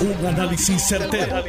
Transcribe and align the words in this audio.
Un 0.00 0.26
análisis 0.26 0.80
certero, 0.82 1.44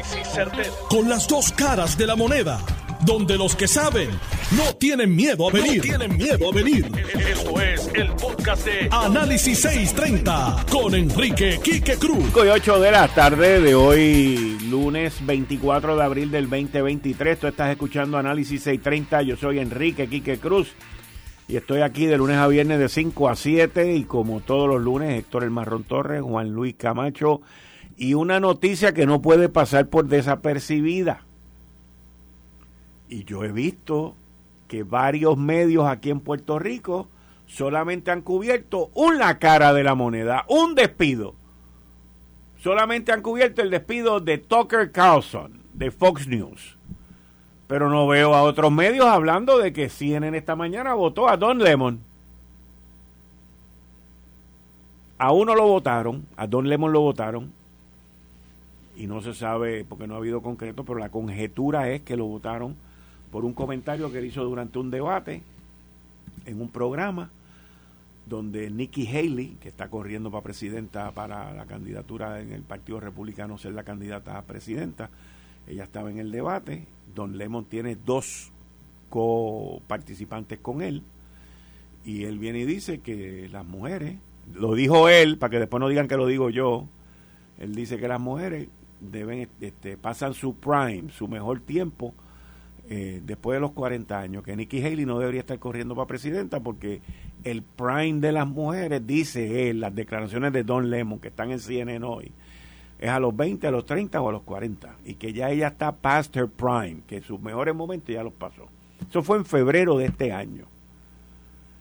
Con 0.90 1.08
las 1.08 1.26
dos 1.26 1.54
caras 1.54 1.98
de 1.98 2.06
la 2.06 2.18
moneda. 2.18 2.60
Donde 3.06 3.38
los 3.38 3.56
que 3.56 3.66
saben 3.66 4.10
no 4.58 4.76
tienen 4.76 5.16
miedo 5.16 5.48
a 5.48 5.54
venir. 5.54 5.82
tienen 5.82 6.18
miedo 6.18 6.50
a 6.50 6.54
venir. 6.54 6.86
Esto 7.30 7.62
es 7.62 7.90
el 7.94 8.12
podcast 8.12 8.66
de 8.66 8.90
Análisis 8.92 9.62
630 9.62 10.66
con 10.70 10.94
Enrique 10.96 11.62
Quique 11.64 11.96
Cruz. 11.96 12.36
8 12.36 12.80
de 12.82 12.92
la 12.92 13.08
tarde 13.08 13.62
de 13.62 13.74
hoy, 13.74 14.58
lunes 14.70 15.26
24 15.26 15.96
de 15.96 16.04
abril 16.04 16.30
del 16.30 16.50
2023. 16.50 17.40
Tú 17.40 17.48
estás 17.48 17.72
escuchando 17.72 18.18
Análisis 18.18 18.64
630. 18.64 19.22
Yo 19.22 19.38
soy 19.38 19.60
Enrique 19.60 20.08
Quique 20.08 20.40
Cruz. 20.40 20.74
Y 21.48 21.56
estoy 21.56 21.84
aquí 21.84 22.06
de 22.06 22.18
lunes 22.18 22.36
a 22.36 22.48
viernes 22.48 22.80
de 22.80 22.90
5 22.90 23.30
a 23.30 23.36
7 23.38 23.96
y 23.96 24.04
como 24.04 24.42
todos 24.42 24.68
los 24.68 24.82
lunes, 24.82 25.18
Héctor 25.18 25.46
El 25.46 25.52
Marrón 25.52 25.86
Torres, 25.86 26.22
Juan 26.22 26.50
Luis 26.50 26.76
Camacho 26.76 27.42
y 28.02 28.16
una 28.16 28.40
noticia 28.40 28.96
que 28.96 29.06
no 29.06 29.22
puede 29.22 29.48
pasar 29.48 29.88
por 29.88 30.08
desapercibida. 30.08 31.24
Y 33.08 33.26
yo 33.26 33.44
he 33.44 33.52
visto 33.52 34.16
que 34.68 34.82
varios 34.82 35.38
medios 35.38 35.86
aquí 35.88 36.10
en 36.10 36.20
Puerto 36.20 36.58
Rico 36.58 37.08
solamente 37.46 38.10
han 38.10 38.24
cubierto 38.24 38.90
una 38.96 39.38
cara 39.38 39.72
de 39.72 39.84
la 39.84 39.94
moneda, 39.94 40.46
un 40.48 40.74
despido. 40.74 41.36
Solamente 42.58 43.12
han 43.12 43.22
cubierto 43.22 43.62
el 43.62 43.70
despido 43.70 44.20
de 44.20 44.40
Tucker 44.40 44.92
Carlson 44.92 45.62
de 45.76 45.92
Fox 45.92 46.28
News 46.28 46.78
pero 47.68 47.88
no 47.90 48.06
veo 48.08 48.34
a 48.34 48.42
otros 48.42 48.70
medios 48.72 49.06
hablando 49.06 49.60
de 49.60 49.72
que 49.72 49.90
CNN 49.90 50.38
esta 50.38 50.58
mañana 50.58 50.94
votó 50.94 51.30
a 51.30 51.38
Don 51.38 51.60
Lemon. 51.60 52.02
A 55.20 55.32
uno 55.32 55.56
lo 55.56 55.68
votaron, 55.68 56.26
a 56.36 56.48
Don 56.48 56.68
Lemon 56.68 56.92
lo 56.92 57.00
votaron, 57.00 57.54
y 58.96 59.08
no 59.08 59.22
se 59.22 59.34
sabe 59.34 59.86
porque 59.86 60.08
no 60.08 60.16
ha 60.16 60.18
habido 60.18 60.42
concreto, 60.42 60.84
pero 60.84 61.00
la 61.00 61.10
conjetura 61.10 61.90
es 61.90 62.02
que 62.02 62.18
lo 62.18 62.26
votaron 62.26 62.76
por 63.32 63.46
un 63.46 63.54
comentario 63.54 64.12
que 64.12 64.20
él 64.20 64.26
hizo 64.26 64.44
durante 64.44 64.80
un 64.80 64.92
debate 64.92 65.42
en 66.46 66.62
un 66.62 66.70
programa 66.70 67.30
donde 68.26 68.70
Nikki 68.70 69.08
Haley, 69.08 69.58
que 69.62 69.70
está 69.70 69.90
corriendo 69.90 70.32
para 70.32 70.44
presidenta 70.44 71.12
para 71.12 71.54
la 71.54 71.66
candidatura 71.66 72.40
en 72.40 72.52
el 72.52 72.62
Partido 72.62 73.00
Republicano, 73.00 73.58
ser 73.58 73.74
la 73.74 73.84
candidata 73.84 74.38
a 74.38 74.44
presidenta, 74.44 75.10
ella 75.68 75.84
estaba 75.84 76.12
en 76.12 76.18
el 76.20 76.32
debate. 76.32 76.86
Don 77.16 77.38
Lemon 77.38 77.66
tiene 77.66 77.96
dos 77.96 78.52
coparticipantes 79.10 80.60
con 80.60 80.82
él 80.82 81.04
y 82.06 82.24
él 82.24 82.40
viene 82.40 82.60
y 82.60 82.66
dice 82.66 83.00
que 83.00 83.50
las 83.52 83.66
mujeres, 83.66 84.18
lo 84.54 84.76
dijo 84.76 85.10
él, 85.10 85.38
para 85.38 85.52
que 85.52 85.60
después 85.60 85.80
no 85.80 85.90
digan 85.90 86.08
que 86.08 86.18
lo 86.18 86.26
digo 86.26 86.50
yo, 86.50 86.88
él 87.60 87.76
dice 87.76 87.98
que 87.98 88.08
las 88.08 88.20
mujeres 88.20 88.70
deben 89.02 89.50
este, 89.60 89.98
pasan 89.98 90.34
su 90.34 90.56
prime, 90.56 91.12
su 91.12 91.28
mejor 91.28 91.60
tiempo 91.60 92.14
eh, 92.90 93.22
después 93.24 93.56
de 93.56 93.62
los 93.62 93.72
40 93.72 94.20
años, 94.20 94.44
que 94.44 94.56
Nikki 94.56 94.84
Haley 94.84 95.06
no 95.06 95.20
debería 95.20 95.42
estar 95.42 95.60
corriendo 95.60 95.96
para 95.96 96.08
presidenta 96.08 96.60
porque 96.60 97.02
el 97.44 97.64
prime 97.64 98.20
de 98.20 98.32
las 98.32 98.48
mujeres, 98.48 99.06
dice 99.06 99.70
él, 99.70 99.80
las 99.80 99.96
declaraciones 99.96 100.52
de 100.54 100.64
Don 100.64 100.90
Lemon 100.90 101.20
que 101.20 101.30
están 101.30 101.52
en 101.52 101.60
CNN 101.60 102.06
hoy, 102.06 102.32
es 103.00 103.10
a 103.10 103.20
los 103.20 103.36
20, 103.36 103.66
a 103.66 103.72
los 103.72 103.86
30 103.86 104.22
o 104.22 104.30
a 104.30 104.32
los 104.32 104.44
40. 104.44 104.98
Y 105.06 105.16
que 105.16 105.34
ya 105.34 105.50
ella 105.50 105.70
está 105.70 105.92
past 105.92 106.36
her 106.36 106.48
prime, 106.48 107.02
que 107.08 107.22
sus 107.22 107.42
mejores 107.42 107.74
momentos 107.74 108.14
ya 108.14 108.24
los 108.24 108.34
pasó. 108.34 108.68
Eso 109.10 109.24
fue 109.24 109.38
en 109.38 109.46
febrero 109.46 109.98
de 109.98 110.06
este 110.06 110.32
año. 110.32 110.66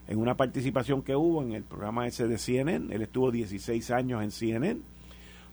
En 0.08 0.18
una 0.18 0.36
participación 0.36 1.02
que 1.02 1.14
hubo 1.14 1.42
en 1.42 1.52
el 1.52 1.62
programa 1.62 2.06
ese 2.06 2.26
de 2.26 2.38
CNN, 2.38 2.94
él 2.94 3.02
estuvo 3.02 3.30
16 3.30 3.90
años 3.90 4.22
en 4.22 4.30
CNN, 4.30 4.80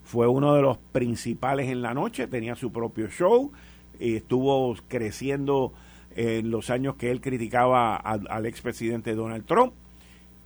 fue 0.08 0.26
uno 0.26 0.56
de 0.56 0.62
los 0.62 0.78
principales 0.78 1.68
en 1.68 1.82
la 1.82 1.94
noche, 1.94 2.28
tenía 2.28 2.56
su 2.56 2.72
propio 2.72 3.10
show 3.10 3.52
y 4.00 4.16
estuvo 4.16 4.74
creciendo 4.88 5.74
en 6.16 6.50
los 6.50 6.70
años 6.70 6.96
que 6.96 7.12
él 7.12 7.20
criticaba 7.20 7.98
al, 7.98 8.46
expresidente 8.46 9.16
Donald 9.16 9.46
Trump 9.46 9.73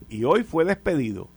y 0.10 0.24
hoy 0.24 0.44
fue 0.44 0.66
despedido. 0.66 1.30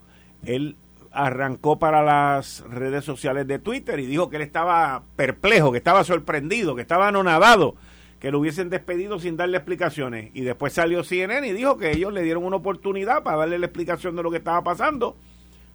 Él 0.42 0.78
arrancó 1.12 1.78
para 1.78 2.02
las 2.02 2.64
redes 2.70 3.04
sociales 3.04 3.46
de 3.46 3.58
Twitter 3.58 4.00
y 4.00 4.06
dijo 4.06 4.30
que 4.30 4.36
él 4.36 4.42
estaba 4.42 5.02
perplejo, 5.16 5.70
que 5.70 5.78
estaba 5.78 6.02
sorprendido, 6.02 6.74
que 6.74 6.80
estaba 6.80 7.08
anonadado, 7.08 7.74
que 8.20 8.30
lo 8.30 8.40
hubiesen 8.40 8.70
despedido 8.70 9.18
sin 9.18 9.36
darle 9.36 9.58
explicaciones. 9.58 10.30
Y 10.32 10.40
después 10.40 10.72
salió 10.72 11.04
CNN 11.04 11.46
y 11.46 11.52
dijo 11.52 11.76
que 11.76 11.90
ellos 11.90 12.10
le 12.10 12.22
dieron 12.22 12.44
una 12.44 12.56
oportunidad 12.56 13.22
para 13.22 13.36
darle 13.36 13.58
la 13.58 13.66
explicación 13.66 14.16
de 14.16 14.22
lo 14.22 14.30
que 14.30 14.38
estaba 14.38 14.64
pasando, 14.64 15.14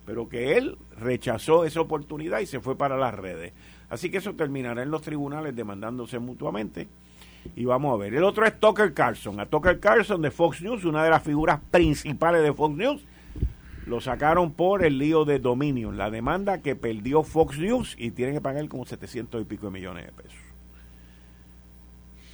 pero 0.10 0.28
que 0.28 0.58
él 0.58 0.76
rechazó 1.00 1.66
esa 1.66 1.82
oportunidad 1.82 2.40
y 2.40 2.48
se 2.48 2.60
fue 2.60 2.76
para 2.76 2.98
las 2.98 3.14
redes. 3.14 3.54
Así 3.90 4.10
que 4.10 4.18
eso 4.18 4.34
terminará 4.34 4.82
en 4.82 4.90
los 4.90 5.04
tribunales 5.04 5.56
demandándose 5.56 6.18
mutuamente. 6.18 6.88
Y 7.56 7.66
vamos 7.66 7.94
a 7.94 7.98
ver. 7.98 8.16
El 8.16 8.24
otro 8.24 8.44
es 8.48 8.60
Tucker 8.60 8.96
Carlson. 8.96 9.40
A 9.40 9.46
Tucker 9.46 9.80
Carlson 9.80 10.24
de 10.24 10.32
Fox 10.32 10.64
News, 10.64 10.84
una 10.84 11.04
de 11.04 11.12
las 11.12 11.22
figuras 11.22 11.60
principales 11.70 12.42
de 12.42 12.52
Fox 12.52 12.76
News, 12.76 13.06
lo 13.86 14.02
sacaron 14.02 14.54
por 14.54 14.84
el 14.84 14.98
lío 14.98 15.26
de 15.26 15.38
Dominion, 15.38 15.96
la 15.96 16.10
demanda 16.10 16.64
que 16.64 16.76
perdió 16.76 17.22
Fox 17.22 17.60
News 17.60 17.96
y 18.00 18.10
tienen 18.10 18.34
que 18.34 18.42
pagar 18.42 18.68
como 18.68 18.88
700 18.88 19.44
y 19.44 19.46
pico 19.46 19.68
de 19.68 19.74
millones 19.74 20.08
de 20.08 20.12
pesos. 20.12 20.49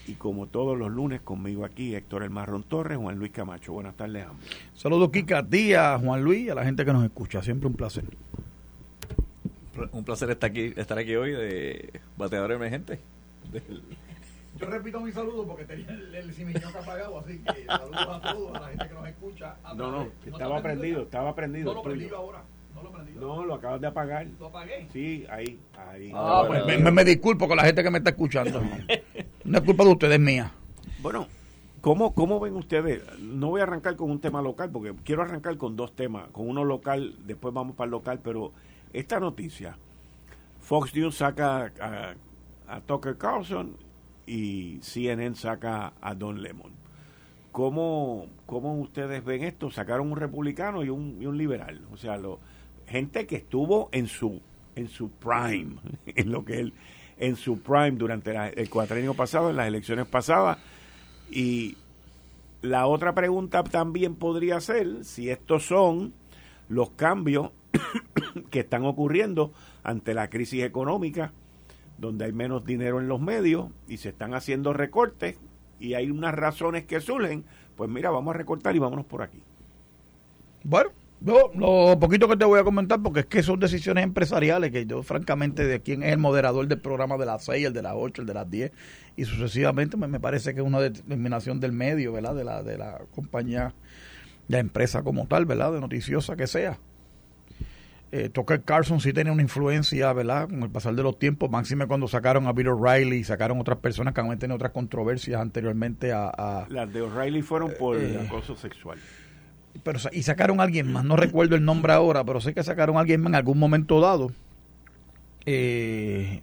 Y 0.07 0.13
como 0.13 0.45
todos 0.47 0.77
los 0.77 0.91
lunes, 0.91 1.21
conmigo 1.21 1.65
aquí, 1.65 1.95
Héctor 1.95 2.23
El 2.23 2.29
Marrón 2.29 2.63
Torres, 2.63 2.97
Juan 2.97 3.17
Luis 3.17 3.31
Camacho. 3.31 3.73
Buenas 3.73 3.95
tardes, 3.95 4.25
ambos. 4.25 4.45
Saludos, 4.75 5.09
Kika, 5.11 5.39
a 5.39 5.47
ti, 5.47 5.73
a 5.73 5.97
Juan 5.97 6.23
Luis 6.23 6.45
y 6.45 6.49
a 6.49 6.55
la 6.55 6.63
gente 6.63 6.85
que 6.85 6.93
nos 6.93 7.03
escucha. 7.03 7.41
Siempre 7.41 7.67
un 7.67 7.73
placer. 7.73 8.05
Un 9.91 10.03
placer 10.03 10.29
estar 10.29 10.49
aquí, 10.49 10.73
estar 10.75 10.97
aquí 10.97 11.15
hoy 11.15 11.31
de 11.31 12.01
bateador 12.17 12.51
emergente. 12.51 12.99
Yo 14.59 14.67
repito 14.67 15.01
mi 15.01 15.11
saludo 15.11 15.45
porque 15.45 15.65
tenía 15.65 15.89
el, 15.89 16.15
el 16.15 16.63
apagado, 16.63 17.19
así 17.19 17.39
que 17.39 17.65
saludos 17.65 18.07
a 18.23 18.33
todos, 18.33 18.55
a 18.55 18.59
la 18.61 18.67
gente 18.69 18.87
que 18.87 18.93
nos 18.93 19.07
escucha. 19.07 19.55
no, 19.75 19.91
no, 19.91 20.07
estaba 20.25 20.61
prendido, 20.61 21.01
estaba 21.01 21.35
prendido. 21.35 21.65
No 21.65 21.73
lo 21.73 21.83
prendido 21.83 22.15
ahora. 22.15 22.43
No 22.73 22.83
lo 22.83 22.91
prendido. 22.91 23.21
No, 23.21 23.45
lo 23.45 23.55
acabas 23.55 23.81
de 23.81 23.87
apagar. 23.87 24.27
¿Lo 24.39 24.47
apagué? 24.47 24.87
Sí, 24.93 25.25
ahí, 25.29 25.59
ahí. 25.77 26.11
Ah, 26.13 26.43
pues 26.47 26.65
me, 26.65 26.91
me, 26.91 27.03
disculpo 27.03 27.47
con 27.47 27.57
la 27.57 27.63
gente 27.63 27.83
que 27.83 27.89
me 27.89 27.97
está 27.97 28.11
escuchando. 28.11 28.61
no 29.45 29.57
es 29.57 29.63
culpa 29.63 29.83
de 29.83 29.91
ustedes, 29.91 30.15
es 30.15 30.19
mía. 30.19 30.51
Bueno, 31.01 31.27
¿cómo, 31.81 32.13
¿cómo 32.13 32.39
ven 32.39 32.55
ustedes? 32.55 33.01
No 33.19 33.49
voy 33.49 33.61
a 33.61 33.63
arrancar 33.63 33.95
con 33.95 34.11
un 34.11 34.19
tema 34.19 34.41
local 34.41 34.69
porque 34.71 34.93
quiero 35.03 35.21
arrancar 35.21 35.57
con 35.57 35.75
dos 35.75 35.95
temas. 35.95 36.29
Con 36.31 36.49
uno 36.49 36.63
local, 36.63 37.15
después 37.25 37.53
vamos 37.53 37.75
para 37.75 37.85
el 37.85 37.91
local, 37.91 38.19
pero 38.23 38.51
esta 38.91 39.19
noticia, 39.19 39.77
Fox 40.61 40.93
News 40.95 41.15
saca 41.17 41.71
a, 41.79 42.15
a 42.67 42.81
Tucker 42.81 43.17
Carlson 43.17 43.77
y 44.25 44.79
CNN 44.81 45.35
saca 45.35 45.93
a 46.01 46.15
Don 46.15 46.41
Lemon. 46.41 46.71
¿Cómo, 47.51 48.27
¿Cómo 48.45 48.75
ustedes 48.79 49.23
ven 49.23 49.43
esto? 49.43 49.71
Sacaron 49.71 50.11
un 50.11 50.17
republicano 50.17 50.83
y 50.83 50.89
un, 50.89 51.21
y 51.21 51.25
un 51.25 51.37
liberal. 51.37 51.81
O 51.93 51.97
sea, 51.97 52.17
lo, 52.17 52.39
gente 52.87 53.25
que 53.27 53.37
estuvo 53.37 53.89
en 53.91 54.07
su, 54.07 54.41
en 54.75 54.89
su 54.89 55.09
prime, 55.09 55.75
en 56.05 56.31
lo 56.31 56.43
que 56.43 56.59
él, 56.59 56.73
en 57.17 57.35
su 57.35 57.59
prime 57.61 57.91
durante 57.91 58.35
el 58.59 58.69
cuatrenio 58.69 59.13
pasado, 59.13 59.49
en 59.49 59.55
las 59.55 59.67
elecciones 59.67 60.07
pasadas. 60.07 60.57
Y 61.29 61.77
la 62.61 62.87
otra 62.87 63.13
pregunta 63.13 63.63
también 63.63 64.15
podría 64.15 64.59
ser 64.59 65.05
si 65.05 65.29
estos 65.29 65.65
son 65.65 66.13
los 66.69 66.91
cambios 66.91 67.51
que 68.49 68.61
están 68.61 68.85
ocurriendo 68.85 69.53
ante 69.83 70.13
la 70.13 70.29
crisis 70.29 70.63
económica 70.63 71.31
donde 71.97 72.25
hay 72.25 72.33
menos 72.33 72.65
dinero 72.65 72.99
en 72.99 73.07
los 73.07 73.21
medios 73.21 73.69
y 73.87 73.97
se 73.97 74.09
están 74.09 74.33
haciendo 74.33 74.73
recortes 74.73 75.37
y 75.79 75.93
hay 75.93 76.09
unas 76.09 76.33
razones 76.33 76.85
que 76.85 77.01
surgen, 77.01 77.45
pues 77.75 77.89
mira, 77.89 78.09
vamos 78.09 78.33
a 78.33 78.37
recortar 78.37 78.75
y 78.75 78.79
vámonos 78.79 79.05
por 79.05 79.21
aquí. 79.21 79.41
Bueno, 80.63 80.91
yo 81.21 81.51
lo 81.55 81.97
poquito 81.99 82.27
que 82.27 82.37
te 82.37 82.45
voy 82.45 82.59
a 82.59 82.63
comentar, 82.63 83.01
porque 83.01 83.21
es 83.21 83.25
que 83.25 83.43
son 83.43 83.59
decisiones 83.59 84.03
empresariales, 84.03 84.71
que 84.71 84.85
yo 84.85 85.01
francamente 85.03 85.65
de 85.65 85.81
quién 85.81 86.03
es 86.03 86.13
el 86.13 86.19
moderador 86.19 86.67
del 86.67 86.79
programa 86.79 87.17
de 87.17 87.25
las 87.25 87.45
6, 87.45 87.67
el 87.67 87.73
de 87.73 87.81
las 87.81 87.93
8, 87.95 88.21
el 88.21 88.27
de 88.27 88.33
las 88.33 88.49
10, 88.49 88.71
y 89.15 89.25
sucesivamente 89.25 89.97
me, 89.97 90.19
parece 90.19 90.53
que 90.53 90.61
es 90.61 90.65
una 90.65 90.79
determinación 90.79 91.59
del 91.59 91.71
medio, 91.71 92.13
¿verdad? 92.13 92.35
De 92.35 92.43
la, 92.43 92.63
de 92.63 92.77
la 92.77 93.01
compañía, 93.13 93.73
la 94.47 94.59
empresa 94.59 95.03
como 95.03 95.27
tal, 95.27 95.45
¿verdad? 95.45 95.73
De 95.73 95.81
noticiosa 95.81 96.35
que 96.35 96.47
sea 96.47 96.77
eh, 98.11 98.29
Tucker 98.29 98.61
Carlson 98.61 99.01
sí 99.01 99.11
tiene 99.11 99.29
una 99.29 99.41
influencia, 99.41 100.13
¿verdad? 100.13 100.47
Con 100.47 100.63
el 100.63 100.69
pasar 100.69 100.95
de 100.95 101.03
los 101.03 101.19
tiempos, 101.19 101.49
máxime 101.49 101.85
cuando 101.85 102.07
sacaron 102.07 102.47
a 102.47 102.53
Bill 102.53 102.69
O'Reilly 102.69 103.17
y 103.17 103.23
sacaron 103.25 103.59
otras 103.59 103.79
personas 103.79 104.13
que 104.13 104.21
han 104.21 104.39
tenido 104.39 104.55
otras 104.55 104.71
controversias 104.71 105.41
anteriormente 105.41 106.13
a... 106.13 106.65
Las 106.69 106.93
de 106.93 107.01
O'Reilly 107.01 107.41
fueron 107.41 107.73
por 107.77 107.97
eh, 107.97 108.25
acoso 108.25 108.55
sexual. 108.55 108.99
Pero, 109.83 109.99
y 110.11 110.23
sacaron 110.23 110.59
a 110.59 110.63
alguien 110.63 110.91
más, 110.91 111.03
no 111.03 111.15
recuerdo 111.15 111.55
el 111.55 111.63
nombre 111.65 111.93
ahora, 111.93 112.23
pero 112.23 112.39
sé 112.41 112.53
que 112.53 112.63
sacaron 112.63 112.97
a 112.97 113.01
alguien 113.01 113.21
más 113.21 113.31
en 113.31 113.35
algún 113.35 113.59
momento 113.59 113.99
dado. 113.99 114.31
Eh, 115.45 116.41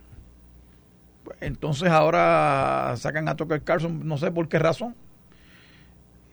entonces 1.40 1.88
ahora 1.90 2.94
sacan 2.96 3.28
a 3.28 3.34
Tucker 3.36 3.62
Carlson, 3.62 4.06
no 4.06 4.16
sé 4.18 4.30
por 4.30 4.48
qué 4.48 4.58
razón. 4.58 4.94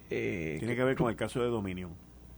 Tiene 0.09 0.75
que 0.75 0.83
ver 0.83 0.95
con 0.95 1.09
el 1.09 1.15
caso 1.15 1.41
de 1.41 1.47
Dominion. 1.49 1.91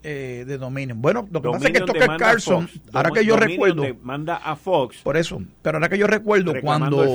eh, 0.04 0.46
de 0.48 0.58
dominio. 0.58 0.96
Bueno, 0.98 1.28
lo 1.32 1.42
que 1.42 1.50
pasa 1.50 1.68
es 1.68 1.74
que 1.74 1.82
Tucker 1.82 2.18
Carlson, 2.18 2.68
ahora 2.92 3.12
que 3.12 3.24
yo 3.26 3.36
recuerdo, 3.38 3.84
manda 4.02 4.38
a 4.38 4.56
Fox. 4.56 4.98
Por 5.04 5.16
eso, 5.16 5.42
pero 5.62 5.78
ahora 5.78 5.90
que 5.90 5.98
yo 5.98 6.08
recuerdo 6.08 6.54
cuando 6.62 7.06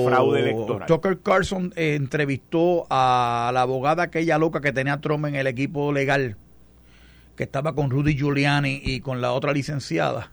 Tucker 0.87 1.19
Carlson 1.19 1.73
eh, 1.75 1.95
entrevistó 1.95 2.87
a 2.89 3.51
la 3.53 3.61
abogada 3.61 4.03
aquella 4.03 4.37
loca 4.37 4.61
que 4.61 4.71
tenía 4.71 4.99
Trump 5.01 5.25
en 5.25 5.35
el 5.35 5.47
equipo 5.47 5.91
legal, 5.91 6.37
que 7.37 7.43
estaba 7.43 7.73
con 7.73 7.89
Rudy 7.89 8.17
Giuliani 8.17 8.81
y 8.83 8.99
con 8.99 9.21
la 9.21 9.31
otra 9.31 9.53
licenciada. 9.53 10.31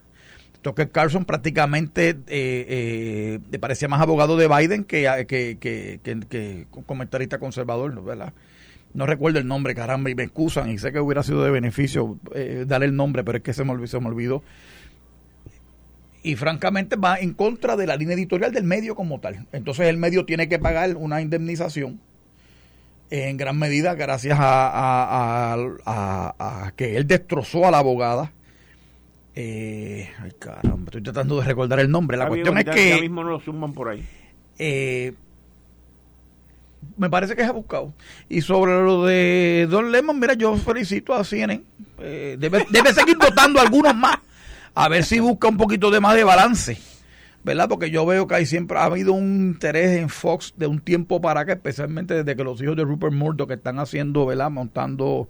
Tucker 0.62 0.90
Carlson 0.90 1.26
prácticamente 1.26 2.08
eh, 2.08 2.16
eh, 2.26 3.38
le 3.50 3.58
parecía 3.58 3.86
más 3.86 4.00
abogado 4.00 4.36
de 4.36 4.48
Biden 4.48 4.84
que, 4.84 5.26
que, 5.28 5.58
que, 5.60 6.66
comentarista 6.86 7.38
conservador, 7.38 8.02
¿verdad? 8.02 8.32
no 8.94 9.06
recuerdo 9.06 9.40
el 9.40 9.46
nombre, 9.46 9.74
caramba, 9.74 10.08
y 10.08 10.14
me 10.14 10.22
excusan, 10.22 10.70
y 10.70 10.78
sé 10.78 10.92
que 10.92 11.00
hubiera 11.00 11.22
sido 11.22 11.44
de 11.44 11.50
beneficio 11.50 12.16
eh, 12.32 12.64
darle 12.66 12.86
el 12.86 12.96
nombre, 12.96 13.24
pero 13.24 13.38
es 13.38 13.44
que 13.44 13.52
se 13.52 13.64
me 13.64 13.72
olvidó. 13.72 14.42
Y 16.22 16.36
francamente 16.36 16.96
va 16.96 17.18
en 17.18 17.34
contra 17.34 17.76
de 17.76 17.86
la 17.86 17.96
línea 17.96 18.14
editorial 18.14 18.52
del 18.52 18.64
medio 18.64 18.94
como 18.94 19.20
tal. 19.20 19.46
Entonces 19.52 19.88
el 19.88 19.98
medio 19.98 20.24
tiene 20.24 20.48
que 20.48 20.58
pagar 20.58 20.96
una 20.96 21.20
indemnización 21.20 22.00
en 23.22 23.36
gran 23.36 23.56
medida 23.56 23.94
gracias 23.94 24.36
a, 24.40 25.54
a, 25.86 26.72
que 26.74 26.96
él 26.96 27.06
destrozó 27.06 27.66
a 27.66 27.70
la 27.70 27.78
abogada. 27.78 28.32
Eh, 29.36 30.10
ay 30.20 30.32
caramba, 30.38 30.86
estoy 30.86 31.02
tratando 31.02 31.40
de 31.40 31.46
recordar 31.46 31.78
el 31.78 31.90
nombre. 31.90 32.16
La 32.16 32.26
cuestión 32.26 32.58
es 32.58 32.64
que... 32.64 32.90
Ya 32.90 33.00
mismo 33.00 33.22
no 33.22 33.30
lo 33.30 33.40
suman 33.40 33.72
por 33.72 33.88
ahí. 33.88 34.04
Eh, 34.58 35.12
me 36.96 37.08
parece 37.08 37.36
que 37.36 37.42
es 37.42 37.52
buscado. 37.52 37.92
Y 38.28 38.40
sobre 38.40 38.72
lo 38.82 39.04
de 39.04 39.68
Don 39.70 39.92
Lemon, 39.92 40.18
mira, 40.18 40.34
yo 40.34 40.56
felicito 40.56 41.14
a 41.14 41.22
CNN. 41.22 41.62
Eh, 42.00 42.36
debe, 42.38 42.66
debe 42.70 42.92
seguir 42.92 43.16
votando 43.16 43.60
algunos 43.60 43.94
más. 43.94 44.18
A 44.74 44.88
ver 44.88 45.04
si 45.04 45.20
busca 45.20 45.46
un 45.48 45.56
poquito 45.56 45.88
de 45.90 46.00
más 46.00 46.16
de 46.16 46.24
balance. 46.24 46.76
¿Verdad? 47.44 47.68
Porque 47.68 47.90
yo 47.90 48.06
veo 48.06 48.26
que 48.26 48.36
hay 48.36 48.46
siempre 48.46 48.78
ha 48.78 48.84
habido 48.84 49.12
un 49.12 49.52
interés 49.52 49.98
en 49.98 50.08
Fox 50.08 50.54
de 50.56 50.66
un 50.66 50.80
tiempo 50.80 51.20
para 51.20 51.40
acá, 51.40 51.52
especialmente 51.52 52.14
desde 52.14 52.36
que 52.36 52.42
los 52.42 52.60
hijos 52.62 52.74
de 52.76 52.84
Rupert 52.84 53.12
Murdoch 53.12 53.48
que 53.48 53.54
están 53.54 53.78
haciendo, 53.78 54.24
¿verdad? 54.24 54.50
Montando 54.50 55.28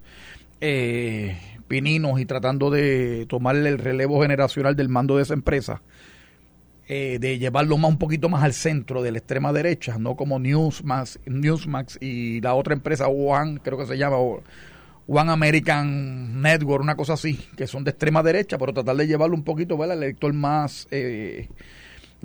eh, 0.61 1.37
pininos 1.67 2.19
y 2.19 2.25
tratando 2.25 2.69
de 2.69 3.25
tomarle 3.27 3.69
el 3.69 3.77
relevo 3.77 4.21
generacional 4.21 4.77
del 4.77 4.87
mando 4.87 5.17
de 5.17 5.23
esa 5.23 5.33
empresa 5.33 5.81
eh, 6.87 7.17
de 7.19 7.39
llevarlo 7.39 7.79
más 7.79 7.89
un 7.89 7.97
poquito 7.97 8.29
más 8.29 8.43
al 8.43 8.53
centro 8.53 9.01
de 9.01 9.11
la 9.11 9.17
extrema 9.17 9.51
derecha, 9.51 9.97
no 9.97 10.15
como 10.15 10.37
Newsmax, 10.37 11.19
Newsmax 11.25 11.97
y 11.99 12.41
la 12.41 12.53
otra 12.53 12.75
empresa 12.75 13.07
One, 13.07 13.59
creo 13.63 13.77
que 13.79 13.87
se 13.87 13.97
llama 13.97 14.17
One 14.17 15.31
American 15.31 16.43
Network, 16.43 16.83
una 16.83 16.95
cosa 16.95 17.13
así, 17.13 17.39
que 17.57 17.65
son 17.65 17.83
de 17.83 17.89
extrema 17.89 18.21
derecha, 18.21 18.59
pero 18.59 18.71
tratar 18.71 18.95
de 18.97 19.07
llevarlo 19.07 19.35
un 19.35 19.43
poquito 19.43 19.81
al 19.81 19.91
elector 19.91 20.31
más 20.31 20.87
eh, 20.91 21.49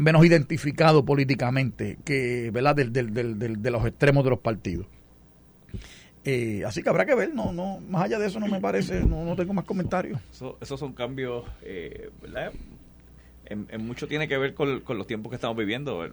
menos 0.00 0.25
identificado 0.25 1.05
políticamente 1.05 1.99
que 2.05 2.50
¿verdad? 2.52 2.76
Del, 2.76 2.93
del, 2.93 3.12
del, 3.12 3.62
de 3.62 3.70
los 3.70 3.87
extremos 3.87 4.25
de 4.25 4.31
los 4.31 4.38
partidos. 4.41 4.87
Eh, 6.25 6.64
así 6.67 6.82
que 6.82 6.88
habrá 6.88 7.06
que 7.06 7.14
ver, 7.14 7.35
no, 7.35 7.52
no, 7.52 7.81
más 7.88 8.05
allá 8.05 8.19
de 8.19 8.26
eso 8.26 8.41
no 8.41 8.47
me 8.47 8.61
parece, 8.61 9.00
no, 9.05 9.25
no 9.25 9.37
tengo 9.37 9.55
más 9.55 9.64
comentarios. 9.64 10.20
esos 10.61 10.79
son 10.81 10.93
cambios, 10.93 11.44
¿verdad? 12.20 12.52
en, 13.50 13.85
mucho 13.85 14.06
tiene 14.06 14.29
que 14.29 14.38
ver 14.38 14.55
con, 14.55 14.82
los 14.87 15.06
tiempos 15.06 15.31
que 15.31 15.37
estamos 15.37 15.56
viviendo. 15.56 16.05
El, 16.05 16.12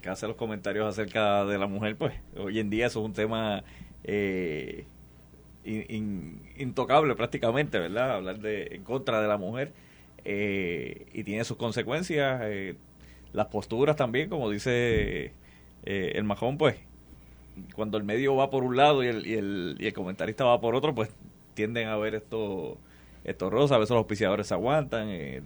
que 0.00 0.08
hace 0.08 0.26
los 0.26 0.36
comentarios 0.36 0.88
acerca 0.88 1.44
de 1.44 1.58
la 1.58 1.66
mujer, 1.66 1.96
pues 1.96 2.14
hoy 2.34 2.58
en 2.60 2.70
día 2.70 2.86
eso 2.86 3.00
es 3.00 3.04
un 3.04 3.12
tema 3.12 3.62
eh, 4.04 4.86
intocable 6.56 7.14
prácticamente, 7.14 7.78
¿verdad? 7.78 8.12
Hablar 8.12 8.38
de 8.38 8.68
en 8.72 8.84
contra 8.84 9.20
de 9.20 9.28
la 9.28 9.36
mujer 9.36 9.72
eh, 10.24 11.06
y 11.12 11.24
tiene 11.24 11.44
sus 11.44 11.56
consecuencias. 11.56 12.42
Eh, 12.44 12.76
las 13.32 13.46
posturas 13.46 13.96
también, 13.96 14.28
como 14.28 14.50
dice 14.50 15.32
el 15.84 16.24
majón, 16.24 16.58
pues 16.58 16.76
cuando 17.74 17.98
el 17.98 18.04
medio 18.04 18.36
va 18.36 18.50
por 18.50 18.62
un 18.62 18.76
lado 18.76 19.02
y 19.02 19.08
el, 19.08 19.26
y 19.26 19.34
el, 19.34 19.76
y 19.78 19.86
el 19.86 19.92
comentarista 19.92 20.44
va 20.44 20.60
por 20.60 20.74
otro, 20.74 20.94
pues 20.94 21.10
tienden 21.54 21.88
a 21.88 21.96
ver 21.96 22.14
esto 22.14 22.78
esto 23.24 23.50
rosa, 23.50 23.76
a 23.76 23.78
veces 23.78 23.90
los 23.90 23.98
auspiciadores 23.98 24.48
se 24.48 24.54
aguantan, 24.54 25.08
eh, 25.08 25.42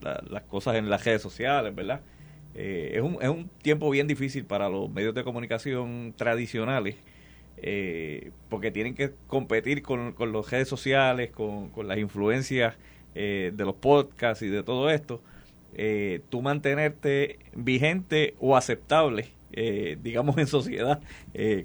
las 0.00 0.42
cosas 0.42 0.76
en 0.76 0.90
las 0.90 1.04
redes 1.04 1.22
sociales, 1.22 1.74
¿verdad? 1.74 2.00
Eh, 2.54 2.92
es, 2.94 3.02
un, 3.02 3.18
es 3.20 3.28
un 3.28 3.48
tiempo 3.62 3.90
bien 3.90 4.06
difícil 4.06 4.44
para 4.44 4.68
los 4.68 4.90
medios 4.90 5.14
de 5.14 5.24
comunicación 5.24 6.14
tradicionales, 6.16 6.96
eh, 7.56 8.30
porque 8.50 8.70
tienen 8.70 8.94
que 8.94 9.12
competir 9.26 9.82
con, 9.82 10.12
con 10.12 10.32
las 10.32 10.50
redes 10.50 10.68
sociales, 10.68 11.30
con, 11.30 11.70
con 11.70 11.88
las 11.88 11.98
influencias 11.98 12.74
de 13.14 13.54
los 13.64 13.74
podcasts 13.76 14.42
y 14.42 14.48
de 14.48 14.62
todo 14.62 14.90
esto. 14.90 15.20
tú 16.28 16.42
mantenerte 16.42 17.38
vigente 17.54 18.34
o 18.40 18.56
aceptable, 18.56 19.28
digamos, 20.02 20.36
en 20.38 20.46
sociedad 20.46 21.00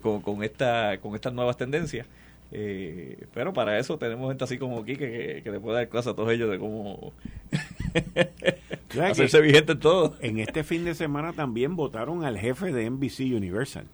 con, 0.02 0.22
con, 0.22 0.44
esta, 0.44 1.00
con 1.00 1.16
estas 1.16 1.34
nuevas 1.34 1.58
tendencias. 1.58 2.08
Eh, 2.52 3.28
pero 3.34 3.54
para 3.54 3.78
eso 3.78 3.98
tenemos 4.00 4.30
gente 4.30 4.44
así 4.44 4.58
como 4.58 4.80
aquí 4.80 4.96
que, 4.96 5.42
que, 5.44 5.52
le 5.52 5.60
puede 5.60 5.78
dar 5.78 5.90
clase 5.90 6.10
a 6.10 6.16
todos 6.16 6.32
ellos 6.32 6.50
de 6.50 6.58
cómo 6.58 7.14
hacerse 9.02 9.42
vigente 9.42 9.74
en 9.74 9.80
todo. 9.80 10.16
En 10.20 10.40
este 10.40 10.64
fin 10.64 10.84
de 10.84 10.96
semana 10.96 11.34
también 11.34 11.76
votaron 11.76 12.26
al 12.26 12.40
jefe 12.40 12.72
de 12.72 12.90
NBC 12.90 13.36
Universal 13.36 13.86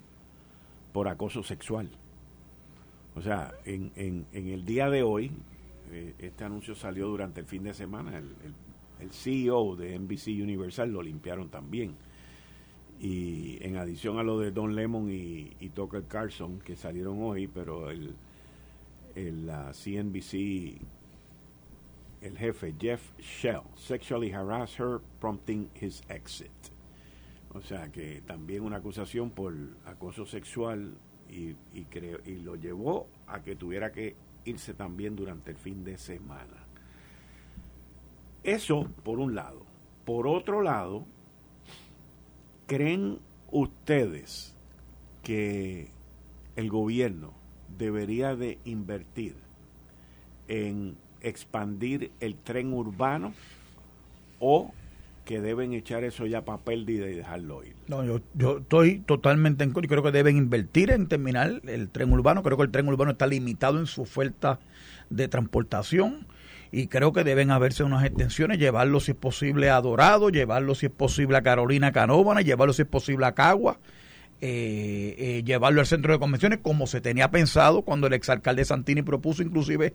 por 0.94 1.10
acoso 1.10 1.44
sexual. 1.44 1.90
O 3.16 3.22
sea, 3.22 3.54
en, 3.66 3.92
en, 3.96 4.25
en 4.31 4.48
el 4.48 4.66
día 4.66 4.90
de 4.90 5.04
hoy, 5.04 5.31
este 6.19 6.44
anuncio 6.44 6.75
salió 6.75 7.07
durante 7.07 7.42
el 7.42 7.45
fin 7.45 7.63
de 7.63 7.74
semana, 7.74 8.18
el, 8.18 8.36
el, 9.00 9.12
CEO 9.12 9.75
de 9.75 9.97
NBC 9.97 10.27
Universal 10.42 10.92
lo 10.92 11.01
limpiaron 11.01 11.50
también. 11.50 11.95
Y 13.00 13.57
en 13.62 13.77
adición 13.77 14.19
a 14.19 14.24
lo 14.24 14.39
de 14.39 14.51
Don 14.51 14.75
Lemon 14.75 15.09
y, 15.12 15.69
Tucker 15.74 16.03
Carlson, 16.03 16.59
que 16.59 16.75
salieron 16.75 17.21
hoy, 17.21 17.47
pero 17.47 17.92
el, 17.92 18.15
el 19.15 19.45
la 19.45 19.74
CNBC, 19.74 20.80
el 22.21 22.38
jefe 22.38 22.74
Jeff 22.80 23.12
Shell, 23.19 23.63
sexually 23.75 24.31
harassed 24.31 24.80
her, 24.80 25.01
prompting 25.19 25.69
his 25.80 26.01
exit. 26.09 26.51
O 27.53 27.62
sea 27.62 27.89
que 27.91 28.21
también 28.25 28.63
una 28.63 28.77
acusación 28.77 29.30
por 29.30 29.53
acoso 29.86 30.25
sexual 30.25 30.94
y, 31.30 31.56
y, 31.74 31.86
creo, 31.89 32.19
y 32.25 32.38
lo 32.38 32.56
llevó 32.56 33.07
a 33.27 33.41
que 33.41 33.56
tuviera 33.56 33.91
que 33.91 34.15
irse 34.45 34.74
también 34.74 35.15
durante 35.15 35.51
el 35.51 35.57
fin 35.57 35.83
de 35.83 35.97
semana. 35.97 36.63
Eso 38.44 38.88
por 39.03 39.19
un 39.19 39.36
lado. 39.36 39.65
Por 40.06 40.27
otro 40.27 40.62
lado, 40.62 41.06
¿creen 42.68 43.19
ustedes 43.51 44.55
que 45.24 45.89
el 46.55 46.70
gobierno 46.70 47.34
debería 47.77 48.36
de 48.36 48.60
invertir 48.65 49.36
en 50.48 50.96
expandir 51.22 52.12
el 52.20 52.36
tren 52.36 52.72
urbano 52.72 53.34
o 54.39 54.72
que 55.25 55.41
deben 55.41 55.74
echar 55.74 56.03
eso 56.03 56.25
ya 56.25 56.46
para 56.46 56.60
pérdida 56.60 57.10
y 57.10 57.15
dejarlo 57.15 57.63
ir. 57.63 57.75
No, 57.88 58.03
yo, 58.05 58.22
yo 58.34 58.60
estoy 58.60 59.00
totalmente 59.00 59.63
en 59.63 59.72
contra. 59.72 59.89
Creo 59.89 60.03
que 60.03 60.12
deben 60.12 60.38
invertir 60.38 60.91
en 60.91 61.08
terminar 61.08 61.62
el 61.65 61.89
tren 61.89 62.13
urbano. 62.13 62.44
Creo 62.44 62.58
que 62.58 62.63
el 62.63 62.72
tren 62.72 62.88
urbano 62.88 63.12
está 63.12 63.27
limitado 63.27 63.79
en 63.79 63.88
su 63.88 64.03
oferta 64.03 64.60
de 65.10 65.27
transportación 65.27 66.27
y 66.72 66.88
creo 66.88 67.12
que 67.12 67.24
deben 67.24 67.51
haberse 67.51 67.84
unas 67.84 68.05
extensiones, 68.05 68.60
llevarlo 68.60 69.00
si 69.00 69.12
es 69.12 69.17
posible 69.17 69.70
a 69.70 69.82
Dorado, 69.82 70.29
llevarlo 70.29 70.75
si 70.75 70.88
es 70.88 70.91
posible 70.91 71.38
a 71.38 71.41
Carolina 71.41 71.91
Canóvana, 71.91 72.41
llevarlo 72.41 72.74
si 72.74 72.84
es 72.84 72.88
posible 72.88 73.25
a 73.25 73.34
Cagua 73.34 73.79
eh, 74.41 75.15
eh, 75.17 75.44
llevarlo 75.46 75.79
al 75.79 75.88
centro 75.88 76.12
de 76.12 76.20
convenciones 76.20 76.60
como 76.62 76.88
se 76.88 77.00
tenía 77.00 77.32
pensado 77.32 77.84
cuando 77.84 78.08
el 78.08 78.13
exalcalde 78.13 78.65
Santini 78.65 79.01
propuso 79.01 79.41
inclusive 79.41 79.94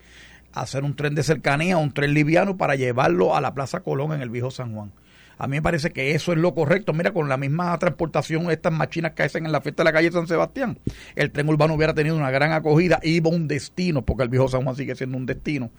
hacer 0.54 0.82
un 0.82 0.96
tren 0.96 1.14
de 1.14 1.22
cercanía, 1.22 1.76
un 1.76 1.92
tren 1.92 2.14
liviano 2.14 2.56
para 2.56 2.74
llevarlo 2.74 3.36
a 3.36 3.42
la 3.42 3.52
Plaza 3.52 3.80
Colón 3.80 4.12
en 4.12 4.22
el 4.22 4.30
viejo 4.30 4.50
San 4.50 4.74
Juan. 4.74 4.92
A 5.38 5.46
mí 5.46 5.56
me 5.56 5.62
parece 5.62 5.90
que 5.90 6.14
eso 6.14 6.32
es 6.32 6.38
lo 6.38 6.54
correcto. 6.54 6.92
Mira, 6.92 7.12
con 7.12 7.28
la 7.28 7.36
misma 7.36 7.78
transportación, 7.78 8.50
estas 8.50 8.72
máquinas 8.72 9.12
que 9.12 9.22
hacen 9.22 9.46
en 9.46 9.52
la 9.52 9.60
fiesta 9.60 9.82
de 9.82 9.84
la 9.84 9.92
calle 9.92 10.12
San 10.12 10.26
Sebastián, 10.26 10.78
el 11.16 11.30
tren 11.30 11.48
urbano 11.48 11.74
hubiera 11.74 11.94
tenido 11.94 12.16
una 12.16 12.30
gran 12.30 12.52
acogida, 12.52 13.00
iba 13.02 13.30
un 13.30 13.48
destino, 13.48 14.02
porque 14.02 14.24
el 14.24 14.28
viejo 14.28 14.48
San 14.48 14.64
Juan 14.64 14.76
sigue 14.76 14.94
siendo 14.94 15.16
un 15.16 15.26
destino, 15.26 15.70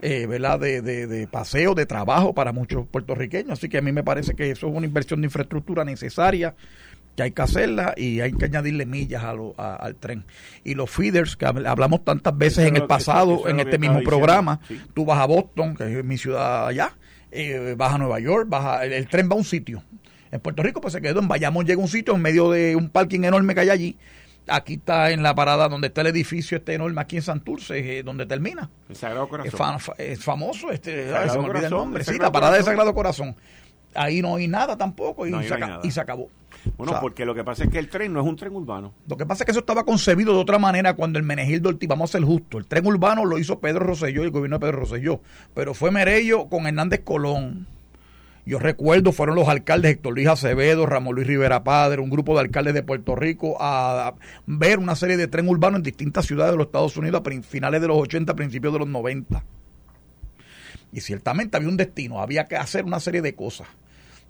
eh, 0.00 0.26
¿verdad? 0.26 0.58
De, 0.58 0.80
de, 0.80 1.06
de, 1.06 1.26
paseo, 1.26 1.74
de 1.74 1.86
trabajo 1.86 2.34
para 2.34 2.52
muchos 2.52 2.86
puertorriqueños. 2.86 3.52
Así 3.52 3.68
que 3.68 3.78
a 3.78 3.82
mí 3.82 3.92
me 3.92 4.02
parece 4.02 4.34
que 4.34 4.50
eso 4.50 4.68
es 4.68 4.74
una 4.74 4.86
inversión 4.86 5.20
de 5.20 5.26
infraestructura 5.26 5.84
necesaria 5.84 6.54
que 7.16 7.22
hay 7.24 7.32
que 7.32 7.42
hacerla 7.42 7.94
y 7.96 8.20
hay 8.20 8.32
que 8.32 8.46
añadirle 8.46 8.86
millas 8.86 9.22
al 9.24 9.96
tren. 9.96 10.24
Y 10.64 10.74
los 10.74 10.90
feeders, 10.90 11.36
que 11.36 11.46
hablamos 11.46 12.04
tantas 12.04 12.36
veces 12.36 12.66
en 12.66 12.76
el 12.76 12.86
pasado, 12.86 13.48
en 13.48 13.60
este 13.60 13.78
mismo 13.78 14.00
programa, 14.02 14.60
tú 14.94 15.04
vas 15.04 15.18
a 15.18 15.26
Boston, 15.26 15.76
que 15.76 15.98
es 15.98 16.04
mi 16.04 16.16
ciudad 16.16 16.68
allá, 16.68 16.94
eh, 17.32 17.74
vas 17.76 17.94
a 17.94 17.98
Nueva 17.98 18.18
York, 18.20 18.46
vas 18.48 18.82
el, 18.84 19.06
tren 19.08 19.28
va 19.28 19.34
a 19.34 19.38
un 19.38 19.44
sitio. 19.44 19.82
En 20.32 20.40
Puerto 20.40 20.62
Rico 20.62 20.80
pues 20.80 20.92
se 20.92 21.00
quedó 21.00 21.20
en 21.20 21.28
Bayamón, 21.28 21.66
llega 21.66 21.80
a 21.80 21.82
un 21.84 21.88
sitio 21.88 22.14
en 22.14 22.22
medio 22.22 22.50
de 22.50 22.76
un 22.76 22.88
parking 22.88 23.20
enorme 23.24 23.54
que 23.54 23.60
hay 23.60 23.70
allí, 23.70 23.98
Aquí 24.48 24.74
está 24.74 25.10
en 25.10 25.22
la 25.22 25.34
parada 25.34 25.68
donde 25.68 25.88
está 25.88 26.00
el 26.00 26.08
edificio 26.08 26.56
este 26.56 26.74
enorme 26.74 27.00
aquí 27.00 27.16
en 27.16 27.22
Santurce, 27.22 27.98
eh, 27.98 28.02
donde 28.02 28.26
termina. 28.26 28.68
El 28.88 28.96
Sagrado 28.96 29.24
Es, 29.24 29.30
Corazón. 29.52 29.78
fa- 29.80 29.94
es 29.98 30.24
famoso, 30.24 30.72
este, 30.72 31.14
ay, 31.14 31.28
se 31.30 31.38
me 31.38 31.44
olvida 31.44 31.66
el 31.66 31.70
nombre. 31.70 32.02
el 32.02 32.06
Sí, 32.08 32.18
la 32.18 32.32
parada 32.32 32.54
del 32.54 32.62
Corazón. 32.64 32.64
Sagrado 32.64 32.94
Corazón. 32.94 33.36
Ahí 33.94 34.22
no 34.22 34.36
hay 34.36 34.48
nada 34.48 34.76
tampoco 34.76 35.26
y, 35.26 35.30
No, 35.30 35.42
se, 35.42 35.58
nada. 35.58 35.80
y 35.82 35.98
acabó. 35.98 36.28
Bueno, 36.76 36.92
O 36.92 36.94
sea, 36.94 37.00
porque 37.00 37.24
lo 37.24 37.34
que 37.34 37.42
pasa 37.42 37.64
es 37.64 37.70
que 37.70 37.78
el 37.78 37.88
tren 37.88 38.12
no 38.12 38.20
es 38.20 38.26
un 38.26 38.36
tren 38.36 38.54
urbano. 38.54 38.92
Lo 39.08 39.16
que 39.16 39.26
pasa 39.26 39.42
es 39.42 39.46
que 39.46 39.50
eso 39.52 39.60
estaba 39.60 39.84
concebido 39.84 40.34
de 40.34 40.40
otra 40.40 40.58
manera 40.58 40.94
cuando 40.94 41.18
el 41.18 41.24
Menegildo 41.24 41.70
Ortiz, 41.70 41.88
vamos 41.88 42.10
a 42.10 42.18
ser 42.18 42.22
justos, 42.24 42.60
el 42.60 42.66
tren 42.66 42.86
urbano 42.86 43.24
lo 43.24 43.38
hizo 43.38 43.60
Pedro 43.60 43.80
Rosselló 43.80 44.22
y 44.22 44.26
el 44.26 44.30
gobierno 44.30 44.58
de 44.58 44.60
Pedro 44.66 44.80
Rosselló, 44.80 45.20
pero 45.54 45.74
fue 45.74 45.90
Merello 45.90 46.48
con 46.48 46.66
Hernández 46.66 47.00
Colón. 47.04 47.66
Yo 48.46 48.58
recuerdo, 48.58 49.12
fueron 49.12 49.36
los 49.36 49.48
alcaldes 49.48 49.92
Héctor 49.92 50.14
Luis 50.14 50.26
Acevedo, 50.26 50.86
Ramón 50.86 51.14
Luis 51.14 51.26
Rivera 51.26 51.62
Padre, 51.62 52.00
un 52.00 52.10
grupo 52.10 52.34
de 52.34 52.40
alcaldes 52.40 52.74
de 52.74 52.82
Puerto 52.82 53.14
Rico 53.14 53.56
a, 53.60 54.08
a 54.08 54.14
ver 54.46 54.78
una 54.78 54.96
serie 54.96 55.16
de 55.16 55.28
tren 55.28 55.48
urbano 55.48 55.76
en 55.76 55.82
distintas 55.82 56.26
ciudades 56.26 56.52
de 56.52 56.58
los 56.58 56.66
Estados 56.66 56.96
Unidos 56.96 57.22
a 57.24 57.42
finales 57.42 57.80
de 57.80 57.88
los 57.88 57.98
80, 57.98 58.34
principios 58.34 58.72
de 58.72 58.80
los 58.80 58.88
90. 58.88 59.44
Y 60.92 61.00
ciertamente 61.00 61.56
había 61.56 61.68
un 61.68 61.76
destino, 61.76 62.20
había 62.20 62.46
que 62.46 62.56
hacer 62.56 62.84
una 62.84 62.98
serie 62.98 63.22
de 63.22 63.34
cosas. 63.34 63.68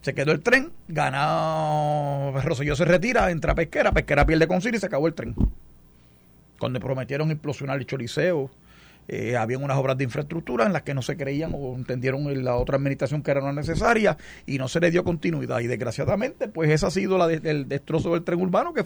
Se 0.02 0.14
quedó 0.14 0.32
el 0.32 0.40
tren, 0.40 0.72
gana 0.88 2.32
Rosselló 2.42 2.74
se 2.74 2.86
retira, 2.86 3.30
entra 3.30 3.54
Pesquera, 3.54 3.92
Pesquera 3.92 4.24
pierde 4.24 4.46
con 4.46 4.58
y 4.58 4.78
se 4.78 4.86
acabó 4.86 5.06
el 5.06 5.14
tren. 5.14 5.34
Cuando 6.58 6.80
prometieron 6.80 7.30
implosionar 7.30 7.78
el 7.78 7.86
Choliseo, 7.86 8.50
eh, 9.08 9.36
habían 9.36 9.62
unas 9.62 9.76
obras 9.76 9.98
de 9.98 10.04
infraestructura 10.04 10.66
en 10.66 10.72
las 10.72 10.82
que 10.82 10.94
no 10.94 11.02
se 11.02 11.16
creían 11.16 11.52
o 11.54 11.74
entendieron 11.74 12.28
en 12.28 12.44
la 12.44 12.56
otra 12.56 12.76
administración 12.76 13.22
que 13.22 13.30
eran 13.32 13.54
necesarias 13.54 14.16
y 14.46 14.56
no 14.56 14.68
se 14.68 14.80
le 14.80 14.90
dio 14.90 15.04
continuidad. 15.04 15.60
Y 15.60 15.66
desgraciadamente, 15.66 16.48
pues 16.48 16.70
ese 16.70 16.86
ha 16.86 16.90
sido 16.90 17.18
la 17.18 17.30
el 17.30 17.68
destrozo 17.68 18.14
del 18.14 18.22
tren 18.22 18.40
urbano 18.40 18.72
que, 18.72 18.84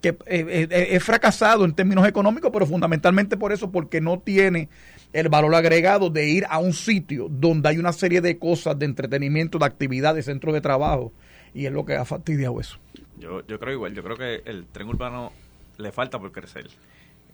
que 0.00 0.08
eh, 0.08 0.16
eh, 0.26 0.68
eh, 0.68 0.88
es 0.90 1.04
fracasado 1.04 1.64
en 1.64 1.74
términos 1.74 2.06
económicos, 2.06 2.50
pero 2.52 2.66
fundamentalmente 2.66 3.36
por 3.36 3.52
eso, 3.52 3.70
porque 3.70 4.00
no 4.00 4.18
tiene 4.18 4.68
el 5.12 5.28
valor 5.28 5.54
agregado 5.54 6.10
de 6.10 6.28
ir 6.28 6.44
a 6.48 6.58
un 6.58 6.72
sitio 6.72 7.28
donde 7.30 7.68
hay 7.68 7.78
una 7.78 7.92
serie 7.92 8.20
de 8.20 8.38
cosas 8.38 8.78
de 8.78 8.86
entretenimiento, 8.86 9.58
de 9.58 9.66
actividades, 9.66 10.24
centros 10.24 10.54
de 10.54 10.60
trabajo, 10.60 11.12
y 11.54 11.66
es 11.66 11.72
lo 11.72 11.84
que 11.84 11.94
ha 11.94 12.04
fastidiado 12.04 12.60
eso. 12.60 12.78
Yo, 13.18 13.46
yo 13.46 13.58
creo 13.58 13.74
igual, 13.74 13.94
yo 13.94 14.02
creo 14.02 14.16
que 14.16 14.42
el 14.50 14.66
tren 14.66 14.88
urbano 14.88 15.32
le 15.78 15.92
falta 15.92 16.18
por 16.18 16.32
crecer. 16.32 16.68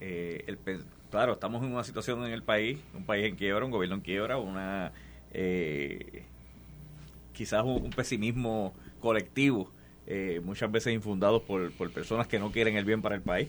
Eh, 0.01 0.45
claro, 1.11 1.35
estamos 1.35 1.63
en 1.65 1.73
una 1.73 1.85
situación 1.85 2.25
en 2.25 2.33
el 2.33 2.43
país, 2.43 2.79
un 2.95 3.05
país 3.05 3.27
en 3.27 3.37
quiebra, 3.37 3.65
un 3.65 3.71
gobierno 3.71 3.97
en 3.97 4.03
quiebra, 4.03 4.39
una 4.39 4.93
eh, 5.33 6.25
quizás 7.33 7.65
un, 7.65 7.83
un 7.83 7.91
pesimismo 7.91 8.75
colectivo, 9.01 9.71
eh, 10.07 10.41
muchas 10.45 10.71
veces 10.71 10.93
infundados 10.93 11.43
por, 11.43 11.71
por 11.73 11.91
personas 11.93 12.27
que 12.27 12.39
no 12.39 12.51
quieren 12.51 12.77
el 12.77 12.85
bien 12.85 13.03
para 13.03 13.15
el 13.15 13.23
país. 13.23 13.49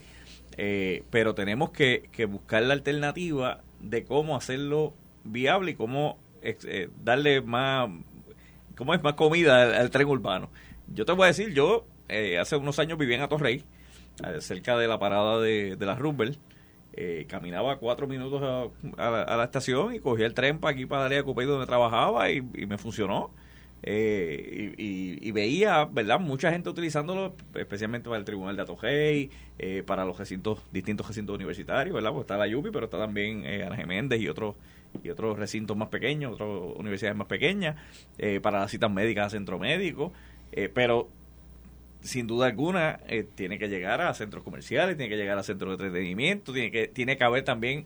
Eh, 0.58 1.04
pero 1.10 1.34
tenemos 1.34 1.72
que, 1.72 2.10
que 2.12 2.26
buscar 2.26 2.64
la 2.64 2.74
alternativa 2.74 3.62
de 3.80 4.04
cómo 4.04 4.36
hacerlo 4.36 4.94
viable 5.24 5.72
y 5.72 5.76
cómo 5.76 6.18
eh, 6.42 6.90
darle 7.04 7.42
más, 7.42 7.90
cómo 8.76 8.94
es 8.94 9.04
más 9.04 9.14
comida 9.14 9.80
al, 9.80 9.90
tren 9.90 10.08
urbano. 10.08 10.50
Yo 10.88 11.06
te 11.06 11.12
voy 11.12 11.26
a 11.26 11.28
decir, 11.28 11.54
yo 11.54 11.86
eh, 12.08 12.40
hace 12.40 12.56
unos 12.56 12.80
años 12.80 12.98
vivía 12.98 13.18
en 13.18 13.22
Atorrey, 13.22 13.64
eh, 14.26 14.42
cerca 14.42 14.78
de 14.78 14.88
la 14.88 15.00
parada 15.00 15.40
de, 15.40 15.76
de 15.76 15.86
la 15.86 15.96
Roosevelt. 15.96 16.40
Eh, 16.94 17.28
caminaba 17.30 17.78
cuatro 17.78 18.08
minutos 18.08 18.42
a, 18.98 19.32
a 19.32 19.38
la, 19.38 19.44
estación 19.44 19.94
y 19.94 20.00
cogía 20.00 20.26
el 20.26 20.34
tren 20.34 20.60
para 20.60 20.74
aquí, 20.74 20.86
para 20.86 21.04
Daría 21.04 21.24
Cupey, 21.24 21.46
donde 21.46 21.68
trabajaba 21.68 22.30
y, 22.32 22.38
y 22.56 22.66
me 22.66 22.78
funcionó. 22.78 23.32
Eh, 23.84 24.74
y, 24.78 25.32
veía, 25.32 25.86
¿verdad? 25.86 26.20
Mucha 26.20 26.52
gente 26.52 26.70
utilizándolo, 26.70 27.36
especialmente 27.56 28.10
para 28.10 28.20
el 28.20 28.26
Tribunal 28.26 28.56
de 28.56 28.62
Atojei, 28.64 29.30
eh, 29.58 29.84
para 29.86 30.04
los 30.06 30.18
recintos, 30.18 30.60
distintos 30.72 31.08
recintos 31.08 31.36
universitarios, 31.36 31.94
¿verdad? 31.96 32.10
Porque 32.12 32.24
está 32.24 32.38
la 32.38 32.48
Yupi, 32.48 32.72
pero 32.72 32.86
está 32.86 32.98
también 32.98 33.46
eh, 33.46 33.64
Ana 33.64 33.76
Geméndez 33.78 34.20
y 34.22 34.28
otros 34.28 34.56
y 35.04 35.10
otros 35.12 35.38
recintos 35.38 35.78
más 35.78 35.90
pequeños, 35.90 36.34
otras 36.34 36.50
universidades 36.78 37.16
más 37.16 37.28
pequeñas, 37.28 37.76
eh, 38.18 38.40
para 38.42 38.60
las 38.60 38.72
citas 38.72 38.90
médicas 38.92 39.28
a 39.28 39.30
centro 39.30 39.60
médico, 39.60 40.12
eh, 40.52 40.68
pero 40.74 41.08
sin 42.02 42.26
duda 42.28 42.48
alguna 42.48 43.00
tiene 43.36 43.60
que 43.60 43.68
llegar 43.68 44.02
a 44.02 44.14
centros 44.14 44.44
comerciales, 44.44 44.98
tiene 44.98 45.10
que 45.10 45.18
llegar 45.18 45.38
a 45.38 45.44
centros 45.44 45.78
de 45.78 45.86
entretenimiento, 45.86 46.54
tiene 46.54 46.72
que 46.72 46.88
tiene 46.88 47.18
que 47.18 47.24
haber 47.24 47.44
también 47.44 47.86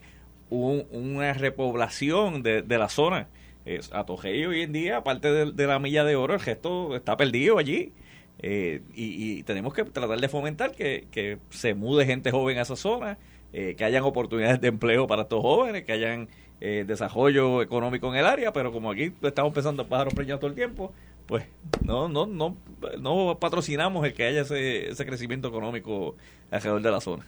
un- 0.50 0.86
una 0.92 1.32
repoblación 1.34 2.42
de, 2.42 2.62
de 2.62 2.78
la 2.78 2.88
zona. 2.88 3.26
Es, 3.64 3.92
Atojei 3.92 4.44
hoy 4.44 4.62
en 4.62 4.72
día, 4.72 4.98
aparte 4.98 5.32
de, 5.32 5.66
la 5.66 5.78
milla 5.78 6.04
de 6.04 6.16
oro, 6.16 6.34
el 6.34 6.40
gesto 6.40 6.94
está 6.96 7.16
perdido 7.16 7.58
allí. 7.58 7.92
Eh, 8.40 8.82
y, 8.94 9.42
tenemos 9.44 9.72
que 9.72 9.84
tratar 9.84 10.20
de 10.20 10.28
fomentar 10.28 10.72
que, 10.72 11.06
que 11.10 11.38
se 11.50 11.74
mude 11.74 12.04
gente 12.04 12.30
joven 12.30 12.58
a 12.58 12.62
esa 12.62 12.76
zona, 12.76 13.16
eh, 13.52 13.74
que 13.76 13.84
hayan 13.84 14.02
oportunidades 14.02 14.60
de 14.60 14.68
empleo 14.68 15.06
para 15.06 15.22
estos 15.22 15.40
jóvenes, 15.40 15.84
que 15.84 15.92
hayan 15.92 16.28
eh, 16.60 16.84
desarrollo 16.86 17.62
económico 17.62 18.08
en 18.12 18.18
el 18.18 18.26
área, 18.26 18.52
pero 18.52 18.72
como 18.72 18.90
aquí 18.90 19.12
estamos 19.22 19.52
pensando 19.54 19.82
en 19.82 19.88
pájaros 19.88 20.14
preñados 20.14 20.40
todo 20.40 20.50
el 20.50 20.56
tiempo, 20.56 20.92
pues 21.26 21.44
no 21.82 22.08
no 22.08 22.26
no 22.26 22.56
no 23.00 23.38
patrocinamos 23.38 24.04
el 24.04 24.12
que 24.12 24.24
haya 24.24 24.42
ese, 24.42 24.90
ese 24.90 25.06
crecimiento 25.06 25.48
económico 25.48 26.16
alrededor 26.50 26.82
de 26.82 26.90
la 26.90 27.00
zona. 27.00 27.24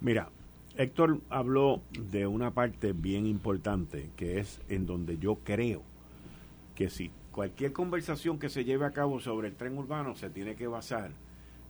Mira, 0.00 0.28
Héctor 0.76 1.20
habló 1.28 1.82
de 1.92 2.26
una 2.26 2.52
parte 2.52 2.92
bien 2.92 3.26
importante, 3.26 4.10
que 4.16 4.40
es 4.40 4.60
en 4.68 4.86
donde 4.86 5.18
yo 5.18 5.36
creo 5.44 5.82
que 6.74 6.88
si 6.88 7.10
cualquier 7.30 7.72
conversación 7.72 8.38
que 8.38 8.48
se 8.48 8.64
lleve 8.64 8.86
a 8.86 8.92
cabo 8.92 9.20
sobre 9.20 9.48
el 9.48 9.54
tren 9.54 9.76
urbano 9.76 10.16
se 10.16 10.30
tiene 10.30 10.54
que 10.54 10.66
basar 10.66 11.10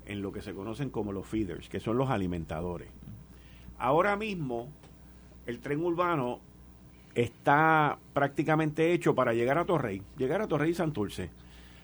en 0.07 0.23
lo 0.23 0.33
que 0.33 0.43
se 0.43 0.55
conocen 0.55 0.91
como 0.91 1.13
los 1.13 1.27
feeders, 1.27 1.69
que 1.69 1.81
son 1.81 1.97
los 1.97 2.11
alimentadores. 2.11 2.89
Ahora 3.77 4.17
mismo, 4.17 4.69
el 5.47 5.59
tren 5.59 5.81
urbano 5.81 6.39
está 7.17 7.99
prácticamente 8.13 8.93
hecho 8.93 9.17
para 9.17 9.35
llegar 9.35 9.59
a 9.59 9.65
Torrey, 9.65 10.03
llegar 10.17 10.43
a 10.43 10.49
Torrey 10.49 10.71
y 10.71 10.75
Santurce. 10.75 11.31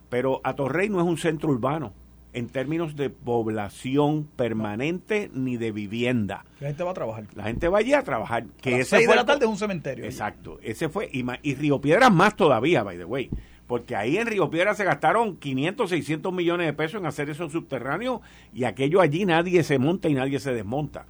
Pero 0.08 0.40
a 0.44 0.54
Torrey 0.54 0.88
no 0.88 1.00
es 1.00 1.06
un 1.06 1.18
centro 1.18 1.50
urbano 1.50 1.92
en 2.32 2.48
términos 2.48 2.96
de 2.96 3.10
población 3.10 4.28
permanente 4.36 5.30
ni 5.32 5.56
de 5.56 5.72
vivienda. 5.72 6.44
La 6.60 6.68
gente 6.68 6.84
va 6.84 6.90
a 6.90 6.94
trabajar. 6.94 7.24
La 7.34 7.44
gente 7.44 7.68
va 7.68 7.78
allí 7.78 7.94
a 7.94 8.02
trabajar. 8.02 8.46
Que 8.60 8.74
a 8.74 8.78
las 8.78 8.80
ese 8.82 8.96
seis 8.96 9.06
fue 9.06 9.14
de 9.14 9.20
la 9.20 9.26
tarde 9.26 9.44
es 9.44 9.50
un 9.50 9.56
cementerio. 9.56 10.04
Exacto, 10.04 10.58
ese 10.62 10.88
fue, 10.88 11.08
y, 11.12 11.24
y 11.42 11.54
Río 11.54 11.80
Piedras 11.80 12.12
más 12.12 12.36
todavía, 12.36 12.82
by 12.82 12.98
the 12.98 13.04
way, 13.04 13.30
porque 13.66 13.96
ahí 13.96 14.16
en 14.16 14.26
Río 14.26 14.50
Piedras 14.50 14.76
se 14.76 14.84
gastaron 14.84 15.36
500, 15.36 15.90
600 15.90 16.32
millones 16.32 16.66
de 16.66 16.72
pesos 16.72 17.00
en 17.00 17.06
hacer 17.06 17.30
eso 17.30 17.48
subterráneo 17.48 18.20
y 18.52 18.64
aquello 18.64 19.00
allí 19.00 19.24
nadie 19.24 19.62
se 19.62 19.78
monta 19.78 20.08
y 20.08 20.14
nadie 20.14 20.38
se 20.40 20.52
desmonta. 20.52 21.06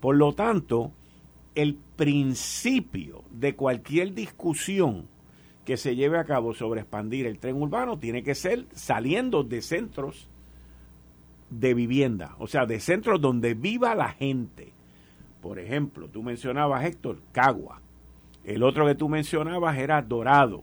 Por 0.00 0.16
lo 0.16 0.34
tanto, 0.34 0.92
el 1.54 1.78
principio 1.96 3.24
de 3.30 3.54
cualquier 3.54 4.14
discusión 4.14 5.08
que 5.64 5.76
se 5.76 5.94
lleve 5.94 6.18
a 6.18 6.24
cabo 6.24 6.54
sobre 6.54 6.80
expandir 6.80 7.26
el 7.26 7.38
tren 7.38 7.60
urbano 7.60 7.98
tiene 7.98 8.22
que 8.22 8.34
ser 8.34 8.66
saliendo 8.72 9.44
de 9.44 9.62
centros 9.62 10.28
de 11.52 11.74
vivienda, 11.74 12.34
o 12.38 12.46
sea, 12.46 12.64
de 12.66 12.80
centros 12.80 13.20
donde 13.20 13.54
viva 13.54 13.94
la 13.94 14.08
gente. 14.08 14.72
Por 15.40 15.58
ejemplo, 15.58 16.08
tú 16.08 16.22
mencionabas, 16.22 16.84
Héctor, 16.84 17.18
Cagua. 17.32 17.80
El 18.44 18.62
otro 18.62 18.86
que 18.86 18.94
tú 18.94 19.08
mencionabas 19.08 19.76
era 19.76 20.00
Dorado. 20.02 20.62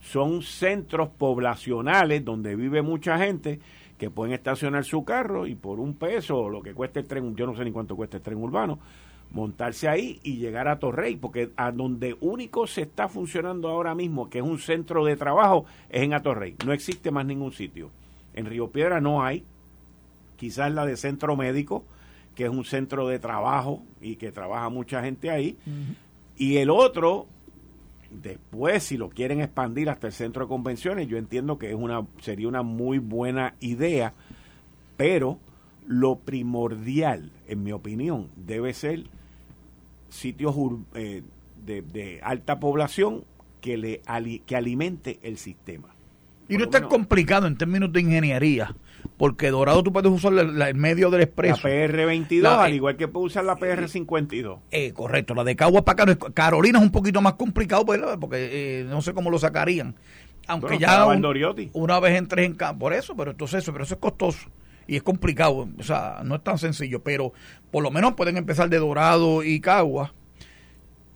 Son 0.00 0.42
centros 0.42 1.08
poblacionales 1.08 2.24
donde 2.24 2.54
vive 2.54 2.82
mucha 2.82 3.18
gente 3.18 3.58
que 3.96 4.10
pueden 4.10 4.34
estacionar 4.34 4.84
su 4.84 5.04
carro 5.04 5.46
y 5.46 5.56
por 5.56 5.80
un 5.80 5.94
peso 5.94 6.36
o 6.36 6.48
lo 6.48 6.62
que 6.62 6.74
cueste 6.74 7.00
el 7.00 7.08
tren, 7.08 7.34
yo 7.34 7.46
no 7.46 7.56
sé 7.56 7.64
ni 7.64 7.72
cuánto 7.72 7.96
cuesta 7.96 8.18
el 8.18 8.22
tren 8.22 8.38
urbano, 8.38 8.78
montarse 9.32 9.88
ahí 9.88 10.20
y 10.22 10.36
llegar 10.36 10.68
a 10.68 10.78
Torrey, 10.78 11.16
porque 11.16 11.50
a 11.56 11.72
donde 11.72 12.16
único 12.20 12.66
se 12.66 12.82
está 12.82 13.08
funcionando 13.08 13.68
ahora 13.68 13.94
mismo, 13.94 14.30
que 14.30 14.38
es 14.38 14.44
un 14.44 14.58
centro 14.58 15.04
de 15.04 15.16
trabajo, 15.16 15.64
es 15.88 16.02
en 16.02 16.14
Atorrey. 16.14 16.54
No 16.64 16.72
existe 16.72 17.10
más 17.10 17.26
ningún 17.26 17.52
sitio. 17.52 17.90
En 18.34 18.46
Río 18.46 18.70
Piedra 18.70 19.00
no 19.00 19.22
hay, 19.24 19.44
quizás 20.38 20.72
la 20.72 20.86
de 20.86 20.96
centro 20.96 21.36
médico, 21.36 21.84
que 22.34 22.44
es 22.44 22.50
un 22.50 22.64
centro 22.64 23.08
de 23.08 23.18
trabajo 23.18 23.82
y 24.00 24.16
que 24.16 24.32
trabaja 24.32 24.70
mucha 24.70 25.02
gente 25.02 25.30
ahí. 25.30 25.58
Y 26.36 26.58
el 26.58 26.70
otro, 26.70 27.26
después, 28.10 28.84
si 28.84 28.96
lo 28.96 29.10
quieren 29.10 29.40
expandir 29.40 29.90
hasta 29.90 30.06
el 30.06 30.12
centro 30.12 30.44
de 30.44 30.48
convenciones, 30.48 31.08
yo 31.08 31.18
entiendo 31.18 31.58
que 31.58 31.70
es 31.70 31.74
una, 31.74 32.06
sería 32.20 32.48
una 32.48 32.62
muy 32.62 32.98
buena 32.98 33.56
idea, 33.60 34.14
pero 34.96 35.38
lo 35.86 36.16
primordial, 36.20 37.32
en 37.48 37.64
mi 37.64 37.72
opinión, 37.72 38.28
debe 38.36 38.72
ser 38.72 39.04
sitios 40.10 40.54
eh, 40.94 41.22
de, 41.66 41.82
de 41.82 42.20
alta 42.22 42.60
población 42.60 43.24
que 43.60 43.76
le 43.76 44.00
que 44.46 44.56
alimente 44.56 45.18
el 45.22 45.38
sistema. 45.38 45.88
Y 46.48 46.56
no 46.56 46.64
es 46.64 46.70
tan 46.70 46.88
complicado 46.88 47.46
en 47.46 47.56
términos 47.58 47.92
de 47.92 48.00
ingeniería, 48.00 48.74
porque 49.18 49.50
Dorado 49.50 49.82
tú 49.82 49.92
puedes 49.92 50.10
usar 50.10 50.32
la- 50.32 50.44
la- 50.44 50.68
el 50.70 50.74
medio 50.76 51.10
del 51.10 51.18
La 51.20 51.24
expreso. 51.24 51.60
PR22, 51.68 52.42
La- 52.42 52.64
al 52.64 52.74
igual 52.74 52.96
que 52.96 53.06
puede 53.08 53.26
usar 53.26 53.44
la 53.44 53.56
PR52. 53.56 54.58
Eh, 54.70 54.92
correcto, 54.92 55.34
la 55.34 55.44
de 55.44 55.56
Caguas 55.56 55.82
para 55.84 56.04
acá, 56.04 56.30
Carolina 56.32 56.78
es 56.78 56.84
un 56.84 56.90
poquito 56.90 57.20
más 57.20 57.34
complicado, 57.34 57.84
¿verdad? 57.84 58.18
porque 58.18 58.48
eh, 58.80 58.84
no 58.88 59.02
sé 59.02 59.12
cómo 59.12 59.30
lo 59.30 59.38
sacarían. 59.38 59.94
Aunque 60.46 60.66
Bueno, 60.68 60.80
ya 60.80 61.04
un- 61.06 61.70
una 61.74 62.00
vez 62.00 62.16
entres 62.16 62.46
en 62.46 62.54
campo, 62.54 62.86
por 62.86 62.94
eso, 62.94 63.14
pero 63.14 63.32
entonces 63.32 63.62
eso, 63.62 63.72
pero 63.72 63.84
eso 63.84 63.94
es 63.94 64.00
costoso. 64.00 64.48
y 64.90 64.96
es 64.96 65.02
complicado, 65.02 65.68
o 65.78 65.82
sea, 65.82 66.22
no 66.24 66.36
es 66.36 66.42
tan 66.42 66.56
sencillo, 66.56 67.02
pero 67.02 67.34
por 67.70 67.82
lo 67.82 67.90
menos 67.90 68.14
pueden 68.14 68.38
empezar 68.38 68.70
de 68.70 68.78
Dorado 68.78 69.42
y 69.44 69.60
Cagua. 69.60 70.14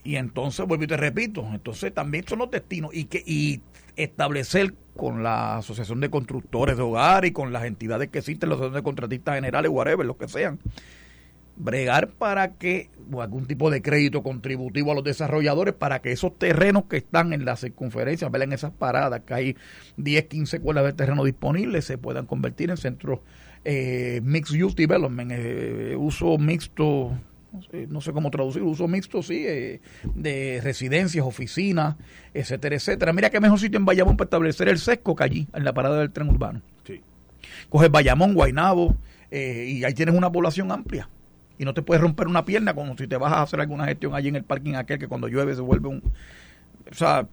Y 0.05 0.17
entonces, 0.17 0.67
vuelvo 0.67 0.85
y 0.85 0.89
te 0.89 0.99
repito, 0.99 1.47
entonces 1.53 1.95
también 1.95 2.27
son 2.29 2.41
los 2.41 2.51
destinos 2.51 2.91
y 2.93 3.05
que 3.05 3.23
y 3.25 3.63
establecer 3.97 4.75
con 4.97 5.23
la 5.23 5.57
Asociación 5.59 6.01
de 6.01 6.11
Constructores 6.11 6.77
de 6.77 6.83
Hogar 6.83 7.25
y 7.25 7.33
con 7.33 7.53
las 7.53 7.65
entidades 7.65 8.09
que 8.09 8.19
existen, 8.19 8.49
la 8.49 8.57
Asociación 8.57 8.77
de 8.77 8.83
Contratistas 8.83 9.35
Generales, 9.35 9.71
whatever, 9.71 10.07
los 10.07 10.17
que 10.17 10.29
sean, 10.29 10.59
bregar 11.57 12.11
para 12.11 12.53
que, 12.55 12.91
o 13.11 13.23
algún 13.23 13.47
tipo 13.47 13.71
de 13.71 13.83
crédito 13.83 14.23
contributivo 14.23 14.93
a 14.93 14.95
los 14.95 15.05
desarrolladores 15.05 15.75
para 15.75 16.01
que 16.01 16.13
esos 16.13 16.39
terrenos 16.39 16.85
que 16.85 16.99
están 16.99 17.33
en 17.33 17.45
la 17.45 17.57
circunferencia, 17.57 18.31
en 18.33 18.53
esas 18.53 18.73
paradas, 18.73 19.23
que 19.27 19.35
hay 19.35 19.57
10, 19.97 20.27
15 20.27 20.61
cuelas 20.61 20.85
de 20.85 20.93
terreno 20.93 21.25
disponibles, 21.25 21.85
se 21.85 21.99
puedan 21.99 22.27
convertir 22.27 22.71
en 22.71 22.77
centros 22.77 23.21
eh, 23.65 24.21
Mixed 24.25 24.61
Use 24.61 24.75
Development, 24.77 25.31
eh, 25.33 25.97
uso 25.97 26.37
mixto, 26.39 27.13
no 27.89 28.01
sé, 28.01 28.13
cómo 28.13 28.31
traducir, 28.31 28.63
uso 28.63 28.89
mixto, 28.89 29.23
sí, 29.23 29.45
eh, 29.47 29.81
de 30.15 30.61
residencias, 30.63 31.25
oficinas, 31.25 31.97
etcétera, 32.35 32.77
etcétera. 32.77 33.13
Mira 33.13 33.31
qué 33.31 33.41
mejor 33.41 33.59
sitio 33.59 33.79
en 33.79 33.85
Bayamón 33.85 34.17
para 34.17 34.27
establecer 34.27 34.69
el 34.69 34.79
sesco 34.79 35.15
que 35.15 35.25
allí, 35.25 35.49
en 35.53 35.65
la 35.65 35.73
parada 35.73 35.99
del 35.99 36.11
tren 36.11 36.29
urbano. 36.29 36.63
Sí. 36.87 37.01
Coges 37.69 37.91
Bayamón, 37.91 38.35
Guainabo, 38.35 38.97
y 39.31 39.85
ahí 39.85 39.95
tienes 39.95 40.15
una 40.15 40.31
población 40.31 40.71
amplia 40.73 41.09
y 41.59 41.65
no 41.65 41.75
te 41.75 41.83
puedes 41.83 42.03
romper 42.03 42.27
una 42.27 42.45
pierna 42.45 42.75
como 42.75 42.97
si 42.97 43.07
te 43.07 43.17
vas 43.17 43.33
a 43.33 43.43
hacer 43.43 43.61
alguna 43.61 43.85
gestión 43.85 44.15
allí 44.15 44.29
en 44.29 44.37
el 44.37 44.45
parking 44.45 44.75
aquel 44.75 44.99
que 44.99 45.07
cuando 45.07 45.29
llueve 45.29 45.55
se 45.55 45.61
vuelve 45.61 45.89
un, 45.89 46.03
o 46.91 46.95
sea, 46.95 47.27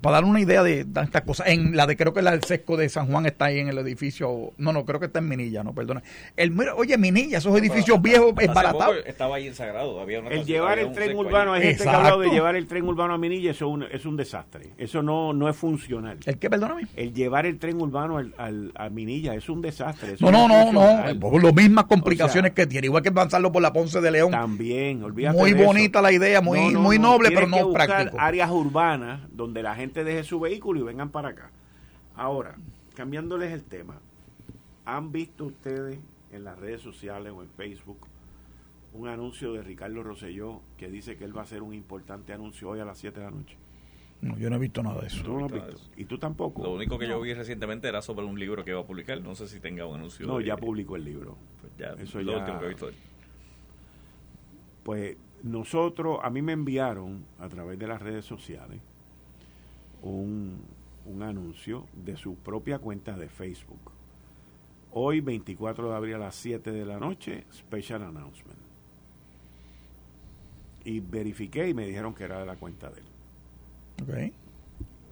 para 0.00 0.16
dar 0.16 0.24
una 0.24 0.40
idea 0.40 0.62
de, 0.62 0.80
estas 0.80 1.22
cosas, 1.22 1.48
en 1.48 1.76
la 1.76 1.86
de 1.86 1.96
creo 1.96 2.12
que 2.12 2.22
la 2.22 2.32
del 2.32 2.44
sesco 2.44 2.76
de 2.76 2.88
San 2.88 3.06
Juan 3.06 3.26
está 3.26 3.46
ahí 3.46 3.58
en 3.58 3.68
el 3.68 3.78
edificio, 3.78 4.52
no, 4.56 4.72
no, 4.72 4.84
creo 4.84 5.00
que 5.00 5.06
está 5.06 5.18
en 5.18 5.28
Minilla, 5.28 5.64
no, 5.64 5.74
perdona. 5.74 6.02
El, 6.36 6.56
oye, 6.76 6.96
Minilla, 6.98 7.38
esos 7.38 7.56
edificios 7.58 8.00
viejos 8.00 8.34
es 8.40 8.52
barato. 8.52 8.94
Estaba 9.06 9.36
ahí 9.36 9.48
en 9.48 9.54
Sagrado, 9.54 10.00
había 10.00 10.20
una 10.20 10.30
El 10.30 10.44
llevar 10.44 10.78
el 10.78 10.92
tren 10.92 11.16
urbano, 11.16 11.52
hay 11.52 11.62
gente 11.62 11.82
que 11.82 11.88
ha 11.88 11.96
hablado 11.96 12.20
de 12.20 12.30
llevar 12.30 12.56
el 12.56 12.66
tren 12.66 12.84
urbano 12.84 13.14
a 13.14 13.18
Minilla, 13.18 13.50
eso 13.50 13.66
es 13.66 13.72
un, 13.72 13.82
es 13.84 14.06
un 14.06 14.16
desastre. 14.16 14.70
Eso 14.78 15.02
no, 15.02 15.32
no 15.32 15.48
es 15.48 15.56
funcional. 15.56 16.18
¿El 16.24 16.38
qué, 16.38 16.48
perdóname? 16.48 16.86
El 16.96 17.12
llevar 17.12 17.46
el 17.46 17.58
tren 17.58 17.80
urbano 17.80 18.18
al, 18.18 18.72
a 18.74 18.88
Minilla 18.90 19.34
es 19.34 19.48
un 19.48 19.60
desastre. 19.60 20.16
no, 20.20 20.30
no, 20.30 20.48
no, 20.48 20.72
no, 20.72 21.20
por 21.20 21.42
las 21.42 21.54
mismas 21.54 21.84
complicaciones 21.84 22.52
que 22.52 22.66
tiene, 22.66 22.86
igual 22.86 23.02
que 23.02 23.08
avanzarlo 23.08 23.50
por 23.50 23.62
la 23.62 23.72
Ponce 23.72 24.00
de 24.00 24.10
León. 24.10 24.30
También, 24.30 25.02
olvídate 25.02 25.36
Muy 25.36 25.52
bonita 25.52 26.00
la 26.00 26.12
idea, 26.12 26.40
muy, 26.40 26.74
muy 26.74 26.98
noble, 26.98 27.30
pero 27.30 27.46
no 27.46 27.72
práctico. 27.72 28.16
áreas 28.18 28.50
urbanas 28.50 28.73
donde 29.30 29.62
la 29.62 29.76
gente 29.76 30.02
deje 30.02 30.24
su 30.24 30.40
vehículo 30.40 30.80
y 30.80 30.82
vengan 30.82 31.10
para 31.10 31.28
acá. 31.28 31.50
Ahora, 32.16 32.56
cambiándoles 32.96 33.52
el 33.52 33.62
tema, 33.62 34.00
¿han 34.84 35.12
visto 35.12 35.44
ustedes 35.44 35.98
en 36.32 36.44
las 36.44 36.58
redes 36.58 36.80
sociales 36.80 37.32
o 37.34 37.42
en 37.42 37.48
Facebook 37.50 38.08
un 38.92 39.08
anuncio 39.08 39.52
de 39.52 39.62
Ricardo 39.62 40.02
Rosselló 40.02 40.60
que 40.76 40.88
dice 40.88 41.16
que 41.16 41.24
él 41.24 41.36
va 41.36 41.42
a 41.42 41.44
hacer 41.44 41.62
un 41.62 41.72
importante 41.72 42.32
anuncio 42.32 42.70
hoy 42.70 42.80
a 42.80 42.84
las 42.84 42.98
7 42.98 43.20
de 43.20 43.26
la 43.26 43.30
noche? 43.30 43.56
No, 44.20 44.36
yo 44.38 44.50
no 44.50 44.56
he 44.56 44.58
visto 44.58 44.82
nada 44.82 45.00
de 45.02 45.06
eso. 45.06 45.22
¿Y 45.96 46.06
tú 46.06 46.18
tampoco? 46.18 46.62
Lo 46.62 46.72
único 46.72 46.98
que 46.98 47.06
yo 47.06 47.20
vi 47.20 47.34
recientemente 47.34 47.88
era 47.88 48.00
sobre 48.02 48.24
un 48.24 48.38
libro 48.38 48.64
que 48.64 48.72
va 48.72 48.80
a 48.80 48.86
publicar. 48.86 49.20
No 49.20 49.34
sé 49.34 49.46
si 49.46 49.60
tenga 49.60 49.86
un 49.86 49.96
anuncio. 49.96 50.26
No, 50.26 50.40
ya 50.40 50.56
publicó 50.56 50.96
el 50.96 51.04
libro. 51.04 51.36
Pues 51.60 51.72
ya, 51.76 51.92
eso 52.02 52.22
lo 52.22 52.38
ya... 52.38 52.44
que 52.58 52.64
he 52.64 52.68
visto. 52.68 52.88
Pues 54.82 55.16
nosotros, 55.44 56.20
a 56.22 56.30
mí 56.30 56.40
me 56.40 56.52
enviaron 56.52 57.26
a 57.38 57.48
través 57.50 57.78
de 57.78 57.86
las 57.86 58.00
redes 58.00 58.24
sociales 58.24 58.80
un, 60.02 60.58
un 61.04 61.22
anuncio 61.22 61.86
de 61.92 62.16
su 62.16 62.34
propia 62.36 62.78
cuenta 62.78 63.14
de 63.16 63.28
Facebook. 63.28 63.92
Hoy, 64.92 65.20
24 65.20 65.90
de 65.90 65.96
abril 65.96 66.14
a 66.14 66.18
las 66.18 66.34
7 66.36 66.72
de 66.72 66.86
la 66.86 66.98
noche, 66.98 67.44
special 67.52 68.04
announcement. 68.04 68.58
Y 70.86 71.00
verifiqué 71.00 71.68
y 71.68 71.74
me 71.74 71.86
dijeron 71.86 72.14
que 72.14 72.24
era 72.24 72.40
de 72.40 72.46
la 72.46 72.56
cuenta 72.56 72.90
de 72.90 73.00
él. 73.00 73.06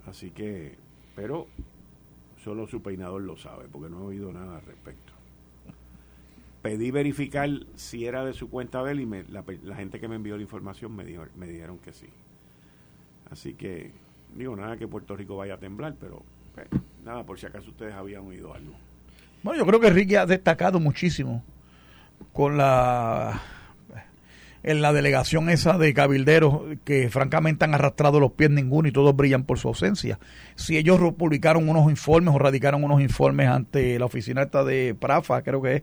Así 0.07 0.31
que, 0.31 0.77
pero 1.15 1.47
solo 2.43 2.67
su 2.67 2.81
peinador 2.81 3.21
lo 3.21 3.37
sabe, 3.37 3.69
porque 3.71 3.91
no 3.91 4.01
he 4.01 4.07
oído 4.07 4.33
nada 4.33 4.57
al 4.57 4.65
respecto. 4.65 5.12
Pedí 6.63 6.91
verificar 6.91 7.51
si 7.75 8.07
era 8.07 8.25
de 8.25 8.33
su 8.33 8.49
cuenta 8.49 8.83
de 8.85 8.93
él 8.93 9.01
y 9.01 9.07
me, 9.07 9.25
la, 9.25 9.43
gente 9.75 9.99
que 9.99 10.09
me 10.09 10.15
envió 10.15 10.37
la 10.37 10.43
información 10.43 10.95
me, 10.95 11.05
dijo, 11.05 11.25
me 11.37 11.47
dijeron 11.47 11.79
que 11.79 11.93
sí. 11.93 12.07
Así 13.31 13.55
que 13.55 13.91
Digo, 14.35 14.57
nada 14.57 14.77
que 14.77 14.89
Puerto 14.89 15.15
Rico 15.15 15.37
vaya 15.37 15.55
a 15.55 15.59
temblar, 15.59 15.95
pero 16.01 16.23
pues, 16.55 16.67
nada, 17.05 17.25
por 17.25 17.39
si 17.39 17.47
acaso 17.47 17.71
ustedes 17.71 17.95
habían 17.95 18.27
oído 18.27 18.55
algo. 18.55 18.73
Bueno, 19.43 19.59
yo 19.61 19.67
creo 19.67 19.81
que 19.81 19.91
Ricky 19.91 20.15
ha 20.15 20.27
destacado 20.27 20.81
muchísimo 20.81 21.45
con 22.33 22.57
la 22.57 23.41
en 24.65 24.81
la 24.81 24.93
delegación 24.93 25.51
esa 25.51 25.77
de 25.77 25.93
cabilderos 25.93 26.63
que 26.85 27.11
francamente 27.11 27.65
han 27.65 27.75
arrastrado 27.75 28.21
los 28.21 28.31
pies 28.31 28.49
ninguno 28.51 28.87
y 28.87 28.93
todos 28.93 29.15
brillan 29.15 29.43
por 29.43 29.59
su 29.59 29.67
ausencia. 29.67 30.21
Si 30.55 30.77
ellos 30.77 31.01
publicaron 31.19 31.69
unos 31.69 31.91
informes 31.91 32.33
o 32.33 32.39
radicaron 32.39 32.85
unos 32.85 33.01
informes 33.01 33.49
ante 33.49 33.99
la 33.99 34.05
oficina 34.05 34.43
esta 34.43 34.63
de 34.63 34.95
Prafa, 34.95 35.43
creo 35.43 35.61
que 35.61 35.77
es, 35.77 35.83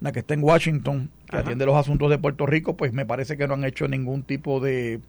la 0.00 0.12
que 0.12 0.20
está 0.20 0.34
en 0.34 0.44
Washington, 0.44 1.10
que 1.28 1.36
atiende 1.36 1.66
los 1.66 1.74
asuntos 1.74 2.08
de 2.08 2.18
Puerto 2.18 2.46
Rico, 2.46 2.76
pues 2.76 2.92
me 2.92 3.04
parece 3.04 3.36
que 3.36 3.48
no 3.48 3.54
han 3.54 3.64
hecho 3.64 3.88
ningún 3.88 4.22
tipo 4.22 4.60
de 4.60 5.00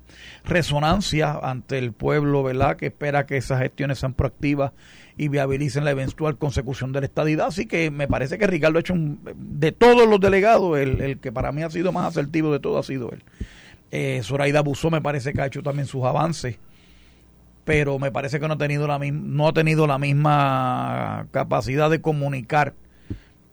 resonancia 0.44 1.40
ante 1.44 1.78
el 1.78 1.94
pueblo, 1.94 2.42
¿verdad? 2.42 2.76
Que 2.76 2.88
espera 2.88 3.26
que 3.26 3.38
esas 3.38 3.62
gestiones 3.62 4.00
sean 4.00 4.14
proactivas 4.14 4.72
y 5.16 5.28
viabilicen 5.28 5.86
la 5.86 5.92
eventual 5.92 6.38
consecución 6.38 6.92
de 6.92 7.02
la 7.02 7.06
estadidad. 7.06 7.48
Así 7.48 7.68
que 7.68 7.92
me 7.92 8.08
parece 8.08 8.40
que 8.40 8.48
Ricardo 8.48 8.78
ha 8.78 8.82
hecho 8.82 8.94
un, 8.94 9.20
de 9.36 9.72
todos 9.72 10.08
los 10.08 10.20
delegados, 10.20 10.78
el, 10.80 11.02
el, 11.02 11.20
que 11.20 11.32
para 11.32 11.52
mí 11.52 11.62
ha 11.62 11.70
sido 11.70 11.92
más 11.92 12.08
asertivo 12.08 12.52
de 12.52 12.60
todo 12.60 12.80
ha 12.80 12.84
sido 12.84 13.12
él. 13.12 13.24
Eh, 13.92 14.22
Zoraida 14.24 14.62
Busó 14.62 14.90
me 14.90 15.02
parece 15.02 15.34
que 15.34 15.42
ha 15.42 15.46
hecho 15.46 15.62
también 15.62 15.88
sus 15.88 16.04
avances 16.04 16.58
pero 17.66 18.00
me 18.00 18.12
parece 18.12 18.40
que 18.40 18.48
no 18.48 18.56
ha 18.56 18.58
tenido 18.58 18.88
la 18.88 18.98
no 18.98 19.48
ha 19.48 19.54
tenido 19.54 19.86
la 19.86 20.00
misma 20.00 21.28
capacidad 21.30 21.92
de 21.92 22.02
comunicar 22.02 22.74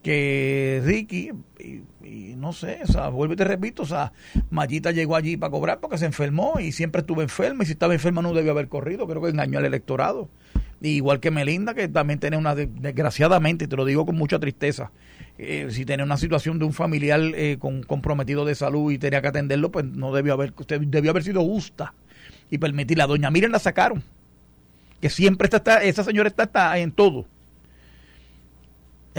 que 0.06 0.80
Ricky, 0.84 1.32
y, 1.58 2.36
no 2.36 2.52
sé, 2.52 2.78
o 2.84 2.86
sea, 2.86 3.08
vuelvo 3.08 3.34
y 3.34 3.36
te 3.36 3.42
repito, 3.42 3.82
o 3.82 3.86
sea, 3.86 4.12
Mayita 4.50 4.92
llegó 4.92 5.16
allí 5.16 5.36
para 5.36 5.50
cobrar 5.50 5.80
porque 5.80 5.98
se 5.98 6.06
enfermó 6.06 6.60
y 6.60 6.70
siempre 6.70 7.00
estuvo 7.00 7.22
enferma 7.22 7.64
y 7.64 7.66
si 7.66 7.72
estaba 7.72 7.92
enferma 7.92 8.22
no 8.22 8.32
debió 8.32 8.52
haber 8.52 8.68
corrido, 8.68 9.08
creo 9.08 9.20
que 9.20 9.30
engañó 9.30 9.58
al 9.58 9.64
electorado. 9.64 10.28
igual 10.80 11.18
que 11.18 11.32
Melinda, 11.32 11.74
que 11.74 11.88
también 11.88 12.20
tiene 12.20 12.36
una, 12.36 12.54
desgraciadamente, 12.54 13.64
y 13.64 13.66
te 13.66 13.74
lo 13.74 13.84
digo 13.84 14.06
con 14.06 14.14
mucha 14.14 14.38
tristeza, 14.38 14.92
eh, 15.38 15.66
si 15.70 15.84
tiene 15.84 16.04
una 16.04 16.18
situación 16.18 16.60
de 16.60 16.66
un 16.66 16.72
familiar 16.72 17.20
eh, 17.34 17.56
con, 17.58 17.82
comprometido 17.82 18.44
de 18.44 18.54
salud 18.54 18.92
y 18.92 18.98
tenía 18.98 19.20
que 19.20 19.26
atenderlo, 19.26 19.72
pues 19.72 19.86
no 19.86 20.14
debió 20.14 20.34
haber, 20.34 20.54
debió 20.54 21.10
haber 21.10 21.24
sido 21.24 21.42
justa 21.42 21.94
y 22.48 22.58
permitirla. 22.58 23.08
Doña 23.08 23.32
Miren 23.32 23.50
la 23.50 23.58
sacaron, 23.58 24.04
que 25.00 25.10
siempre 25.10 25.48
está, 25.52 25.82
esa 25.82 26.04
señora 26.04 26.28
está, 26.28 26.44
está 26.44 26.78
en 26.78 26.92
todo 26.92 27.26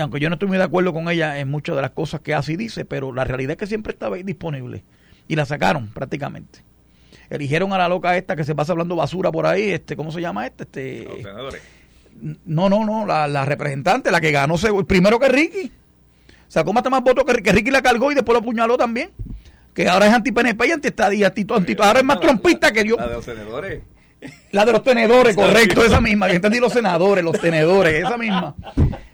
aunque 0.01 0.19
yo 0.19 0.29
no 0.29 0.35
estoy 0.35 0.47
muy 0.47 0.57
de 0.57 0.63
acuerdo 0.63 0.93
con 0.93 1.09
ella 1.09 1.39
en 1.39 1.49
muchas 1.49 1.75
de 1.75 1.81
las 1.81 1.91
cosas 1.91 2.21
que 2.21 2.33
hace 2.33 2.53
y 2.53 2.55
dice, 2.55 2.85
pero 2.85 3.13
la 3.13 3.23
realidad 3.23 3.51
es 3.51 3.57
que 3.57 3.67
siempre 3.67 3.93
estaba 3.93 4.15
ahí 4.15 4.23
disponible. 4.23 4.83
Y 5.27 5.35
la 5.35 5.45
sacaron 5.45 5.87
prácticamente. 5.89 6.59
Eligieron 7.29 7.73
a 7.73 7.77
la 7.77 7.89
loca 7.89 8.15
esta 8.15 8.35
que 8.35 8.43
se 8.43 8.55
pasa 8.55 8.71
hablando 8.71 8.95
basura 8.95 9.31
por 9.31 9.45
ahí, 9.45 9.69
este, 9.69 9.95
¿cómo 9.95 10.11
se 10.11 10.21
llama 10.21 10.47
este? 10.47 10.63
este 10.63 11.07
no, 12.45 12.69
no, 12.69 12.85
no, 12.85 13.05
la, 13.05 13.45
representante, 13.45 14.11
la 14.11 14.21
que 14.21 14.31
ganó 14.31 14.55
primero 14.87 15.19
que 15.19 15.27
Ricky. 15.27 15.71
Sacó 16.47 16.71
más, 16.71 16.89
más 16.89 17.03
votos 17.03 17.25
que, 17.25 17.43
que, 17.43 17.51
Ricky 17.51 17.71
la 17.71 17.81
cargó 17.81 18.11
y 18.11 18.15
después 18.15 18.33
lo 18.33 18.39
apuñaló 18.39 18.77
también. 18.77 19.11
Que 19.73 19.87
ahora 19.87 20.07
es 20.07 20.13
anti-PNP 20.13 20.67
y 20.67 20.71
anti-estadía, 20.71 21.27
anti, 21.27 21.45
anti, 21.53 21.75
ahora 21.79 21.99
es 21.99 22.05
más 22.05 22.19
trompista 22.19 22.71
que 22.71 22.87
yo. 22.87 22.95
La 22.95 23.07
de 23.07 23.13
los 23.13 23.25
senadores. 23.25 23.83
La 24.51 24.65
de 24.65 24.71
los 24.71 24.83
tenedores, 24.83 25.35
correcto, 25.35 25.83
esa 25.83 26.01
misma. 26.01 26.27
Yo 26.29 26.35
entendí 26.35 26.59
los 26.59 26.73
senadores, 26.73 27.23
los 27.23 27.39
tenedores, 27.39 28.03
esa 28.03 28.17
misma. 28.17 28.55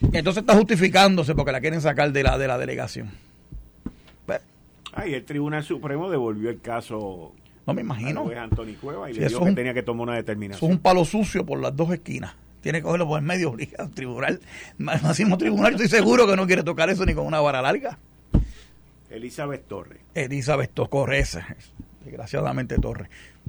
Entonces 0.00 0.42
está 0.42 0.54
justificándose 0.54 1.34
porque 1.34 1.52
la 1.52 1.60
quieren 1.60 1.80
sacar 1.80 2.12
de 2.12 2.22
la, 2.22 2.38
de 2.38 2.46
la 2.48 2.58
delegación. 2.58 3.10
Ay, 4.94 5.14
el 5.14 5.24
Tribunal 5.24 5.62
Supremo 5.62 6.10
devolvió 6.10 6.50
el 6.50 6.60
caso. 6.60 7.32
No 7.66 7.74
me 7.74 7.82
imagino. 7.82 8.28
Anthony 8.36 8.74
Cueva 8.80 9.08
y 9.08 9.14
le 9.14 9.28
dijo 9.28 9.44
que 9.44 9.52
tenía 9.52 9.72
que 9.72 9.82
tomar 9.84 10.08
una 10.08 10.16
determinación. 10.16 10.70
es 10.70 10.76
un 10.76 10.82
palo 10.82 11.04
sucio 11.04 11.46
por 11.46 11.60
las 11.60 11.76
dos 11.76 11.92
esquinas. 11.92 12.34
Tiene 12.62 12.78
que 12.78 12.82
cogerlo 12.82 13.06
por 13.06 13.20
el 13.20 13.24
medio 13.24 13.50
obligado. 13.52 13.90
Tribunal, 13.90 14.40
máximo 14.78 15.38
tribunal, 15.38 15.76
yo 15.76 15.84
estoy 15.84 16.00
seguro 16.00 16.26
que 16.26 16.34
no 16.34 16.46
quiere 16.46 16.64
tocar 16.64 16.90
eso 16.90 17.06
ni 17.06 17.14
con 17.14 17.26
una 17.26 17.40
vara 17.40 17.62
larga. 17.62 17.98
Elizabeth 19.10 19.68
Torres. 19.68 20.00
Elizabeth 20.14 20.72
Torres, 20.72 21.38
desgraciadamente 22.04 22.76
Torres. 22.78 23.08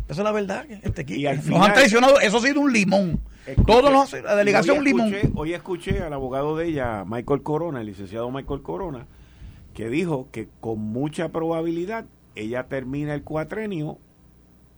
Esa 0.10 0.22
es 0.22 0.26
la 0.26 0.32
verdad. 0.32 0.66
Este 0.70 1.06
y 1.08 1.24
nos 1.24 1.62
han 1.62 1.74
traicionado. 1.74 2.20
Eso 2.20 2.38
ha 2.38 2.42
sido 2.42 2.62
un 2.62 2.74
limón. 2.74 3.20
Todos 3.66 3.92
los, 3.92 4.24
la 4.24 4.36
delegación 4.36 4.80
un 4.80 4.84
limón. 4.84 5.14
Hoy 5.36 5.54
escuché 5.54 6.02
al 6.02 6.14
abogado 6.14 6.58
de 6.58 6.68
ella, 6.68 7.06
Michael 7.06 7.44
Corona, 7.44 7.82
el 7.82 7.88
licenciado 7.88 8.30
Michael 8.32 8.62
Corona, 8.62 9.06
que 9.74 9.90
dijo 9.90 10.28
que 10.32 10.50
con 10.60 10.80
mucha 10.80 11.30
probabilidad 11.30 12.06
ella 12.36 12.64
termina 12.64 13.14
el 13.14 13.24
cuatrenio 13.24 14.00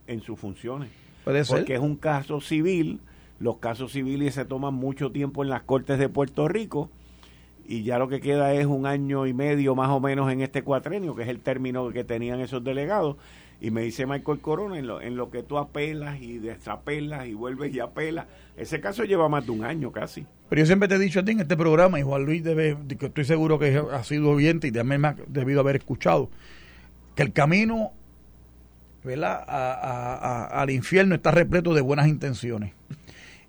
en 0.06 0.20
sus 0.20 0.38
funciones. 0.38 0.90
Puede 1.24 1.44
ser. 1.44 1.58
Porque 1.58 1.74
es 1.74 1.80
un 1.80 1.96
caso 1.96 2.40
civil. 2.42 3.00
Los 3.40 3.56
casos 3.56 3.92
civiles 3.92 4.34
se 4.34 4.44
toman 4.44 4.74
mucho 4.74 5.10
tiempo 5.12 5.42
en 5.42 5.50
las 5.50 5.62
cortes 5.62 5.98
de 5.98 6.08
Puerto 6.08 6.46
Rico 6.46 6.90
y 7.66 7.84
ya 7.84 7.98
lo 7.98 8.08
que 8.08 8.20
queda 8.20 8.52
es 8.52 8.66
un 8.66 8.86
año 8.86 9.26
y 9.26 9.32
medio 9.32 9.74
más 9.74 9.88
o 9.88 10.00
menos 10.00 10.30
en 10.30 10.42
este 10.42 10.62
cuatrenio, 10.62 11.14
que 11.14 11.22
es 11.22 11.28
el 11.28 11.40
término 11.40 11.88
que 11.90 12.04
tenían 12.04 12.40
esos 12.40 12.62
delegados. 12.62 13.16
Y 13.62 13.70
me 13.70 13.82
dice 13.82 14.06
Michael 14.06 14.40
Corona, 14.40 14.76
en 14.76 14.88
lo, 14.88 15.00
en 15.00 15.14
lo 15.14 15.30
que 15.30 15.44
tú 15.44 15.56
apelas 15.56 16.20
y 16.20 16.38
desapelas 16.38 17.28
y 17.28 17.34
vuelves 17.34 17.72
y 17.72 17.78
apelas, 17.78 18.26
ese 18.56 18.80
caso 18.80 19.04
lleva 19.04 19.28
más 19.28 19.46
de 19.46 19.52
un 19.52 19.64
año 19.64 19.92
casi. 19.92 20.26
Pero 20.48 20.58
yo 20.58 20.66
siempre 20.66 20.88
te 20.88 20.96
he 20.96 20.98
dicho 20.98 21.20
a 21.20 21.24
ti 21.24 21.30
en 21.30 21.38
este 21.38 21.56
programa, 21.56 22.00
y 22.00 22.02
Juan 22.02 22.24
Luis 22.24 22.42
debe, 22.42 22.76
que 22.98 23.06
estoy 23.06 23.24
seguro 23.24 23.60
que 23.60 23.80
ha 23.92 24.02
sido 24.02 24.30
oyente 24.30 24.66
y 24.66 24.72
también 24.72 25.00
me 25.00 25.08
ha 25.08 25.16
debido 25.28 25.60
haber 25.60 25.76
escuchado, 25.76 26.28
que 27.14 27.22
el 27.22 27.32
camino 27.32 27.92
¿verdad? 29.04 29.44
al 30.50 30.70
infierno 30.70 31.14
está 31.14 31.30
repleto 31.30 31.72
de 31.72 31.82
buenas 31.82 32.08
intenciones. 32.08 32.72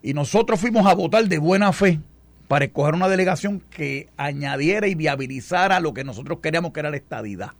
Y 0.03 0.13
nosotros 0.13 0.59
fuimos 0.59 0.85
a 0.85 0.93
votar 0.93 1.27
de 1.27 1.39
buena 1.39 1.73
fe 1.73 1.99
para 2.47 2.65
escoger 2.65 2.93
una 2.93 3.07
delegación 3.07 3.61
que 3.61 4.09
añadiera 4.15 4.87
y 4.87 4.93
viabilizara 4.93 5.79
lo 5.79 5.95
que 5.95 6.03
nosotros 6.03 6.37
queríamos 6.39 6.71
que 6.71 6.81
era 6.81 6.91
la 6.91 6.97
estadidad. 6.97 7.53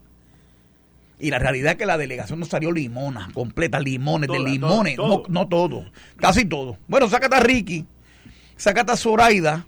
Y 1.23 1.31
la 1.31 1.39
realidad 1.39 1.71
es 1.71 1.77
que 1.77 1.85
la 1.85 1.97
delegación 1.97 2.41
nos 2.41 2.49
salió 2.49 2.69
limona, 2.73 3.29
completa, 3.33 3.79
limones, 3.79 4.29
de 4.29 4.39
limones, 4.41 4.97
No, 4.97 5.23
no 5.29 5.47
todo, 5.47 5.85
casi 6.17 6.43
todo. 6.43 6.77
Bueno, 6.89 7.07
sácate 7.07 7.37
a 7.37 7.39
Ricky, 7.39 7.85
sácate 8.57 8.91
a 8.91 8.97
Zoraida, 8.97 9.65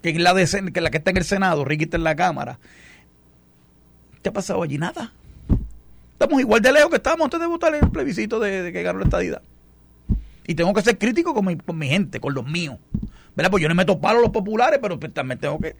que 0.00 0.10
es 0.10 0.18
la, 0.20 0.32
de, 0.32 0.70
que 0.72 0.80
la 0.80 0.90
que 0.92 0.98
está 0.98 1.10
en 1.10 1.16
el 1.16 1.24
Senado, 1.24 1.64
Ricky 1.64 1.84
está 1.84 1.96
en 1.96 2.04
la 2.04 2.14
Cámara. 2.14 2.60
¿Qué 4.22 4.28
ha 4.28 4.32
pasado 4.32 4.62
allí? 4.62 4.78
Nada. 4.78 5.12
Estamos 6.12 6.40
igual 6.40 6.62
de 6.62 6.70
lejos 6.70 6.90
que 6.90 6.98
estábamos 6.98 7.24
antes 7.24 7.40
de 7.40 7.46
votar 7.46 7.74
el 7.74 7.90
plebiscito 7.90 8.38
de, 8.38 8.72
que 8.72 8.82
ganó 8.84 9.00
la 9.00 9.06
estadidad. 9.06 9.42
Y 10.46 10.54
tengo 10.54 10.72
que 10.72 10.82
ser 10.82 10.98
crítico 10.98 11.34
con 11.34 11.46
mi, 11.46 11.56
con 11.56 11.78
mi 11.78 11.88
gente, 11.88 12.20
con 12.20 12.32
los 12.32 12.46
míos. 12.46 12.78
¿verdad? 13.34 13.50
Pues 13.50 13.60
yo 13.60 13.68
no 13.68 13.74
meto 13.74 14.00
palo 14.00 14.20
a 14.20 14.22
los 14.22 14.30
populares, 14.30 14.78
pero 14.80 15.00
pues 15.00 15.12
también 15.12 15.40
tengo 15.40 15.58
que 15.58 15.74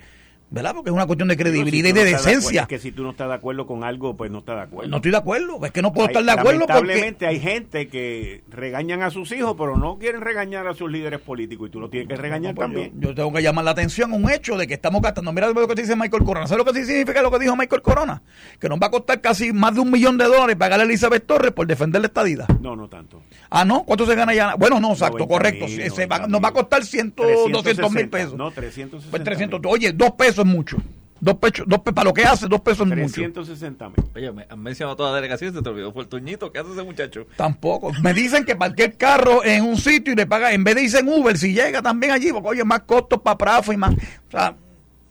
¿verdad? 0.53 0.75
Porque 0.75 0.91
es 0.91 0.95
una 0.95 1.07
cuestión 1.07 1.29
de 1.29 1.37
credibilidad 1.37 1.89
y 1.89 1.93
de 1.93 2.05
decencia. 2.05 2.63
es 2.63 2.69
que 2.69 2.79
si 2.79 2.93
tú 2.93 3.03
no 3.03 3.11
estás 3.11 3.29
de 3.29 3.35
acuerdo 3.35 3.67
con 3.67 3.85
algo, 3.85 4.17
pues 4.17 4.31
no 4.31 4.41
estás 4.41 4.57
de 4.57 4.63
acuerdo. 4.63 4.91
No 4.91 4.97
estoy 4.97 5.11
de 5.11 5.17
acuerdo, 5.17 5.65
es 5.65 5.73
que 5.73 5.81
no 5.81 5.93
puedo 5.93 6.09
estar 6.09 6.23
de 6.23 6.31
acuerdo 6.31 6.61
lamentablemente 6.61 7.27
hay 7.27 7.41
gente 7.41 7.89
que 7.89 8.45
regañan 8.49 9.03
a 9.03 9.11
sus 9.11 9.33
hijos, 9.33 9.55
pero 9.59 9.79
no 9.79 9.99
quieren 9.99 10.21
regañar 10.21 10.69
a 10.69 10.75
sus 10.75 10.91
líderes 10.91 11.21
políticos 11.21 11.69
y 11.69 11.73
tú 11.73 11.81
lo 11.81 11.89
tienes 11.89 12.09
que 12.09 12.17
regañar 12.17 12.55
pues 12.55 12.67
también. 12.67 12.93
Yo, 12.99 13.15
tengo 13.15 13.33
que 13.33 13.43
llamar 13.43 13.65
la 13.65 13.71
atención 13.71 14.13
a 14.13 14.17
un 14.17 14.31
hecho 14.31 14.59
de 14.59 14.67
que 14.67 14.75
estamos 14.75 15.01
gastando, 15.01 15.33
mira 15.33 15.49
lo 15.49 15.67
que 15.67 15.75
dice 15.75 15.97
Michael 15.97 16.25
Corona, 16.25 16.47
¿sabes 16.47 16.65
lo 16.65 16.71
que 16.71 16.85
significa 16.85 17.23
lo 17.23 17.31
que 17.31 17.39
dijo 17.39 17.57
Michael 17.57 17.83
Corona? 17.83 18.23
Que 18.61 18.69
nos 18.69 18.79
va 18.79 18.89
a 18.89 18.91
costar 18.91 19.21
casi 19.23 19.53
más 19.53 19.75
de 19.75 19.81
un 19.81 19.91
millón 19.91 20.19
de 20.19 20.25
dólares 20.25 20.57
pagarle 20.57 20.85
a 20.85 20.87
Elizabeth 20.87 21.27
Torres 21.27 21.53
por 21.53 21.67
defender 21.67 22.03
la 22.03 22.09
estadía. 22.09 22.47
No, 22.61 22.77
no 22.77 22.89
tanto. 22.89 23.23
Ah, 23.49 23.65
¿no? 23.65 23.85
¿Cuánto 23.85 24.07
se 24.07 24.15
gana 24.15 24.35
ya? 24.35 24.55
Bueno, 24.55 24.81
no, 24.81 24.93
exacto, 24.93 25.27
correcto. 25.27 25.67
se 25.69 26.07
nos 26.07 26.43
va 26.43 26.49
a 26.49 26.53
costar 26.53 26.85
100, 26.85 27.15
200 27.17 27.93
mil 27.93 28.09
pesos. 28.09 28.35
No, 28.35 28.51
360. 28.51 29.11
Pues 29.11 29.25
300, 29.25 29.61
oye, 29.67 29.93
dos 29.93 30.13
pesos 30.13 30.42
es 30.43 30.49
mucho. 30.49 30.79
Dos 31.21 31.37
pesos, 31.37 31.65
dos 31.69 31.79
para 31.81 32.03
lo 32.03 32.13
que 32.13 32.25
hace, 32.25 32.49
dos 32.49 32.61
pesos 32.63 32.81
es 32.91 32.97
mucho. 32.97 33.15
360 33.15 33.89
mil. 33.91 33.97
Oye, 34.17 34.33
me 34.33 34.45
han 34.51 34.61
mencionado 34.61 34.97
toda 34.97 35.11
la 35.11 35.17
delegación 35.17 35.55
se 35.55 35.63
te 35.63 35.69
olvidó. 35.69 35.93
Fue 35.93 36.03
el 36.03 36.09
tuñito. 36.09 36.51
¿Qué 36.51 36.59
hace 36.59 36.73
ese 36.73 36.83
muchacho? 36.83 37.27
Tampoco. 37.37 37.93
Me 38.03 38.13
dicen 38.13 38.45
que 38.45 38.57
el 38.83 38.97
carro 38.97 39.45
en 39.45 39.63
un 39.63 39.77
sitio 39.77 40.13
y 40.13 40.17
le 40.17 40.27
paga, 40.27 40.53
en 40.53 40.65
vez 40.65 40.75
de 40.75 40.83
irse 40.83 40.99
en 40.99 41.09
Uber, 41.09 41.39
si 41.39 41.55
llega 41.55 41.81
también 41.81 42.13
allí, 42.13 42.33
porque 42.33 42.49
oye, 42.49 42.65
más 42.65 42.81
costos 42.81 43.21
para 43.21 43.39
Prafa 43.39 43.73
y 43.73 43.77
más. 43.77 43.95
O 43.95 44.31
sea, 44.33 44.57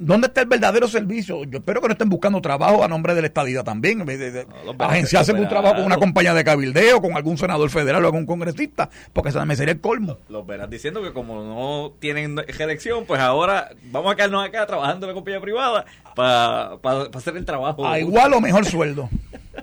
¿Dónde 0.01 0.27
está 0.27 0.41
el 0.41 0.47
verdadero 0.47 0.87
servicio? 0.87 1.43
Yo 1.43 1.59
espero 1.59 1.79
que 1.79 1.87
no 1.87 1.91
estén 1.91 2.09
buscando 2.09 2.41
trabajo 2.41 2.83
a 2.83 2.87
nombre 2.87 3.13
de 3.13 3.21
la 3.21 3.27
estadía 3.27 3.63
también. 3.63 4.03
De, 4.03 4.47
agenciarse 4.79 5.31
un 5.31 5.47
trabajo 5.47 5.75
con 5.75 5.85
una 5.85 5.97
compañía 5.97 6.33
de 6.33 6.43
cabildeo, 6.43 6.99
con 7.01 7.15
algún 7.15 7.37
senador 7.37 7.69
federal 7.69 8.03
o 8.03 8.07
algún 8.07 8.25
congresista, 8.25 8.89
porque 9.13 9.29
eso 9.29 9.45
me 9.45 9.55
sería 9.55 9.73
el 9.73 9.79
colmo. 9.79 10.17
Los 10.27 10.47
verás 10.47 10.71
diciendo 10.71 11.03
que 11.03 11.13
como 11.13 11.43
no 11.43 11.93
tienen 11.99 12.35
elección, 12.59 13.05
pues 13.05 13.21
ahora 13.21 13.69
vamos 13.91 14.11
a 14.11 14.15
quedarnos 14.15 14.43
acá 14.43 14.65
trabajando 14.65 15.05
en 15.05 15.09
la 15.11 15.13
compañía 15.13 15.39
privada 15.39 15.85
para 16.15 16.79
hacer 17.13 17.37
el 17.37 17.45
trabajo. 17.45 17.87
A 17.87 17.99
igual 17.99 18.33
o 18.33 18.41
mejor 18.41 18.65
sueldo. 18.65 19.07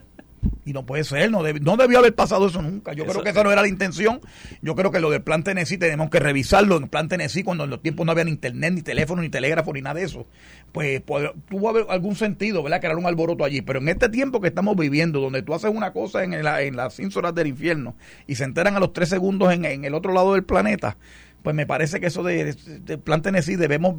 Y 0.68 0.74
no 0.74 0.85
puede 0.85 1.02
ser, 1.02 1.31
no, 1.31 1.42
no 1.42 1.76
debió 1.78 1.98
haber 1.98 2.14
pasado 2.14 2.46
eso 2.46 2.61
nunca. 2.61 2.92
Yo 2.92 3.07
creo 3.07 3.22
que 3.22 3.31
esa 3.31 3.42
no 3.42 3.50
era 3.50 3.62
la 3.62 3.68
intención. 3.68 4.20
Yo 4.61 4.74
creo 4.74 4.90
que 4.90 5.00
lo 5.00 5.09
del 5.09 5.22
plan 5.22 5.42
Tennessee 5.42 5.78
tenemos 5.78 6.11
que 6.11 6.20
revisarlo. 6.20 6.76
En 6.76 6.83
el 6.83 6.88
plan 6.90 7.09
Tennessee, 7.09 7.42
cuando 7.42 7.64
en 7.64 7.70
los 7.70 7.81
tiempos 7.81 8.04
no 8.04 8.12
había 8.12 8.24
ni 8.24 8.33
internet, 8.33 8.74
ni 8.74 8.83
teléfono, 8.83 9.22
ni 9.22 9.31
telégrafo, 9.31 9.72
ni 9.72 9.81
nada 9.81 9.94
de 9.94 10.02
eso, 10.02 10.26
pues, 10.72 11.00
pues 11.00 11.31
tuvo 11.48 11.90
algún 11.90 12.16
sentido, 12.16 12.62
¿verdad? 12.62 12.81
Crear 12.81 12.96
un 12.96 13.07
alboroto 13.07 13.46
allí. 13.46 13.62
Pero 13.62 13.78
en 13.78 13.88
este 13.88 14.11
tiempo 14.11 14.42
que 14.42 14.48
estamos 14.48 14.76
viviendo, 14.76 15.20
donde 15.20 15.40
tú 15.40 15.54
haces 15.54 15.70
una 15.74 15.94
cosa 15.94 16.22
en, 16.22 16.44
la, 16.44 16.61
en 16.61 16.76
las 16.76 17.00
horas 17.16 17.35
del 17.35 17.46
infierno 17.46 17.96
y 18.26 18.35
se 18.35 18.44
enteran 18.44 18.76
a 18.76 18.81
los 18.81 18.92
tres 18.92 19.09
segundos 19.09 19.50
en, 19.50 19.64
el 19.64 19.94
otro 19.94 20.12
lado 20.12 20.35
del 20.35 20.44
planeta, 20.44 20.98
pues 21.42 21.57
me 21.57 21.64
parece 21.64 21.98
que 21.98 22.09
eso 22.09 22.22
del 22.22 22.54
de 22.85 22.98
plan 22.98 23.22
Tennessee 23.22 23.57
debemos 23.57 23.94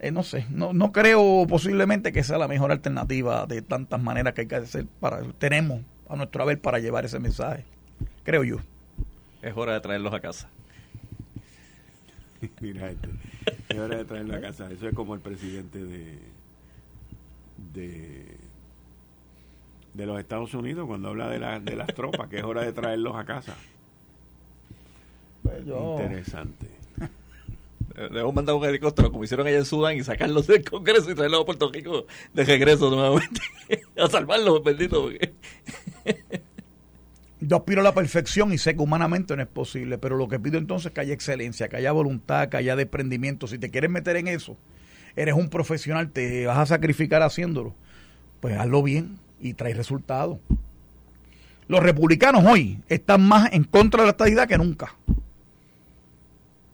eh, 0.00 0.10
no 0.10 0.22
sé, 0.22 0.46
no, 0.50 0.72
no 0.72 0.92
creo 0.92 1.46
posiblemente 1.46 2.10
que 2.10 2.24
sea 2.24 2.38
la 2.38 2.48
mejor 2.48 2.72
alternativa 2.72 3.44
de 3.44 3.60
tantas 3.60 4.00
maneras 4.00 4.32
que 4.32 4.42
hay 4.42 4.46
que 4.46 4.56
hacer 4.56 4.86
para 4.98 5.22
tenemos 5.38 5.82
a 6.08 6.16
nuestro 6.16 6.42
haber 6.42 6.60
para 6.60 6.78
llevar 6.78 7.04
ese 7.04 7.18
mensaje. 7.18 7.64
Creo 8.24 8.42
yo. 8.42 8.56
Es 9.42 9.54
hora 9.56 9.74
de 9.74 9.80
traerlos 9.80 10.14
a 10.14 10.20
casa. 10.20 10.48
Mira 12.60 12.90
esto. 12.90 13.08
Es 13.68 13.78
hora 13.78 13.98
de 13.98 14.04
traerlos 14.06 14.36
a 14.36 14.40
casa. 14.40 14.70
Eso 14.72 14.88
es 14.88 14.94
como 14.94 15.14
el 15.14 15.20
presidente 15.20 15.84
de 15.84 16.18
de 17.74 18.38
de 19.92 20.06
los 20.06 20.18
Estados 20.18 20.54
Unidos 20.54 20.86
cuando 20.86 21.08
habla 21.08 21.28
de, 21.28 21.38
la, 21.38 21.60
de 21.60 21.76
las 21.76 21.88
tropas, 21.88 22.28
que 22.28 22.38
es 22.38 22.44
hora 22.44 22.62
de 22.62 22.72
traerlos 22.72 23.16
a 23.16 23.24
casa. 23.24 23.54
Pues 25.42 25.58
Interesante. 25.66 26.79
Debemos 27.94 28.34
mandar 28.34 28.54
un 28.54 28.64
helicóptero 28.64 29.10
como 29.10 29.24
hicieron 29.24 29.46
allá 29.46 29.58
en 29.58 29.64
Sudán 29.64 29.96
y 29.96 30.04
sacarlos 30.04 30.46
del 30.46 30.64
Congreso 30.64 31.10
y 31.10 31.14
traerlos 31.14 31.42
a 31.42 31.44
Puerto 31.44 31.70
Rico 31.72 32.06
de 32.32 32.44
regreso 32.44 32.88
nuevamente 32.90 33.40
a 33.98 34.08
salvarlos, 34.08 34.62
bendito. 34.62 35.10
Yo 37.40 37.56
aspiro 37.56 37.80
a 37.80 37.84
la 37.84 37.94
perfección 37.94 38.52
y 38.52 38.58
sé 38.58 38.76
que 38.76 38.82
humanamente 38.82 39.34
no 39.34 39.42
es 39.42 39.48
posible, 39.48 39.98
pero 39.98 40.16
lo 40.16 40.28
que 40.28 40.38
pido 40.38 40.58
entonces 40.58 40.86
es 40.88 40.92
que 40.92 41.00
haya 41.00 41.14
excelencia, 41.14 41.68
que 41.68 41.76
haya 41.76 41.90
voluntad, 41.90 42.48
que 42.48 42.58
haya 42.58 42.76
desprendimiento. 42.76 43.46
Si 43.46 43.58
te 43.58 43.70
quieres 43.70 43.90
meter 43.90 44.16
en 44.16 44.28
eso, 44.28 44.56
eres 45.16 45.34
un 45.34 45.48
profesional, 45.48 46.10
te 46.10 46.46
vas 46.46 46.58
a 46.58 46.66
sacrificar 46.66 47.22
haciéndolo, 47.22 47.74
pues 48.40 48.56
hazlo 48.58 48.82
bien 48.82 49.18
y 49.40 49.54
trae 49.54 49.74
resultados. 49.74 50.38
Los 51.66 51.82
republicanos 51.82 52.44
hoy 52.44 52.78
están 52.88 53.26
más 53.26 53.52
en 53.52 53.64
contra 53.64 54.02
de 54.02 54.06
la 54.06 54.10
estadidad 54.10 54.46
que 54.46 54.58
nunca 54.58 54.94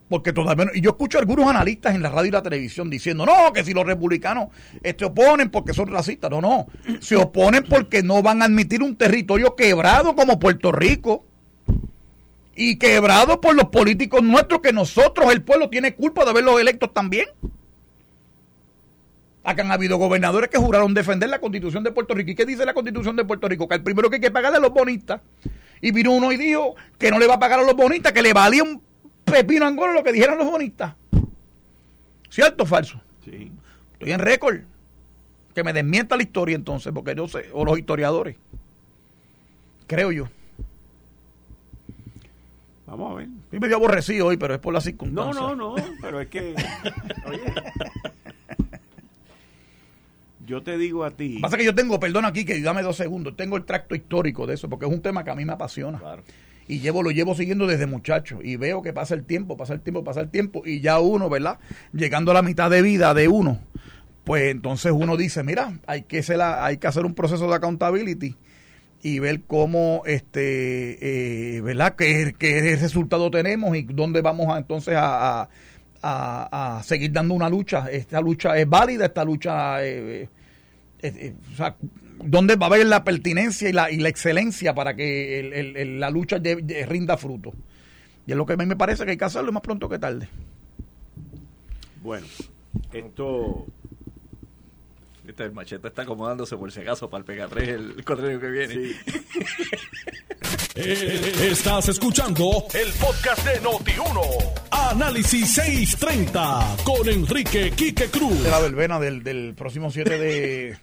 porque 0.08 0.32
todavía 0.32 0.66
y 0.74 0.80
yo 0.80 0.90
escucho 0.90 1.18
a 1.18 1.20
algunos 1.20 1.48
analistas 1.48 1.94
en 1.94 2.02
la 2.02 2.10
radio 2.10 2.28
y 2.28 2.32
la 2.32 2.42
televisión 2.42 2.88
diciendo 2.88 3.26
no 3.26 3.52
que 3.52 3.64
si 3.64 3.74
los 3.74 3.84
republicanos 3.84 4.48
se 4.70 4.90
este, 4.90 5.04
oponen 5.04 5.50
porque 5.50 5.74
son 5.74 5.88
racistas 5.88 6.30
no 6.30 6.40
no 6.40 6.66
se 7.00 7.16
oponen 7.16 7.64
porque 7.64 8.02
no 8.02 8.22
van 8.22 8.42
a 8.42 8.46
admitir 8.46 8.82
un 8.82 8.96
territorio 8.96 9.56
quebrado 9.56 10.14
como 10.14 10.38
Puerto 10.38 10.72
Rico. 10.72 11.24
Y 12.58 12.78
quebrado 12.78 13.40
por 13.40 13.54
los 13.54 13.66
políticos 13.66 14.22
nuestros 14.22 14.62
que 14.62 14.72
nosotros 14.72 15.30
el 15.30 15.42
pueblo 15.42 15.68
tiene 15.68 15.94
culpa 15.94 16.24
de 16.24 16.30
haberlos 16.30 16.58
electos 16.58 16.92
también. 16.94 17.26
Acá 19.44 19.62
han 19.62 19.70
habido 19.70 19.98
gobernadores 19.98 20.48
que 20.48 20.56
juraron 20.56 20.94
defender 20.94 21.28
la 21.28 21.38
constitución 21.38 21.84
de 21.84 21.92
Puerto 21.92 22.14
Rico. 22.14 22.30
Y 22.30 22.34
qué 22.34 22.46
dice 22.46 22.64
la 22.64 22.72
constitución 22.72 23.14
de 23.14 23.26
Puerto 23.26 23.46
Rico 23.46 23.68
que 23.68 23.74
el 23.74 23.82
primero 23.82 24.08
que 24.08 24.16
hay 24.16 24.22
que 24.22 24.30
pagarle 24.30 24.56
a 24.56 24.60
los 24.60 24.72
bonistas. 24.72 25.20
Y 25.82 25.92
vino 25.92 26.12
uno 26.12 26.32
y 26.32 26.38
dijo 26.38 26.74
que 26.98 27.10
no 27.10 27.18
le 27.18 27.26
va 27.26 27.34
a 27.34 27.38
pagar 27.38 27.60
a 27.60 27.62
los 27.62 27.76
bonistas 27.76 28.12
que 28.12 28.22
le 28.22 28.32
valía 28.32 28.62
un 28.62 28.80
pepino 29.26 29.66
angolo 29.66 29.92
lo 29.92 30.02
que 30.02 30.12
dijeron 30.12 30.38
los 30.38 30.50
bonistas. 30.50 30.94
¿Cierto 32.30 32.64
o 32.64 32.66
falso? 32.66 33.00
Sí. 33.24 33.50
Estoy 33.94 34.12
en 34.12 34.20
récord. 34.20 34.60
Que 35.54 35.64
me 35.64 35.72
desmienta 35.72 36.16
la 36.16 36.22
historia 36.22 36.54
entonces, 36.54 36.92
porque 36.92 37.14
yo 37.14 37.26
sé, 37.28 37.46
o 37.52 37.64
los 37.64 37.78
historiadores. 37.78 38.36
Creo 39.86 40.12
yo. 40.12 40.28
Vamos 42.86 43.12
a 43.12 43.14
ver. 43.16 43.28
Yo 43.50 43.60
me 43.60 43.66
dio 43.66 43.76
aborrecido 43.76 44.26
hoy, 44.26 44.36
pero 44.36 44.54
es 44.54 44.60
por 44.60 44.74
la 44.74 44.80
circunstancia. 44.80 45.40
No, 45.40 45.56
no, 45.56 45.76
no, 45.76 45.84
pero 46.00 46.20
es 46.20 46.28
que. 46.28 46.54
oye. 47.26 47.40
Yo 50.46 50.62
te 50.62 50.76
digo 50.78 51.04
a 51.04 51.10
ti. 51.10 51.38
Pasa 51.40 51.56
que 51.56 51.64
yo 51.64 51.74
tengo, 51.74 51.98
perdón 51.98 52.26
aquí, 52.26 52.44
que 52.44 52.60
dame 52.60 52.82
dos 52.82 52.96
segundos. 52.96 53.34
Tengo 53.34 53.56
el 53.56 53.64
tracto 53.64 53.94
histórico 53.94 54.46
de 54.46 54.54
eso, 54.54 54.68
porque 54.68 54.86
es 54.86 54.92
un 54.92 55.00
tema 55.00 55.24
que 55.24 55.30
a 55.30 55.34
mí 55.34 55.44
me 55.44 55.54
apasiona. 55.54 55.98
Claro 55.98 56.22
y 56.68 56.80
llevo 56.80 57.02
lo 57.02 57.10
llevo 57.10 57.34
siguiendo 57.34 57.66
desde 57.66 57.86
muchacho 57.86 58.40
y 58.42 58.56
veo 58.56 58.82
que 58.82 58.92
pasa 58.92 59.14
el 59.14 59.24
tiempo, 59.24 59.56
pasa 59.56 59.74
el 59.74 59.80
tiempo, 59.80 60.04
pasa 60.04 60.20
el 60.20 60.30
tiempo 60.30 60.62
y 60.64 60.80
ya 60.80 60.98
uno, 60.98 61.28
¿verdad? 61.28 61.58
Llegando 61.92 62.30
a 62.30 62.34
la 62.34 62.42
mitad 62.42 62.70
de 62.70 62.82
vida 62.82 63.14
de 63.14 63.28
uno, 63.28 63.60
pues 64.24 64.50
entonces 64.50 64.92
uno 64.92 65.16
dice, 65.16 65.42
mira, 65.42 65.78
hay 65.86 66.02
que 66.02 66.18
hacer, 66.18 66.40
hay 66.40 66.78
que 66.78 66.86
hacer 66.86 67.04
un 67.06 67.14
proceso 67.14 67.48
de 67.48 67.54
accountability 67.54 68.36
y 69.02 69.18
ver 69.20 69.42
cómo, 69.42 70.02
este, 70.06 71.56
eh, 71.56 71.60
¿verdad? 71.60 71.94
¿Qué, 71.96 72.34
¿Qué, 72.38 72.76
resultado 72.76 73.30
tenemos 73.30 73.76
y 73.76 73.82
dónde 73.82 74.22
vamos 74.22 74.48
a, 74.52 74.58
entonces 74.58 74.94
a, 74.98 75.48
a, 76.02 76.80
seguir 76.84 77.12
dando 77.12 77.34
una 77.34 77.48
lucha. 77.48 77.86
Esta 77.90 78.20
lucha 78.20 78.56
es 78.56 78.68
válida, 78.68 79.06
esta 79.06 79.24
lucha, 79.24 79.84
eh, 79.84 80.28
eh, 81.02 81.34
o 81.52 81.56
sea, 81.56 81.76
dónde 82.22 82.56
va 82.56 82.66
a 82.66 82.68
haber 82.70 82.86
la 82.86 83.04
pertinencia 83.04 83.68
y 83.68 83.72
la, 83.72 83.90
y 83.90 83.96
la 83.98 84.08
excelencia 84.08 84.74
para 84.74 84.94
que 84.94 85.86
la 85.98 86.10
lucha 86.10 86.38
rinda 86.86 87.16
fruto. 87.16 87.52
Y 88.26 88.32
es 88.32 88.36
lo 88.36 88.44
que 88.46 88.54
a 88.54 88.56
mí 88.56 88.66
me 88.66 88.76
parece 88.76 89.04
que 89.04 89.12
hay 89.12 89.16
que 89.16 89.24
hacerlo 89.24 89.52
más 89.52 89.62
pronto 89.62 89.88
que 89.88 89.98
tarde. 89.98 90.28
Bueno, 92.02 92.26
esto 92.92 93.66
Este, 95.26 95.44
el 95.44 95.52
machete 95.52 95.88
está 95.88 96.02
acomodándose 96.02 96.56
por 96.56 96.70
si 96.70 96.80
acaso 96.80 97.08
para 97.10 97.20
el 97.20 97.24
Pega 97.24 97.48
3 97.48 97.68
el, 97.68 97.94
el 97.98 98.04
cuatrienio 98.04 98.40
que 98.40 98.50
viene. 98.50 98.74
sí. 98.74 98.96
Estás 100.76 101.88
escuchando 101.88 102.66
el 102.74 102.92
podcast 103.00 103.44
de 103.46 103.62
Noti1. 103.62 104.20
Análisis 104.70 105.54
630 105.54 106.76
con 106.84 107.08
Enrique 107.08 107.70
Quique 107.74 108.06
Cruz. 108.08 108.42
de 108.42 108.50
la 108.50 108.60
verbena 108.60 109.00
del, 109.00 109.22
del 109.22 109.54
próximo 109.56 109.90
7 109.90 110.18
de, 110.18 110.76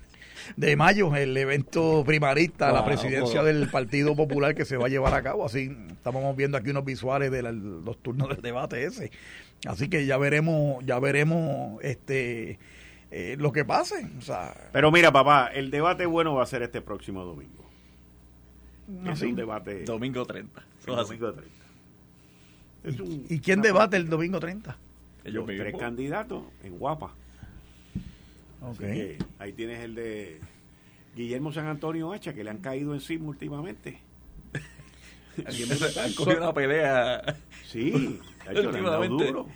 de 0.56 0.76
mayo, 0.76 1.16
el 1.16 1.36
evento 1.38 2.04
primarista, 2.06 2.72
la 2.72 2.86
presidencia 2.86 3.42
wow. 3.42 3.46
del 3.48 3.70
Partido 3.70 4.16
Popular 4.16 4.56
que 4.56 4.66
se 4.66 4.78
va 4.78 4.86
a 4.88 4.90
llevar 4.90 5.14
a 5.14 5.22
cabo. 5.24 5.46
Así 5.46 5.76
estamos 5.92 6.36
viendo 6.36 6.58
aquí 6.58 6.70
unos 6.72 6.86
visuales 6.86 7.32
de 7.32 7.42
la- 7.44 7.52
los 7.52 7.98
turnos 8.02 8.30
del 8.30 8.42
debate 8.42 8.84
ese. 8.86 9.12
Así 9.68 9.88
que 9.90 10.06
ya 10.06 10.18
veremos, 10.18 10.84
ya 10.86 11.00
veremos 11.00 11.82
este 11.84 12.60
eh, 13.12 13.36
lo 13.40 13.52
que 13.52 13.64
pase. 13.64 14.08
O 14.18 14.22
sea, 14.22 14.54
Pero 14.72 14.92
mira, 14.92 15.12
papá, 15.12 15.48
el 15.54 15.70
debate 15.72 16.06
bueno 16.08 16.34
va 16.34 16.44
a 16.44 16.48
ser 16.48 16.64
este 16.64 16.82
próximo 16.82 17.24
domingo. 17.24 17.64
Es 19.04 19.10
así. 19.12 19.26
un 19.28 19.36
debate. 19.36 19.84
Domingo 19.86 20.26
30. 20.26 20.60
Eso 20.82 20.94
el 20.94 21.00
es 21.00 21.00
así. 21.06 21.18
domingo 21.18 21.34
30. 21.34 21.54
Es 22.84 23.00
un- 23.00 23.26
¿Y 23.30 23.40
quién 23.40 23.62
debate 23.62 23.98
el 23.98 24.10
domingo 24.10 24.40
30? 24.40 24.78
Ellos 25.24 25.36
los 25.36 25.46
tres 25.46 25.64
mismos. 25.66 25.82
candidatos 25.82 26.44
en 26.64 26.78
Guapa. 26.78 27.14
Ok. 28.64 28.70
Así 28.82 28.94
que 28.94 29.18
ahí 29.40 29.54
tienes 29.54 29.80
el 29.84 29.96
de 29.96 30.40
Guillermo 31.16 31.52
San 31.52 31.68
Antonio 31.68 32.12
Hacha, 32.14 32.34
que 32.34 32.44
le 32.44 32.50
han 32.50 32.60
caído 32.60 32.94
encima 32.94 33.26
últimamente. 33.28 34.00
Han 35.38 36.14
cogido 36.14 36.38
una 36.38 36.54
pelea 36.54 37.36
Sí, 37.66 38.20
tacho, 38.46 38.72
le 38.72 38.78
han 38.78 38.84
dado 38.84 39.00
últimamente. 39.02 39.26
duro. 39.26 39.48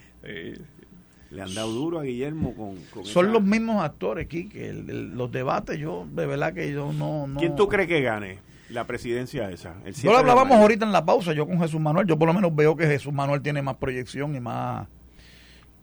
Le 1.30 1.42
han 1.42 1.54
dado 1.54 1.72
duro 1.72 2.00
a 2.00 2.04
Guillermo 2.04 2.56
con, 2.56 2.76
con 2.90 3.06
Son 3.06 3.26
esa- 3.26 3.34
los 3.34 3.44
mismos 3.44 3.84
actores 3.84 4.26
aquí, 4.26 4.48
que 4.48 4.70
el- 4.70 4.90
el- 4.90 5.10
los 5.16 5.32
debates, 5.32 5.78
yo 5.78 6.08
de 6.12 6.26
verdad 6.26 6.54
que 6.54 6.72
yo 6.72 6.94
no... 6.94 7.28
no 7.28 7.40
¿Quién 7.40 7.56
tú 7.56 7.68
crees 7.68 7.88
que 7.90 8.02
gane 8.02 8.40
la 8.70 8.86
presidencia 8.88 9.52
esa? 9.52 9.76
El 9.86 9.94
7 9.94 10.06
Yo 10.08 10.12
lo 10.14 10.18
hablábamos 10.20 10.58
ahorita 10.58 10.86
en 10.86 10.94
la 10.94 11.04
pausa, 11.06 11.34
yo 11.34 11.46
con 11.46 11.60
Jesús 11.60 11.82
Manuel, 11.82 12.08
yo 12.08 12.18
por 12.18 12.28
lo 12.30 12.34
menos 12.34 12.56
veo 12.56 12.76
que 12.78 12.88
Jesús 12.88 13.12
Manuel 13.14 13.42
tiene 13.42 13.62
más 13.62 13.76
proyección 13.76 14.36
y 14.36 14.40
más 14.40 14.88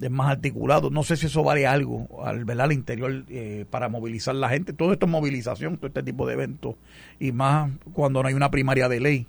es 0.06 0.12
más 0.12 0.30
articulado. 0.30 0.90
No 0.90 1.02
sé 1.02 1.16
si 1.16 1.26
eso 1.26 1.42
vale 1.42 1.66
algo 1.66 2.24
al 2.24 2.44
ver 2.44 2.60
al 2.60 2.72
interior 2.72 3.24
eh, 3.28 3.64
para 3.70 3.88
movilizar 3.88 4.34
la 4.34 4.48
gente. 4.48 4.72
Todo 4.72 4.92
esto 4.92 5.06
es 5.06 5.12
movilización, 5.12 5.76
todo 5.76 5.86
este 5.88 6.02
tipo 6.02 6.26
de 6.26 6.34
eventos 6.34 6.74
y 7.20 7.32
más 7.32 7.70
cuando 7.92 8.22
no 8.22 8.28
hay 8.28 8.34
una 8.34 8.50
primaria 8.50 8.88
de 8.88 9.00
ley 9.00 9.26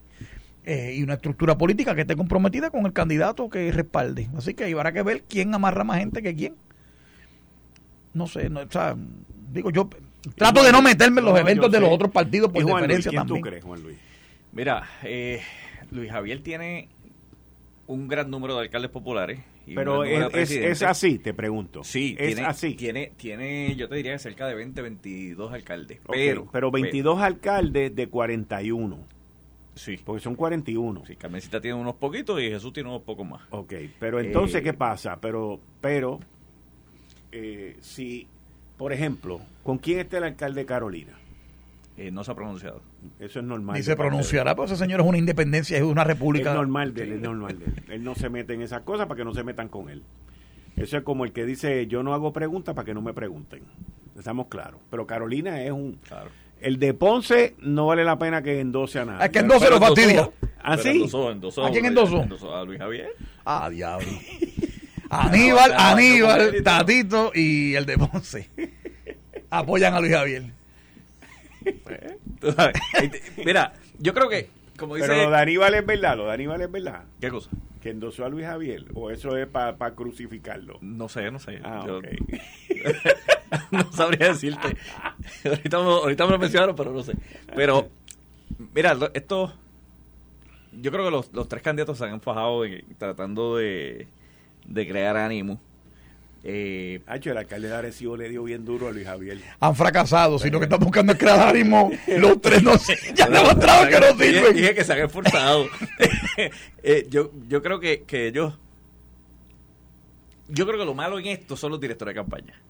eh, 0.66 0.96
y 0.98 1.04
una 1.04 1.16
estructura 1.16 1.58
política 1.58 1.94
que 1.96 2.02
esté 2.02 2.16
comprometida 2.16 2.70
con 2.70 2.86
el 2.86 2.94
candidato 2.94 3.50
que 3.50 3.72
respalde. 3.72 4.30
Así 4.38 4.54
que 4.54 4.64
ahí 4.66 4.74
habrá 4.74 4.92
que 4.92 5.04
ver 5.04 5.24
quién 5.28 5.54
amarra 5.54 5.84
más 5.84 6.00
gente 6.00 6.22
que 6.24 6.36
quién. 6.36 6.56
No 8.14 8.28
sé, 8.28 8.50
no, 8.50 8.62
o 8.62 8.72
sea, 8.72 8.96
digo 9.52 9.70
yo 9.72 9.90
trato 10.36 10.64
de 10.64 10.72
no 10.72 10.82
meterme 10.82 11.20
en 11.20 11.26
los 11.26 11.34
No, 11.34 11.40
eventos 11.40 11.72
de 11.72 11.80
los 11.80 11.92
otros 11.92 12.12
partidos 12.12 12.52
por 12.52 12.62
¿Y 12.62 12.64
Juan 12.64 12.88
Luis, 12.88 13.04
diferencia 13.04 13.10
¿quién 13.12 13.20
también. 13.22 13.42
tú 13.44 13.50
crees, 13.50 13.64
Juan 13.64 13.84
Luis? 13.84 13.98
Mira, 14.54 14.84
eh, 15.04 15.42
Luis 15.92 16.10
Javier 16.12 16.42
tiene 16.42 16.88
un 17.88 18.08
gran 18.08 18.32
número 18.32 18.56
de 18.56 18.62
alcaldes 18.62 18.90
populares. 18.90 19.40
Pero 19.74 20.04
es, 20.04 20.52
es, 20.52 20.84
así, 20.84 21.18
te 21.18 21.34
pregunto. 21.34 21.84
Sí, 21.84 22.16
es 22.20 22.36
tiene, 22.36 22.48
así. 22.48 22.74
Tiene, 22.76 23.12
tiene, 23.18 23.76
yo 23.76 23.90
te 23.90 23.96
diría 23.96 24.14
que 24.14 24.20
cerca 24.20 24.48
de 24.48 24.54
20, 24.54 24.82
22 24.82 25.54
alcaldes. 25.54 26.00
Pero, 26.08 26.48
pero 26.52 26.70
22 26.72 27.20
alcaldes 27.20 27.96
de 27.96 28.08
41, 28.08 28.98
sí, 29.74 30.00
porque 30.04 30.22
son 30.22 30.36
41. 30.36 31.06
sí, 31.08 31.16
Carmencita 31.16 31.60
tiene 31.60 31.80
unos 31.80 31.96
poquitos 31.96 32.40
y 32.42 32.50
Jesús 32.50 32.74
tiene 32.74 32.90
unos 32.90 33.02
pocos 33.02 33.28
más. 33.28 33.42
Ok, 33.50 33.74
pero 34.00 34.20
entonces, 34.20 34.58
Eh, 34.62 34.64
¿qué 34.64 34.74
pasa? 34.74 35.20
Pero, 35.20 35.60
pero, 35.82 36.20
eh, 37.32 37.78
si, 37.82 38.28
por 38.78 38.94
ejemplo, 38.94 39.42
¿con 39.64 39.78
quién 39.80 40.00
está 40.00 40.18
el 40.18 40.26
alcalde 40.26 40.62
de 40.62 40.66
Carolina? 40.68 41.14
Eh, 41.98 42.12
no 42.12 42.24
se 42.24 42.32
ha 42.32 42.36
pronunciado. 42.36 42.82
Eso 43.20 43.40
es 43.40 43.46
normal. 43.46 43.74
Ni 43.76 43.80
de 43.80 43.84
se 43.86 43.96
pronunciará, 43.96 44.56
pues 44.56 44.72
ese 44.72 44.84
señor 44.84 45.02
es 45.02 45.06
una 45.08 45.18
independencia, 45.18 45.78
es 45.78 45.84
una 45.84 46.04
república. 46.04 46.50
Es 46.52 46.56
normal 46.56 46.94
de 46.94 47.04
él, 47.04 47.12
es 47.14 47.22
normal 47.22 47.60
de 47.60 47.66
él. 47.66 47.74
Él 47.90 48.04
no 48.04 48.16
se 48.16 48.30
mete 48.30 48.54
en 48.54 48.62
esas 48.62 48.82
cosas 48.82 49.08
para 49.08 49.18
que 49.18 49.26
no 49.26 49.34
se 49.34 49.44
metan 49.44 49.68
con 49.70 49.90
él. 49.90 50.04
Eso 50.76 50.98
es 50.98 51.04
como 51.04 51.24
el 51.26 51.32
que 51.32 51.46
dice, 51.46 51.88
yo 51.88 52.04
no 52.04 52.14
hago 52.14 52.34
preguntas 52.34 52.76
para 52.76 52.86
que 52.86 52.94
no 52.94 53.02
me 53.02 53.14
pregunten. 53.14 53.64
Estamos 54.18 54.48
claros. 54.48 54.80
Pero 54.92 55.06
Carolina 55.08 55.62
es 55.62 55.72
un... 55.72 56.00
Claro. 56.08 56.30
El 56.62 56.80
de 56.80 56.94
Ponce 56.94 57.56
no 57.60 57.88
vale 57.88 58.04
la 58.06 58.18
pena 58.18 58.42
que 58.42 58.60
endose 58.60 59.00
a 59.00 59.06
nadie. 59.06 59.26
Es 59.26 59.32
que 59.32 59.40
endose 59.40 59.70
lo 59.70 59.80
fastidia. 59.80 60.30
¿Ah, 60.62 60.72
Pero 60.78 60.84
sí? 60.84 60.90
endosó, 60.90 61.32
endosó, 61.32 61.66
¿A 61.66 61.72
quién 61.72 61.86
endosó? 61.86 62.24
endosó 62.24 62.56
a 62.56 62.64
Luis 62.66 62.80
Javier. 62.80 63.10
Ah, 63.46 63.70
diablo. 63.70 64.08
Aníbal, 65.10 65.74
Aníbal. 65.78 66.64
Tatito 66.64 67.32
y 67.36 67.76
el 67.76 67.86
de 67.86 67.98
Ponce. 67.98 68.50
Apoyan 69.50 69.94
a 69.94 70.00
Luis 70.00 70.14
Javier. 70.14 70.44
Tú 71.64 71.72
sabes, 71.84 72.02
ahí 72.02 72.02
te- 72.02 72.25
Mira, 73.46 73.74
yo 74.00 74.14
creo 74.14 74.30
que, 74.30 74.50
como 74.78 74.96
dice... 74.96 75.08
Pero 75.08 75.24
lo 75.26 75.32
de 75.32 75.38
Aníbal 75.38 75.74
es 75.76 75.86
verdad, 75.86 76.18
lo 76.18 76.26
de 76.28 76.34
Aníbal 76.34 76.62
es 76.62 76.72
verdad. 76.72 77.04
¿Qué 77.20 77.30
cosa? 77.30 77.50
Que 77.82 77.92
endosó 77.92 78.26
a 78.26 78.30
Luis 78.30 78.46
Javier. 78.46 78.86
O 78.94 79.12
eso 79.12 79.38
es 79.38 79.48
para 79.48 79.76
crucificarlo. 79.96 80.78
No 80.82 81.08
sé, 81.10 81.30
no 81.32 81.40
sé. 81.40 81.60
Ah, 81.64 81.84
Yo- 81.86 82.02
no 83.72 83.92
sabría 83.92 84.30
decirte. 84.30 84.76
ahorita, 85.46 85.80
me, 85.80 85.86
ahorita 85.86 86.26
me 86.26 86.32
lo 86.32 86.40
mencionaron, 86.40 86.76
pero 86.76 86.92
no 86.92 87.04
sé. 87.04 87.14
Pero, 87.56 87.90
mira, 88.74 88.98
esto. 89.14 89.54
Yo 90.82 90.92
creo 90.92 91.06
que 91.06 91.12
los, 91.12 91.32
los 91.32 91.48
tres 91.48 91.62
candidatos 91.62 91.98
se 91.98 92.06
han 92.06 92.14
enfajado 92.14 92.66
en- 92.66 92.84
tratando 92.98 93.56
de, 93.58 94.08
de 94.66 94.88
crear 94.88 95.16
ánimo. 95.16 95.60
Eh, 96.48 97.02
Hacho, 97.08 97.32
el 97.32 97.38
alcalde 97.38 97.70
de 97.70 97.74
Arecibo 97.74 98.16
le 98.16 98.30
dio 98.30 98.44
bien 98.44 98.64
duro 98.66 98.88
a 98.88 98.92
Luis 98.92 99.08
Javier. 99.08 99.40
Han 99.60 99.76
fracasado, 99.76 100.38
sino 100.38 100.60
que 100.60 100.66
están 100.66 100.80
buscando 100.80 101.14
es 101.14 101.18
crear 101.18 101.40
ánimo. 101.40 101.92
Los 102.08 102.40
tres 102.40 102.62
no 102.62 102.78
sé. 102.78 102.96
Ya 103.16 103.26
han 103.26 103.34
demostrado 103.34 103.90
que 103.90 104.00
no 104.00 104.14
dije, 104.14 104.34
sirven. 104.40 104.56
dije 104.56 104.76
que 104.76 104.84
se 104.84 104.94
han 104.94 105.00
esforzado. 105.00 105.66
Eh, 106.88 107.08
yo, 107.10 107.32
yo 107.48 107.64
creo 107.64 107.80
que, 107.80 108.04
que 108.04 108.28
ellos. 108.28 108.60
Yo 110.50 110.68
creo 110.68 110.78
que 110.78 110.86
lo 110.86 110.94
malo 110.94 111.18
en 111.18 111.26
esto 111.26 111.58
son 111.58 111.72
los 111.72 111.80
directores 111.80 112.14
de 112.14 112.22
campaña. 112.22 112.62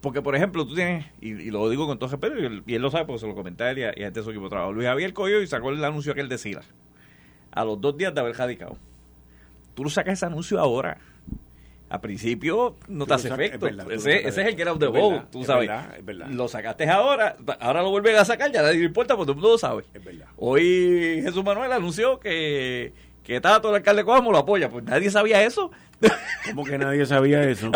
Porque, 0.00 0.22
por 0.22 0.34
ejemplo, 0.34 0.66
tú 0.66 0.74
tienes, 0.74 1.04
y, 1.20 1.32
y 1.32 1.50
lo 1.50 1.68
digo 1.68 1.86
con 1.86 1.98
todo 1.98 2.08
respeto, 2.08 2.38
y 2.38 2.46
él, 2.46 2.62
y 2.66 2.74
él 2.76 2.80
lo 2.80 2.90
sabe 2.90 3.04
porque 3.04 3.18
se 3.18 3.26
lo 3.26 3.34
comenté 3.34 3.64
a 3.64 3.70
él 3.72 3.78
y 3.78 3.82
a, 3.82 3.88
y 3.88 4.02
a 4.02 4.04
gente 4.06 4.20
de 4.20 4.24
su 4.24 4.30
equipo 4.30 4.44
de 4.44 4.50
trabajo. 4.50 4.72
Luis 4.72 4.86
Javier 4.86 5.12
cogió 5.12 5.42
y 5.42 5.46
sacó 5.46 5.68
el 5.68 5.84
anuncio 5.84 6.12
aquel 6.12 6.30
de 6.30 6.38
Sila. 6.38 6.62
A 7.50 7.64
los 7.64 7.78
dos 7.78 7.94
días 7.98 8.14
de 8.14 8.20
haber 8.20 8.36
radicado. 8.36 8.78
Tú 9.74 9.84
lo 9.84 9.90
sacas 9.90 10.14
ese 10.14 10.24
anuncio 10.24 10.58
ahora. 10.60 10.96
A 11.90 12.00
principio 12.00 12.76
no 12.88 13.06
te 13.06 13.14
hace 13.14 13.28
efecto. 13.28 13.66
es 13.66 13.76
verdad, 13.76 13.92
ese, 13.92 14.28
es 14.28 14.36
el 14.36 14.56
get 14.56 14.68
out 14.68 14.78
the 14.78 14.86
vote, 14.88 15.22
tú 15.32 15.40
es 15.40 15.46
sabes. 15.46 15.68
verdad, 15.68 15.94
es 15.96 16.04
verdad. 16.04 16.26
Lo 16.28 16.46
sacaste 16.48 16.88
ahora, 16.88 17.36
ahora 17.60 17.82
lo 17.82 17.90
vuelven 17.90 18.16
a 18.16 18.24
sacar, 18.26 18.52
ya 18.52 18.60
nadie 18.62 18.78
le 18.80 18.84
importa 18.84 19.16
porque 19.16 19.26
todo 19.26 19.32
el 19.32 19.36
mundo 19.36 19.50
lo 19.52 19.58
sabe. 19.58 19.84
Es 19.94 20.04
verdad. 20.04 20.26
Hoy 20.36 21.20
Jesús 21.22 21.42
Manuel 21.42 21.72
anunció 21.72 22.20
que, 22.20 22.92
que 23.22 23.40
Tato, 23.40 23.70
el 23.70 23.76
alcalde 23.76 24.02
de 24.02 24.04
Coamo, 24.06 24.30
lo 24.32 24.38
apoya. 24.38 24.68
Pues 24.68 24.84
nadie 24.84 25.10
sabía 25.10 25.42
eso. 25.42 25.70
¿Cómo 26.46 26.64
que 26.64 26.76
nadie 26.78 27.06
sabía 27.06 27.42
eso? 27.42 27.72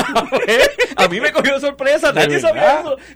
a 0.96 1.08
mí 1.08 1.20
me 1.20 1.32
cogió 1.32 1.54
de 1.54 1.60
sorpresa, 1.60 2.12
¿De 2.12 2.20
nadie 2.20 2.38
sabía 2.40 2.80
eso. 2.80 2.96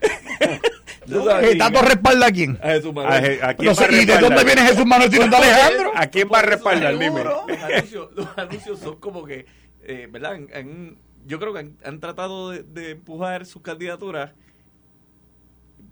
Eh, 1.08 1.56
¿Tato 1.56 1.82
respalda 1.82 2.26
a 2.26 2.30
quién? 2.32 2.58
a 2.60 2.66
Jesús 2.70 2.90
¿A, 2.90 2.92
Manuel. 2.94 3.38
a 3.40 3.54
quién 3.54 3.68
No 3.68 3.74
sé, 3.76 3.82
va 3.86 3.88
a 3.96 4.02
¿Y 4.02 4.04
de 4.04 4.18
dónde 4.18 4.42
viene 4.44 4.62
Jesús 4.62 4.84
Manuel 4.84 5.08
si 5.12 5.18
no 5.20 5.24
está 5.26 5.36
Alejandro? 5.38 5.92
¿A 5.94 6.06
quién 6.08 6.28
va 6.32 6.38
a 6.40 6.42
respaldar? 6.42 6.98
Dime. 6.98 7.22
Los 7.22 7.62
anuncios, 7.62 8.08
los 8.16 8.26
anuncios 8.36 8.78
son 8.80 8.96
como 8.96 9.24
que, 9.24 9.46
eh, 9.86 10.08
¿verdad? 10.10 10.34
Han- 10.54 10.98
yo 11.26 11.40
creo 11.40 11.52
que 11.52 11.58
han, 11.60 11.76
han 11.84 11.98
tratado 12.00 12.50
de, 12.50 12.62
de 12.62 12.90
empujar 12.92 13.46
sus 13.46 13.62
candidaturas. 13.62 14.32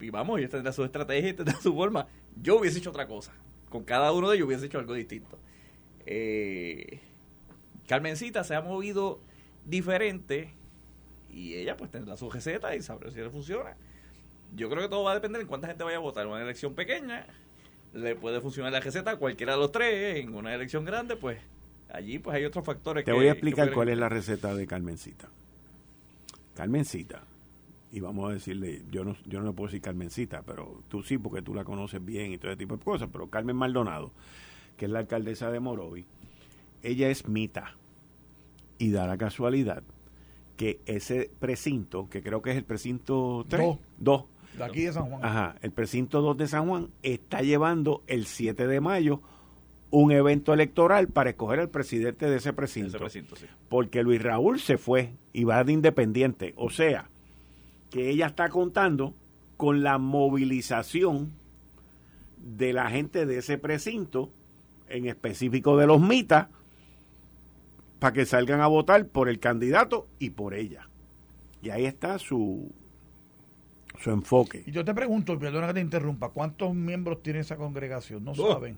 Y 0.00 0.10
vamos, 0.10 0.38
ellos 0.38 0.50
tendrán 0.50 0.72
su 0.74 0.84
estrategia 0.84 1.30
y 1.30 1.32
tendrán 1.32 1.60
su 1.60 1.74
forma. 1.74 2.06
Yo 2.40 2.58
hubiese 2.58 2.78
hecho 2.78 2.90
otra 2.90 3.06
cosa. 3.06 3.32
Con 3.68 3.84
cada 3.84 4.12
uno 4.12 4.28
de 4.28 4.36
ellos 4.36 4.46
hubiese 4.46 4.66
hecho 4.66 4.78
algo 4.78 4.94
distinto. 4.94 5.38
Eh, 6.06 7.00
Carmencita 7.88 8.44
se 8.44 8.54
ha 8.54 8.60
movido 8.60 9.20
diferente 9.64 10.50
y 11.30 11.54
ella 11.54 11.76
pues 11.76 11.90
tendrá 11.90 12.16
su 12.16 12.30
receta 12.30 12.76
y 12.76 12.82
sabrá 12.82 13.10
si 13.10 13.18
le 13.18 13.30
funciona. 13.30 13.76
Yo 14.54 14.68
creo 14.70 14.82
que 14.82 14.88
todo 14.88 15.02
va 15.04 15.12
a 15.12 15.14
depender 15.14 15.40
en 15.40 15.48
cuánta 15.48 15.66
gente 15.66 15.82
vaya 15.82 15.96
a 15.96 16.00
votar. 16.00 16.26
En 16.26 16.32
una 16.32 16.42
elección 16.42 16.74
pequeña 16.74 17.26
le 17.92 18.14
puede 18.14 18.40
funcionar 18.40 18.72
la 18.72 18.80
receta 18.80 19.12
a 19.12 19.16
cualquiera 19.16 19.54
de 19.54 19.58
los 19.58 19.72
tres. 19.72 20.18
En 20.18 20.34
una 20.34 20.54
elección 20.54 20.84
grande, 20.84 21.16
pues 21.16 21.38
allí 21.94 22.18
pues 22.18 22.36
hay 22.36 22.44
otros 22.44 22.64
factores 22.64 23.04
Te 23.04 23.10
que- 23.10 23.16
voy 23.16 23.28
a 23.28 23.32
explicar 23.32 23.66
pueden- 23.66 23.74
cuál 23.74 23.88
es 23.90 23.98
la 23.98 24.08
receta 24.08 24.54
de 24.54 24.66
Carmencita. 24.66 25.28
Carmencita, 26.54 27.22
y 27.90 28.00
vamos 28.00 28.30
a 28.30 28.34
decirle, 28.34 28.82
yo 28.90 29.04
no, 29.04 29.16
yo 29.26 29.40
no 29.40 29.46
le 29.48 29.52
puedo 29.52 29.68
decir 29.68 29.80
Carmencita, 29.80 30.42
pero 30.42 30.82
tú 30.88 31.02
sí, 31.02 31.18
porque 31.18 31.42
tú 31.42 31.52
la 31.54 31.64
conoces 31.64 32.04
bien 32.04 32.32
y 32.32 32.38
todo 32.38 32.52
ese 32.52 32.58
tipo 32.58 32.76
de 32.76 32.84
cosas, 32.84 33.08
pero 33.12 33.28
Carmen 33.28 33.56
Maldonado, 33.56 34.12
que 34.76 34.84
es 34.86 34.90
la 34.90 35.00
alcaldesa 35.00 35.50
de 35.50 35.60
Morovi, 35.60 36.04
ella 36.82 37.08
es 37.08 37.26
mita. 37.28 37.74
Y 38.78 38.90
da 38.90 39.06
la 39.06 39.16
casualidad 39.16 39.82
que 40.56 40.80
ese 40.86 41.30
precinto, 41.40 42.08
que 42.08 42.22
creo 42.22 42.42
que 42.42 42.50
es 42.50 42.56
el 42.56 42.64
precinto 42.64 43.44
3, 43.48 43.66
Dos. 43.66 43.78
2, 43.98 44.24
De 44.58 44.64
aquí 44.64 44.82
de 44.82 44.92
San 44.92 45.08
Juan. 45.08 45.24
Ajá, 45.24 45.56
el 45.62 45.72
precinto 45.72 46.20
2 46.20 46.36
de 46.36 46.46
San 46.48 46.68
Juan 46.68 46.88
está 47.02 47.40
llevando 47.42 48.02
el 48.06 48.26
7 48.26 48.66
de 48.68 48.80
mayo 48.80 49.20
un 49.94 50.10
evento 50.10 50.52
electoral 50.52 51.06
para 51.06 51.30
escoger 51.30 51.60
al 51.60 51.68
presidente 51.68 52.28
de 52.28 52.36
ese 52.36 52.52
precinto. 52.52 52.98
Porque 53.68 54.02
Luis 54.02 54.20
Raúl 54.20 54.58
se 54.58 54.76
fue 54.76 55.12
y 55.32 55.44
va 55.44 55.62
de 55.62 55.72
independiente. 55.72 56.52
O 56.56 56.68
sea, 56.68 57.08
que 57.90 58.10
ella 58.10 58.26
está 58.26 58.48
contando 58.48 59.14
con 59.56 59.84
la 59.84 59.98
movilización 59.98 61.32
de 62.38 62.72
la 62.72 62.90
gente 62.90 63.24
de 63.24 63.38
ese 63.38 63.56
precinto, 63.56 64.30
en 64.88 65.06
específico 65.06 65.76
de 65.76 65.86
los 65.86 66.00
mitas, 66.00 66.48
para 68.00 68.12
que 68.12 68.26
salgan 68.26 68.60
a 68.60 68.66
votar 68.66 69.06
por 69.06 69.28
el 69.28 69.38
candidato 69.38 70.08
y 70.18 70.30
por 70.30 70.54
ella. 70.54 70.88
Y 71.62 71.70
ahí 71.70 71.84
está 71.84 72.18
su, 72.18 72.68
su 74.00 74.10
enfoque. 74.10 74.64
Y 74.66 74.72
yo 74.72 74.84
te 74.84 74.92
pregunto, 74.92 75.38
perdona 75.38 75.68
que 75.68 75.74
te 75.74 75.80
interrumpa, 75.80 76.30
¿cuántos 76.30 76.74
miembros 76.74 77.22
tiene 77.22 77.38
esa 77.38 77.56
congregación? 77.56 78.24
No 78.24 78.34
saben. 78.34 78.76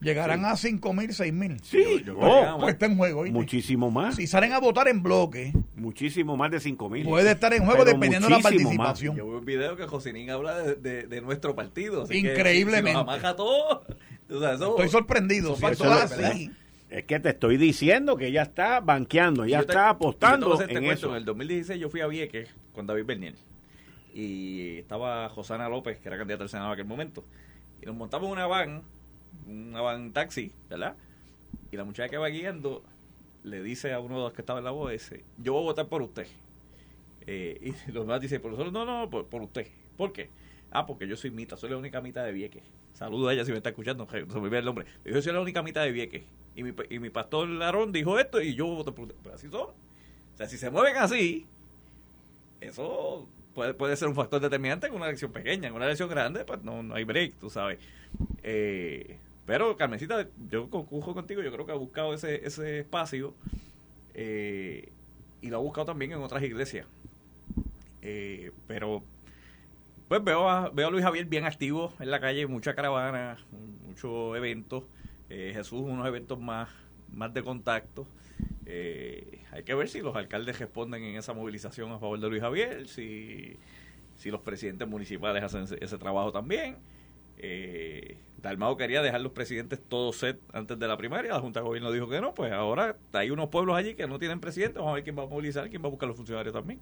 Llegarán 0.00 0.44
a 0.44 0.56
5 0.56 0.92
mil, 0.92 1.12
6 1.12 1.32
mil. 1.32 1.60
Sí, 1.62 2.04
pues 2.04 2.72
está 2.72 2.86
en 2.86 2.96
juego. 2.96 3.24
Muchísimo 3.26 3.90
más. 3.90 4.16
Si 4.16 4.26
salen 4.26 4.52
a 4.52 4.60
votar 4.60 4.88
en 4.88 5.02
bloque. 5.02 5.52
Muchísimo 5.76 6.36
más 6.36 6.50
de 6.50 6.60
5 6.60 6.90
mil. 6.90 7.04
Puede 7.04 7.32
estar 7.32 7.52
en 7.52 7.64
juego 7.64 7.84
dependiendo 7.84 8.28
de 8.28 8.34
la 8.34 8.40
participación. 8.40 9.16
Yo 9.16 9.26
veo 9.26 9.38
un 9.38 9.44
video 9.44 9.76
que 9.76 9.86
Josinín 9.86 10.30
habla 10.30 10.58
de, 10.58 11.06
de, 11.06 11.20
nuestro 11.20 11.54
partido. 11.54 12.06
Increíblemente. 12.10 13.00
Estoy 14.28 14.88
sorprendido. 14.88 15.56
Es 16.90 17.04
que 17.04 17.18
te 17.18 17.30
estoy 17.30 17.56
diciendo 17.56 18.16
que 18.16 18.28
ella 18.28 18.42
está 18.42 18.80
banqueando, 18.80 19.44
ya 19.46 19.60
está 19.60 19.90
apostando 19.90 20.60
en 20.62 20.84
eso. 20.84 21.10
En 21.10 21.16
el 21.16 21.24
2016 21.24 21.80
yo 21.80 21.90
fui 21.90 22.00
a 22.00 22.06
Vieques 22.06 22.48
con 22.72 22.86
David 22.86 23.04
Bernier 23.04 23.34
y 24.14 24.78
estaba 24.78 25.28
Josana 25.28 25.68
López, 25.68 25.98
que 25.98 26.08
era 26.08 26.16
candidata 26.16 26.44
al 26.44 26.48
Senado 26.48 26.68
en 26.68 26.74
aquel 26.74 26.86
momento. 26.86 27.24
Y 27.82 27.86
nos 27.86 27.96
montamos 27.96 28.28
en 28.28 28.32
una 28.32 28.46
van 28.46 28.82
una 29.46 29.80
van 29.80 30.12
taxi, 30.12 30.52
¿verdad? 30.68 30.96
Y 31.70 31.76
la 31.76 31.84
muchacha 31.84 32.08
que 32.08 32.16
va 32.16 32.28
guiando 32.28 32.82
le 33.42 33.62
dice 33.62 33.92
a 33.92 34.00
uno 34.00 34.16
de 34.16 34.22
los 34.22 34.32
que 34.32 34.42
estaba 34.42 34.58
en 34.58 34.64
la 34.64 34.70
voz 34.70 34.92
ese, 34.92 35.24
yo 35.38 35.52
voy 35.52 35.62
a 35.62 35.64
votar 35.66 35.88
por 35.88 36.02
usted. 36.02 36.26
Eh, 37.26 37.58
y 37.60 37.90
los 37.92 38.06
demás 38.06 38.20
dicen, 38.20 38.40
por 38.40 38.50
nosotros, 38.50 38.72
no, 38.72 38.84
no, 38.84 39.08
por, 39.10 39.26
por, 39.26 39.42
usted. 39.42 39.66
¿Por 39.96 40.12
qué? 40.12 40.30
Ah, 40.70 40.86
porque 40.86 41.06
yo 41.06 41.16
soy 41.16 41.30
mita, 41.30 41.56
soy 41.56 41.70
la 41.70 41.76
única 41.76 42.00
mita 42.00 42.24
de 42.24 42.32
Vieques. 42.32 42.62
Saludo 42.94 43.28
a 43.28 43.34
ella 43.34 43.44
si 43.44 43.50
me 43.50 43.58
está 43.58 43.70
escuchando, 43.70 44.06
se 44.10 44.24
me 44.24 44.58
el 44.58 44.64
nombre. 44.64 44.86
Yo 45.04 45.20
soy 45.20 45.32
la 45.32 45.40
única 45.40 45.62
mita 45.62 45.82
de 45.82 45.92
Vieques. 45.92 46.22
Y 46.56 46.62
mi, 46.62 46.72
y 46.90 46.98
mi 47.00 47.10
pastor 47.10 47.48
Larón 47.48 47.92
dijo 47.92 48.18
esto 48.18 48.40
y 48.40 48.54
yo 48.54 48.66
voto 48.66 48.94
por 48.94 49.06
usted. 49.06 49.16
Pues 49.22 49.34
así 49.34 49.48
son. 49.48 49.68
O 49.70 50.36
sea, 50.36 50.48
si 50.48 50.56
se 50.56 50.70
mueven 50.70 50.96
así, 50.96 51.46
eso 52.60 53.28
puede, 53.54 53.74
puede 53.74 53.96
ser 53.96 54.08
un 54.08 54.14
factor 54.14 54.40
determinante 54.40 54.86
en 54.86 54.94
una 54.94 55.06
elección 55.06 55.32
pequeña. 55.32 55.68
En 55.68 55.74
una 55.74 55.86
elección 55.86 56.08
grande, 56.08 56.44
pues 56.44 56.62
no, 56.62 56.82
no 56.82 56.94
hay 56.94 57.04
break, 57.04 57.34
tú 57.34 57.50
sabes. 57.50 57.78
Eh, 58.42 59.18
pero 59.46 59.76
Carmencita, 59.76 60.26
yo 60.48 60.70
concujo 60.70 61.14
contigo, 61.14 61.42
yo 61.42 61.52
creo 61.52 61.66
que 61.66 61.72
ha 61.72 61.76
buscado 61.76 62.14
ese, 62.14 62.46
ese 62.46 62.80
espacio 62.80 63.34
eh, 64.14 64.90
y 65.42 65.48
lo 65.48 65.56
ha 65.56 65.60
buscado 65.60 65.86
también 65.86 66.12
en 66.12 66.18
otras 66.22 66.42
iglesias. 66.42 66.86
Eh, 68.00 68.52
pero 68.66 69.02
pues 70.08 70.22
veo 70.22 70.48
a, 70.48 70.70
veo 70.70 70.88
a 70.88 70.90
Luis 70.90 71.04
Javier 71.04 71.26
bien 71.26 71.44
activo 71.44 71.92
en 72.00 72.10
la 72.10 72.20
calle, 72.20 72.46
mucha 72.46 72.74
caravana, 72.74 73.36
muchos 73.86 74.36
eventos. 74.36 74.84
Eh, 75.28 75.52
Jesús, 75.54 75.80
unos 75.80 76.06
eventos 76.06 76.38
más, 76.38 76.68
más 77.12 77.32
de 77.34 77.42
contacto. 77.42 78.06
hay 78.66 79.62
que 79.64 79.74
ver 79.74 79.88
si 79.88 80.00
los 80.00 80.16
alcaldes 80.16 80.58
responden 80.58 81.02
en 81.04 81.16
esa 81.16 81.34
movilización 81.34 81.92
a 81.92 81.98
favor 81.98 82.18
de 82.18 82.28
Luis 82.28 82.42
Javier, 82.42 82.88
si, 82.88 83.58
si 84.16 84.30
los 84.30 84.40
presidentes 84.40 84.88
municipales 84.88 85.42
hacen 85.42 85.64
ese, 85.80 85.98
trabajo 85.98 86.32
también. 86.32 86.76
Eh, 87.38 88.16
Dalmao 88.44 88.76
quería 88.76 89.02
dejar 89.02 89.22
los 89.22 89.32
presidentes 89.32 89.80
todos 89.88 90.16
set 90.16 90.38
antes 90.52 90.78
de 90.78 90.86
la 90.86 90.96
primaria, 90.98 91.32
la 91.32 91.40
Junta 91.40 91.60
de 91.60 91.66
Gobierno 91.66 91.90
dijo 91.90 92.08
que 92.08 92.20
no, 92.20 92.34
pues 92.34 92.52
ahora 92.52 92.96
hay 93.12 93.30
unos 93.30 93.48
pueblos 93.48 93.74
allí 93.74 93.94
que 93.94 94.06
no 94.06 94.18
tienen 94.18 94.38
presidente, 94.38 94.78
vamos 94.78 94.92
a 94.92 94.94
ver 94.96 95.04
quién 95.04 95.18
va 95.18 95.22
a 95.22 95.26
movilizar, 95.26 95.70
quién 95.70 95.82
va 95.82 95.86
a 95.86 95.90
buscar 95.90 96.08
los 96.08 96.16
funcionarios 96.16 96.52
también. 96.52 96.78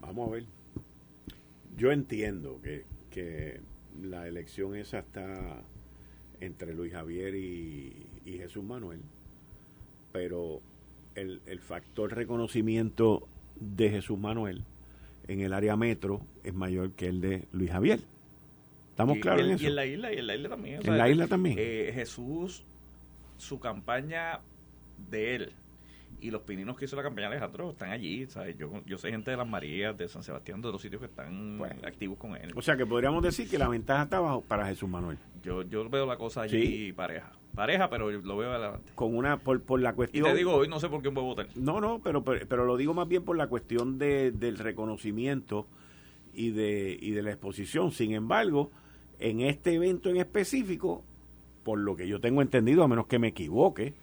Vamos 0.00 0.28
a 0.28 0.32
ver. 0.32 0.44
Yo 1.76 1.92
entiendo 1.92 2.60
que, 2.62 2.84
que 3.10 3.60
la 4.02 4.26
elección 4.26 4.74
esa 4.74 4.98
está 4.98 5.62
entre 6.40 6.74
Luis 6.74 6.92
Javier 6.92 7.34
y, 7.36 8.06
y 8.24 8.38
Jesús 8.38 8.64
Manuel, 8.64 9.00
pero 10.12 10.60
el, 11.14 11.40
el 11.46 11.60
factor 11.60 12.12
reconocimiento 12.12 13.28
de 13.54 13.90
Jesús 13.90 14.18
Manuel 14.18 14.64
en 15.28 15.40
el 15.40 15.52
área 15.52 15.76
metro 15.76 16.20
es 16.44 16.54
mayor 16.54 16.92
que 16.92 17.06
el 17.06 17.20
de 17.20 17.48
Luis 17.52 17.70
Javier. 17.70 18.00
¿Estamos 18.90 19.18
claros 19.18 19.42
en 19.42 19.50
eso? 19.50 19.64
Y 19.64 19.66
en 19.66 19.74
la 19.74 19.86
isla, 19.86 20.12
y 20.12 20.18
en 20.18 20.26
la 20.26 20.36
isla 20.36 20.48
también. 20.48 20.80
en 20.84 20.98
la 20.98 21.08
isla 21.08 21.26
también. 21.26 21.56
Eh, 21.58 21.90
Jesús, 21.92 22.64
su 23.38 23.58
campaña 23.58 24.40
de 25.10 25.34
él 25.34 25.52
y 26.20 26.30
los 26.30 26.42
pininos 26.42 26.76
que 26.76 26.84
hizo 26.84 26.94
la 26.94 27.02
campaña 27.02 27.26
Alejandro 27.26 27.70
están 27.70 27.90
allí. 27.90 28.26
¿sabes? 28.26 28.56
Yo, 28.56 28.70
yo 28.86 28.96
sé 28.98 29.10
gente 29.10 29.30
de 29.32 29.36
las 29.36 29.48
Marías, 29.48 29.96
de 29.98 30.08
San 30.08 30.22
Sebastián, 30.22 30.62
de 30.62 30.70
los 30.70 30.80
sitios 30.80 31.00
que 31.00 31.06
están 31.06 31.60
activos 31.84 32.18
con 32.18 32.36
él. 32.36 32.52
O 32.54 32.62
sea 32.62 32.76
que 32.76 32.86
podríamos 32.86 33.22
decir 33.22 33.48
que 33.48 33.58
la 33.58 33.68
ventaja 33.68 34.04
estaba 34.04 34.40
para 34.40 34.66
Jesús 34.66 34.88
Manuel. 34.88 35.18
Yo, 35.42 35.62
yo 35.62 35.88
veo 35.88 36.06
la 36.06 36.16
cosa 36.16 36.42
allí 36.42 36.92
pareja 36.92 37.32
pareja, 37.54 37.88
pero 37.88 38.10
lo 38.10 38.36
veo 38.36 38.50
adelante. 38.50 38.92
Con 38.94 39.16
una, 39.16 39.38
por, 39.38 39.62
por 39.62 39.80
la 39.80 39.94
cuestión... 39.94 40.26
Y 40.26 40.28
te 40.28 40.36
digo, 40.36 40.54
hoy 40.54 40.68
no 40.68 40.80
sé 40.80 40.88
por 40.88 41.02
qué 41.02 41.08
voy 41.08 41.22
a 41.22 41.26
votar. 41.26 41.46
No, 41.54 41.80
no, 41.80 42.00
pero, 42.02 42.22
pero, 42.24 42.64
lo 42.64 42.76
digo 42.76 42.94
más 42.94 43.08
bien 43.08 43.22
por 43.22 43.36
la 43.36 43.46
cuestión 43.46 43.98
de, 43.98 44.32
del 44.32 44.58
reconocimiento 44.58 45.66
y 46.34 46.50
de, 46.50 46.96
y 47.00 47.10
de 47.12 47.22
la 47.22 47.30
exposición. 47.30 47.90
Sin 47.90 48.12
embargo, 48.12 48.70
en 49.18 49.40
este 49.40 49.74
evento 49.74 50.10
en 50.10 50.16
específico, 50.16 51.04
por 51.62 51.78
lo 51.78 51.96
que 51.96 52.06
yo 52.08 52.20
tengo 52.20 52.42
entendido, 52.42 52.82
a 52.82 52.88
menos 52.88 53.06
que 53.06 53.18
me 53.18 53.28
equivoque, 53.28 53.94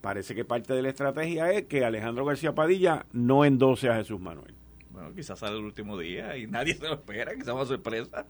parece 0.00 0.34
que 0.34 0.44
parte 0.44 0.74
de 0.74 0.82
la 0.82 0.90
estrategia 0.90 1.50
es 1.52 1.64
que 1.64 1.84
Alejandro 1.84 2.24
García 2.24 2.54
Padilla 2.54 3.06
no 3.12 3.44
endose 3.44 3.88
a 3.88 3.96
Jesús 3.96 4.20
Manuel. 4.20 4.54
Bueno, 4.90 5.14
quizás 5.14 5.38
sale 5.38 5.56
el 5.56 5.64
último 5.64 5.98
día 5.98 6.36
y 6.36 6.46
nadie 6.46 6.74
se 6.74 6.86
lo 6.86 6.94
espera, 6.94 7.34
quizás 7.34 7.54
una 7.54 7.64
sorpresa. 7.64 8.26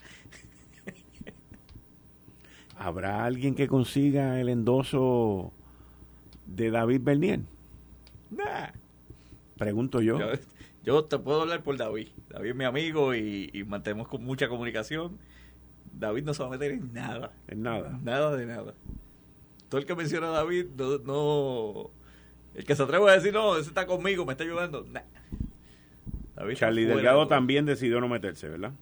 ¿Habrá 2.77 3.25
alguien 3.25 3.55
que 3.55 3.69
consiga 3.69 4.41
el 4.41 4.49
endoso 4.49 5.53
de 6.47 6.71
David 6.71 7.01
Bernier? 7.03 7.41
Nah. 8.31 8.71
Pregunto 9.57 10.01
yo. 10.01 10.19
yo. 10.19 10.27
Te 10.83 11.19
puedo 11.19 11.43
hablar 11.43 11.63
por 11.63 11.77
David. 11.77 12.09
David 12.29 12.51
es 12.51 12.57
mi 12.57 12.65
amigo 12.65 13.15
y, 13.15 13.65
mantenemos 13.67 14.09
con 14.09 14.25
mucha 14.25 14.49
comunicación. 14.49 15.19
David 15.93 16.25
no 16.25 16.35
se 16.35 16.43
va 16.43 16.49
a 16.49 16.53
meter 16.53 16.73
en 16.73 16.93
nada. 16.93 17.33
En 17.49 17.63
nada. 17.63 17.99
Nada 18.03 18.37
de 18.37 18.47
nada. 18.47 18.75
Todo 19.69 19.81
el 19.81 19.87
que 19.87 19.95
menciona 19.95 20.29
a 20.29 20.31
David 20.31 20.67
no, 21.05 21.91
el 22.55 22.65
que 22.65 22.75
se 22.75 22.83
atreve 22.83 23.11
a 23.11 23.15
decir, 23.15 23.33
no, 23.33 23.57
ese 23.57 23.69
está 23.69 23.87
conmigo, 23.87 24.27
me 24.27 24.33
está 24.33 24.45
ayudando. 24.45 24.85
Nah. 24.91 25.01
Charlie 26.55 26.85
Delgado 26.85 27.29
también 27.29 27.67
decidió 27.67 28.01
no 28.01 28.09
meterse, 28.09 28.49
¿verdad? 28.49 28.73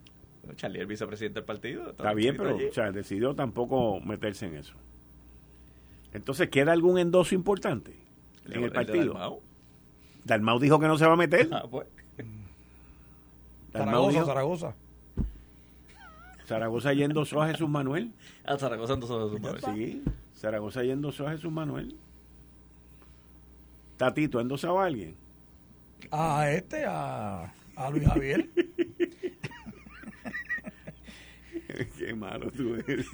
Charlie, 0.57 0.81
el 0.81 0.87
vicepresidente 0.87 1.41
del 1.41 1.45
partido. 1.45 1.91
Está 1.91 2.15
bien, 2.15 2.37
pero 2.37 2.59
decidió 2.93 3.35
tampoco 3.35 4.01
meterse 4.01 4.47
en 4.47 4.57
eso. 4.57 4.75
Entonces, 6.13 6.49
¿queda 6.49 6.73
algún 6.73 6.99
endoso 6.99 7.35
importante 7.35 7.95
en 8.47 8.65
el, 8.65 8.73
partido? 8.73 9.43
Dalmau. 10.31 10.61
dijo 10.61 10.79
que 10.79 10.87
no 10.87 10.97
se 10.97 11.07
va 11.07 11.15
a 11.15 11.17
meter. 11.17 11.49
Ah, 11.53 11.65
pues. 11.69 11.89
Zaragoza, 13.73 14.25
Zaragoza. 14.25 14.75
Zaragoza 16.47 16.93
yendo 16.93 17.23
a 17.23 17.47
Jesús 17.49 17.69
Manuel. 17.69 18.13
A 18.45 18.53
ah, 18.53 18.59
Zaragoza 18.59 18.95
endosó 18.95 19.21
a 19.21 19.25
Jesús 19.25 19.41
Manuel. 19.41 19.63
Sí, 19.75 20.05
Zaragoza 20.37 20.83
yendo 20.85 21.09
a 21.09 21.31
Jesús 21.31 21.53
Manuel. 21.53 21.97
Tatito, 23.97 24.41
¿endosaba 24.41 24.85
a 24.85 24.87
alguien? 24.87 25.17
A 26.11 26.51
este, 26.51 26.85
a, 26.87 27.53
a 27.77 27.91
Luis 27.91 28.07
Javier. 28.07 28.49
Qué 31.99 32.15
malo 32.15 32.51
tú 32.51 32.77
eres. 32.87 33.07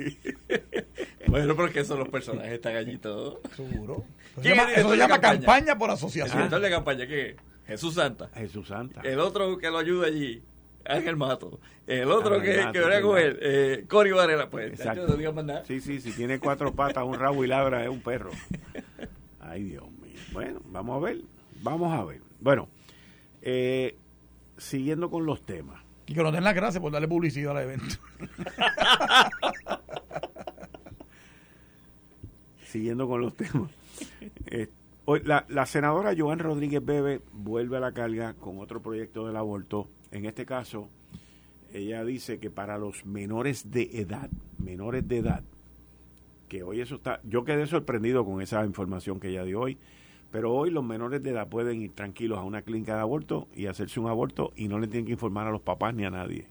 bueno, 1.27 1.57
porque 1.57 1.85
son 1.85 1.99
los 1.99 2.09
personajes 2.09 2.53
están 2.53 2.77
allí 2.77 2.99
todos. 2.99 3.39
Seguro. 3.55 4.05
Eso 4.37 4.91
se 4.91 4.97
llama, 4.97 5.21
campaña? 5.21 5.79
por 5.79 5.91
asociación. 5.91 6.53
¿El 6.53 6.63
de 6.63 6.71
campaña 6.71 7.07
qué? 7.07 7.37
Jesús 7.67 7.95
Santa. 7.95 8.31
Jesús 8.35 8.69
Santa. 8.69 9.01
El 9.03 9.19
otro 9.19 9.59
que 9.59 9.71
lo 9.71 9.79
ayuda 9.79 10.07
allí, 10.07 10.43
Ángel 10.85 11.17
Mato. 11.17 11.59
El 11.87 12.11
otro 12.11 12.41
que, 12.41 12.59
Mato, 12.59 12.73
que 12.73 13.01
con 13.03 13.19
él, 13.19 13.39
eh, 13.41 13.85
Cory 13.89 14.13
Varela. 14.13 14.49
Pues, 14.49 14.73
Exacto. 14.73 15.17
Sí, 15.65 15.81
sí, 15.81 16.01
si 16.01 16.13
tiene 16.13 16.39
cuatro 16.39 16.73
patas, 16.75 17.05
un 17.05 17.19
rabo 17.19 17.45
y 17.45 17.49
labra, 17.49 17.83
es 17.83 17.89
un 17.89 18.01
perro. 18.01 18.31
Ay, 19.41 19.65
Dios 19.65 19.91
mío. 19.91 20.21
Bueno, 20.33 20.61
vamos 20.67 21.03
a 21.03 21.07
ver. 21.07 21.21
Vamos 21.63 21.99
a 21.99 22.05
ver. 22.05 22.21
Bueno, 22.41 22.69
eh, 23.43 23.97
siguiendo 24.57 25.11
con 25.11 25.27
los 25.27 25.45
temas. 25.45 25.86
Y 26.07 26.15
que 26.15 26.23
nos 26.23 26.33
den 26.33 26.45
las 26.45 26.55
gracias 26.55 26.81
por 26.81 26.93
darle 26.93 27.09
publicidad 27.09 27.57
al 27.57 27.65
evento. 27.65 27.97
Siguiendo 32.65 33.09
con 33.09 33.21
los 33.21 33.35
temas. 33.35 33.71
Eh, 34.47 34.69
hoy, 35.05 35.23
la, 35.25 35.45
la, 35.49 35.67
senadora 35.67 36.15
Joan 36.17 36.39
Rodríguez 36.39 36.85
Bebe 36.85 37.21
vuelve 37.33 37.79
a 37.79 37.81
la 37.81 37.93
carga 37.93 38.35
con 38.35 38.59
otro 38.59 38.81
proyecto 38.81 39.27
del 39.27 39.37
aborto. 39.37 39.89
En 40.13 40.27
este 40.27 40.47
caso, 40.47 40.89
ella 41.73 42.05
dice 42.05 42.39
que 42.39 42.51
para 42.51 42.79
los 42.79 43.05
menores 43.05 43.71
de 43.71 43.91
edad, 44.01 44.31
menores 44.59 45.07
de 45.09 45.19
edad, 45.19 45.43
que 46.49 46.63
hoy 46.63 46.81
eso 46.81 46.97
está, 46.97 47.21
yo 47.25 47.45
quedé 47.45 47.67
sorprendido 47.67 48.25
con 48.25 48.41
esa 48.41 48.65
información 48.65 49.21
que 49.21 49.29
ella 49.29 49.45
dio 49.45 49.61
hoy, 49.61 49.79
pero 50.31 50.53
hoy 50.53 50.71
los 50.71 50.85
menores 50.85 51.23
de 51.23 51.31
edad 51.31 51.49
pueden 51.49 51.83
ir 51.83 51.93
tranquilos 51.93 52.39
a 52.39 52.43
una 52.43 52.63
clínica 52.63 52.95
de 52.95 53.01
aborto 53.01 53.49
y 53.55 53.67
hacerse 53.67 54.01
un 54.01 54.09
aborto 54.09 54.53
y 54.57 54.69
no 54.69 54.79
le 54.79 54.87
tienen 54.87 55.07
que 55.07 55.13
informar 55.13 55.47
a 55.47 55.51
los 55.51 55.63
papás 55.63 55.95
ni 55.95 56.05
a 56.05 56.11
nadie. 56.11 56.47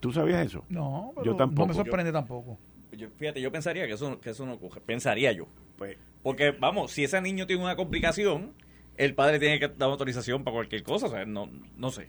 ¿Tú 0.00 0.12
sabías 0.12 0.44
eso? 0.46 0.64
No, 0.68 1.12
yo 1.24 1.36
tampoco. 1.36 1.62
No 1.62 1.68
me 1.68 1.74
sorprende 1.74 2.10
tampoco. 2.12 2.58
Yo, 2.90 3.08
fíjate, 3.16 3.40
yo 3.40 3.52
pensaría 3.52 3.86
que 3.86 3.92
eso, 3.92 4.20
que 4.20 4.30
eso 4.30 4.44
no 4.44 4.54
ocurre. 4.54 4.80
Pensaría 4.80 5.32
yo. 5.32 5.46
Pues, 5.78 5.96
Porque, 6.22 6.50
vamos, 6.50 6.90
si 6.90 7.04
ese 7.04 7.20
niño 7.20 7.46
tiene 7.46 7.62
una 7.62 7.76
complicación, 7.76 8.52
el 8.96 9.14
padre 9.14 9.38
tiene 9.38 9.58
que 9.58 9.68
dar 9.68 9.88
autorización 9.88 10.42
para 10.44 10.56
cualquier 10.56 10.82
cosa. 10.82 11.06
O 11.06 11.10
sea, 11.10 11.24
no, 11.24 11.48
no 11.76 11.90
sé. 11.90 12.08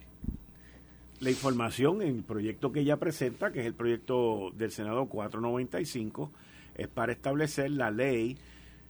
la 1.19 1.29
información 1.29 2.01
en 2.01 2.17
el 2.17 2.23
proyecto 2.23 2.71
que 2.71 2.81
ella 2.81 2.97
presenta, 2.97 3.51
que 3.51 3.61
es 3.61 3.65
el 3.65 3.75
proyecto 3.75 4.51
del 4.55 4.71
Senado 4.71 5.05
495, 5.05 6.31
es 6.75 6.87
para 6.87 7.13
establecer 7.13 7.71
la 7.71 7.91
ley 7.91 8.37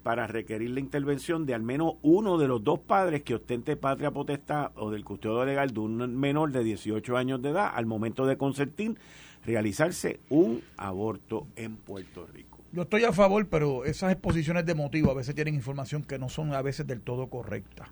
para 0.04 0.28
requerir 0.28 0.72
la 0.72 0.82
intervención 0.82 1.46
de 1.46 1.54
al 1.54 1.64
menos 1.64 1.94
uno 2.02 2.38
de 2.38 2.48
los 2.48 2.64
dos 2.64 2.80
padres 2.80 3.24
que 3.24 3.36
ostente 3.36 3.76
patria 3.78 4.12
potestad 4.12 4.72
o 4.76 4.92
del 4.92 5.06
custodio 5.06 5.46
legal 5.46 5.74
de 5.74 5.80
un 5.80 6.20
menor 6.20 6.52
de 6.52 6.64
18 6.64 7.18
años 7.18 7.42
de 7.42 7.50
edad 7.50 7.72
al 7.74 7.86
momento 7.86 8.26
de 8.26 8.38
consentir 8.38 8.98
realizarse 9.46 10.20
un 10.30 10.62
aborto 10.78 11.48
en 11.56 11.78
Puerto 11.78 12.28
Rico. 12.28 12.60
Yo 12.72 12.84
estoy 12.84 13.04
a 13.04 13.14
favor, 13.14 13.48
pero 13.48 13.86
esas 13.86 14.12
exposiciones 14.12 14.66
de 14.66 14.74
motivo 14.74 15.12
a 15.12 15.14
veces 15.14 15.36
tienen 15.36 15.56
información 15.56 16.04
que 16.04 16.18
no 16.18 16.28
son 16.28 16.54
a 16.54 16.62
veces 16.62 16.88
del 16.88 17.02
todo 17.02 17.28
correcta. 17.28 17.92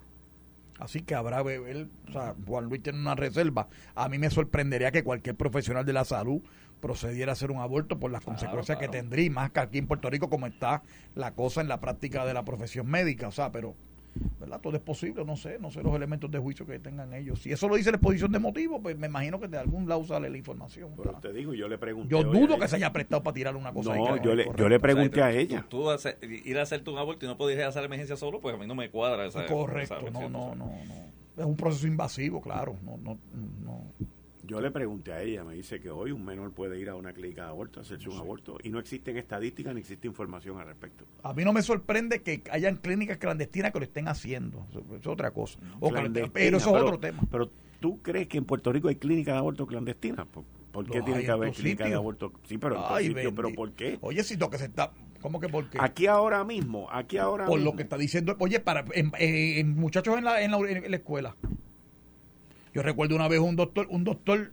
Así 0.80 1.02
que 1.02 1.14
habrá, 1.14 1.42
él, 1.42 1.92
o 2.10 2.12
sea, 2.12 2.34
Juan 2.48 2.66
Luis 2.66 2.82
tiene 2.82 3.00
una 3.00 3.14
reserva. 3.14 3.68
A 3.94 4.10
mí 4.10 4.18
me 4.18 4.32
sorprendería 4.32 4.92
que 4.92 5.04
cualquier 5.04 5.36
profesional 5.36 5.86
de 5.86 5.94
la 5.94 6.04
salud 6.06 6.42
procediera 6.82 7.32
a 7.32 7.34
hacer 7.34 7.52
un 7.52 7.60
aborto 7.60 7.98
por 8.00 8.12
las 8.12 8.22
Claro, 8.24 8.38
consecuencias 8.38 8.78
claro. 8.78 8.92
que 8.92 8.98
tendría, 8.98 9.26
y 9.26 9.30
más 9.30 9.52
que 9.52 9.60
aquí 9.62 9.78
en 9.78 9.88
Puerto 9.88 10.10
Rico 10.10 10.30
como 10.30 10.48
está 10.48 10.82
la 11.16 11.32
cosa 11.34 11.62
en 11.62 11.68
la 11.70 11.80
práctica 11.80 12.26
de 12.26 12.34
la 12.34 12.44
profesión 12.44 12.88
médica. 12.88 13.28
O 13.28 13.32
sea, 13.32 13.52
pero, 13.52 13.76
¿verdad? 14.40 14.60
Todo 14.60 14.76
es 14.76 14.82
posible, 14.82 15.24
no 15.24 15.38
sé, 15.38 15.58
no 15.60 15.72
sé 15.72 15.82
los 15.84 15.96
elementos 15.96 16.30
de 16.30 16.40
juicio 16.40 16.66
que 16.66 16.80
tengan 16.80 17.14
ellos. 17.14 17.42
Si 17.42 17.52
eso 17.52 17.70
lo 17.70 17.76
dice 17.76 17.92
la 17.92 17.98
exposición 17.98 18.32
de 18.32 18.40
motivo, 18.40 18.82
pues 18.82 18.98
me 18.98 19.08
imagino 19.08 19.40
que 19.40 19.48
de 19.48 19.58
algún 19.58 19.88
lado 19.88 20.04
sale 20.04 20.30
la 20.30 20.38
información. 20.38 20.90
Pero 20.98 21.14
te 21.22 21.32
digo, 21.32 21.54
yo 21.54 21.68
le 21.70 21.78
pregunté. 21.78 22.10
Yo 22.10 22.24
dudo 22.24 22.56
ella. 22.56 22.60
que 22.60 22.68
se 22.68 22.76
haya 22.78 22.92
prestado 22.92 23.24
para 23.24 23.34
tirar 23.36 23.56
una 23.56 23.72
cosa 23.72 23.94
ahí 23.94 24.00
No, 24.04 24.18
yo 24.22 24.36
le, 24.36 24.48
yo 24.58 24.68
le 24.68 24.80
pregunté 24.80 25.22
O 25.22 25.24
sea, 25.24 25.26
a 25.28 25.32
ella. 25.34 25.66
Tú, 25.70 25.84
tú 25.84 25.90
hacer- 25.92 26.18
ir 26.22 26.58
a 26.58 26.64
hacerte 26.64 26.90
un 26.90 26.98
aborto 26.98 27.26
y 27.26 27.30
no 27.30 27.38
poder 27.38 27.64
hacer 27.64 27.84
emergencia 27.86 28.18
solo, 28.18 28.42
pues 28.42 28.56
a 28.56 28.58
mí 28.58 28.66
no 28.68 28.76
me 28.76 28.90
cuadra. 28.90 29.26
esa- 29.26 29.46
Correcto, 29.46 29.96
esa 30.00 30.10
no, 30.12 30.30
no, 30.30 30.56
no, 30.56 30.66
no. 30.66 31.12
Es 31.38 31.46
un 31.46 31.56
proceso 31.56 31.88
invasivo, 31.88 32.42
claro. 32.42 32.76
No, 32.84 32.98
no, 32.98 33.18
no. 33.64 33.84
Yo 34.52 34.60
le 34.60 34.70
pregunté 34.70 35.14
a 35.14 35.22
ella, 35.22 35.46
me 35.46 35.54
dice 35.54 35.80
que 35.80 35.90
hoy 35.90 36.12
un 36.12 36.26
menor 36.26 36.52
puede 36.52 36.78
ir 36.78 36.90
a 36.90 36.96
una 36.96 37.14
clínica 37.14 37.44
de 37.46 37.50
aborto, 37.52 37.80
hacerse 37.80 38.10
un 38.10 38.18
aborto, 38.18 38.58
y 38.62 38.70
no 38.70 38.80
existen 38.80 39.16
estadísticas 39.16 39.74
ni 39.74 39.80
existe 39.80 40.08
información 40.10 40.60
al 40.60 40.66
respecto. 40.66 41.06
A 41.24 41.34
mí 41.34 41.46
no 41.46 41.54
me 41.54 41.62
sorprende 41.62 42.22
que 42.22 42.44
hayan 42.52 42.76
clínicas 42.76 43.18
clandestinas 43.18 43.72
que 43.72 43.80
lo 43.80 43.86
estén 43.86 44.10
haciendo. 44.10 44.68
Eso, 44.70 44.84
es 45.00 45.08
otra 45.08 45.32
cosa. 45.32 45.58
O 45.80 45.90
pero 45.90 46.06
eso 46.58 46.58
es 46.58 46.64
pero- 46.66 46.86
otro 46.86 47.00
tema. 47.00 47.24
Pero 47.32 47.50
tú 47.80 48.02
crees 48.02 48.28
que 48.28 48.40
en 48.40 48.44
Puerto 48.44 48.74
Rico 48.74 48.90
hay 48.90 48.96
clínicas 48.98 49.36
de 49.36 49.40
aborto 49.40 49.66
clandestinas? 49.66 50.28
¿Por, 50.28 50.44
por 50.74 50.86
qué 50.90 51.02
tiene 51.02 51.24
que 51.24 51.32
haber 51.32 51.54
clínicas 51.54 51.88
de 51.88 51.96
aborto? 51.96 52.34
Sí, 52.44 52.58
pero 52.58 52.76
en 52.76 52.82
Ay, 52.90 53.08
sitios, 53.08 53.32
pero. 53.34 53.54
¿por 53.54 53.72
qué? 53.72 54.00
Oye, 54.02 54.22
si 54.22 54.36
lo 54.36 54.50
que 54.50 54.58
se 54.58 54.66
está. 54.66 54.92
¿Cómo 55.22 55.40
que 55.40 55.48
por 55.48 55.70
qué? 55.70 55.78
Aquí 55.80 56.08
ahora 56.08 56.44
mismo, 56.44 56.90
aquí 56.92 57.18
ahora 57.18 57.46
por 57.46 57.56
mismo. 57.58 57.72
lo 57.72 57.78
que 57.78 57.84
está 57.84 57.98
diciendo. 57.98 58.36
Oye, 58.40 58.60
para 58.60 58.82
en, 58.96 59.14
en- 59.18 59.60
en 59.60 59.76
muchachos 59.76 60.18
en 60.18 60.26
la, 60.26 60.42
en, 60.42 60.52
la, 60.52 60.58
en 60.58 60.92
la 60.92 60.98
escuela. 60.98 61.38
Yo 62.74 62.82
recuerdo 62.82 63.16
una 63.16 63.28
vez 63.28 63.40
un 63.40 63.56
doctor, 63.56 63.88
un 63.90 64.04
doctor 64.04 64.52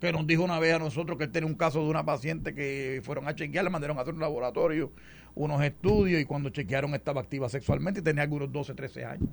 que 0.00 0.12
nos 0.12 0.26
dijo 0.26 0.42
una 0.42 0.58
vez 0.58 0.74
a 0.74 0.78
nosotros 0.78 1.16
que 1.16 1.24
él 1.24 1.30
tenía 1.30 1.46
un 1.46 1.54
caso 1.54 1.82
de 1.82 1.88
una 1.88 2.04
paciente 2.04 2.54
que 2.54 3.00
fueron 3.02 3.26
a 3.26 3.34
chequear, 3.34 3.64
le 3.64 3.70
mandaron 3.70 3.98
a 3.98 4.02
hacer 4.02 4.14
un 4.14 4.20
laboratorio, 4.20 4.92
unos 5.34 5.62
estudios, 5.62 6.20
y 6.20 6.24
cuando 6.26 6.50
chequearon 6.50 6.94
estaba 6.94 7.22
activa 7.22 7.48
sexualmente 7.48 8.00
y 8.00 8.02
tenía 8.02 8.22
algunos 8.22 8.52
12, 8.52 8.74
13 8.74 9.04
años. 9.04 9.28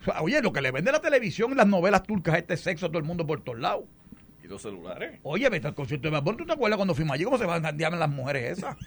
O 0.00 0.04
sea, 0.04 0.20
oye, 0.22 0.42
lo 0.42 0.52
que 0.52 0.60
le 0.60 0.72
vende 0.72 0.90
la 0.90 1.00
televisión 1.00 1.52
y 1.52 1.54
las 1.54 1.68
novelas 1.68 2.02
turcas, 2.02 2.36
este 2.36 2.56
sexo 2.56 2.86
a 2.86 2.88
todo 2.88 2.98
el 2.98 3.04
mundo 3.04 3.24
por 3.24 3.40
todos 3.42 3.60
lados. 3.60 3.84
Y 4.42 4.48
los 4.48 4.60
celulares. 4.60 5.20
Oye, 5.22 5.48
vete 5.48 5.68
al 5.68 5.74
concierto 5.74 6.10
de 6.10 6.20
Bad 6.20 6.34
¿tú 6.34 6.44
te 6.44 6.52
acuerdas 6.52 6.76
cuando 6.76 6.96
fuimos 6.96 7.14
allí 7.14 7.22
cómo 7.22 7.38
se 7.38 7.46
van 7.46 7.64
a 7.64 7.90
las 7.90 8.10
mujeres 8.10 8.58
esas? 8.58 8.76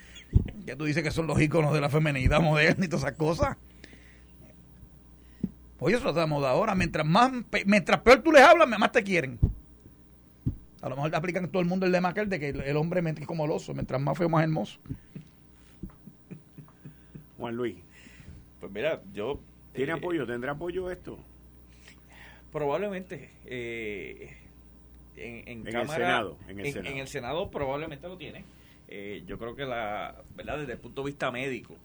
Que 0.66 0.76
tú 0.76 0.86
dices 0.86 1.04
que 1.04 1.12
son 1.12 1.28
los 1.28 1.40
íconos 1.40 1.74
de 1.74 1.80
la 1.80 1.90
femenidad 1.90 2.42
moderna 2.42 2.86
y 2.86 2.88
todas 2.88 3.04
esas 3.04 3.16
cosas. 3.16 3.56
Oye, 5.80 5.96
eso 5.98 6.10
es 6.10 6.16
la 6.16 6.26
moda 6.26 6.52
ahora. 6.52 6.74
Mientras 6.76 7.06
más, 7.06 7.32
pe- 7.50 7.64
mientras 7.66 8.00
peor 8.02 8.22
tú 8.22 8.32
les 8.32 8.42
hablas, 8.42 8.68
más 8.68 8.92
te 8.92 9.04
quieren. 9.04 9.40
A 10.82 10.90
lo 10.90 10.96
mejor 10.96 11.12
te 11.12 11.18
aplican 11.18 11.48
todo 11.50 11.62
el 11.62 11.68
mundo 11.68 11.86
el 11.86 11.92
lema 11.92 12.10
aquel 12.10 12.30
de 12.30 12.40
que 12.40 12.50
el, 12.50 12.78
hombre 12.78 13.02
es 13.06 13.26
como 13.28 13.46
el 13.46 13.52
oso. 13.52 13.74
Mientras 13.74 14.00
más 14.02 14.18
feo, 14.18 14.30
más 14.30 14.44
hermoso. 14.44 14.80
Juan 17.38 17.56
Luis, 17.56 17.76
Pues 18.60 18.72
mira, 18.72 19.02
yo... 19.14 19.40
¿tiene 19.74 19.92
eh, 19.92 19.96
apoyo? 19.96 20.26
¿Tendrá 20.26 20.54
apoyo 20.54 20.90
esto? 20.90 21.18
Probablemente. 22.52 23.30
eh, 23.46 24.38
en, 25.18 25.48
en 25.48 25.68
el 25.68 25.74
Cámara- 25.74 25.94
Senado, 25.94 26.38
en 26.48 26.60
el 26.60 26.66
en, 26.68 26.74
Senado. 26.74 26.94
en 26.94 27.00
el 27.02 27.08
Senado 27.08 27.52
probablemente 27.52 28.08
lo 28.08 28.18
tiene. 28.18 28.44
Eh, 28.88 29.24
yo 29.28 29.38
creo 29.38 29.56
que 29.56 29.66
la, 29.66 30.16
¿verdad? 30.36 30.60
Desde 30.60 30.74
el 30.74 30.80
punto 30.80 31.02
de 31.02 31.08
vista 31.08 31.32
médico 31.32 31.76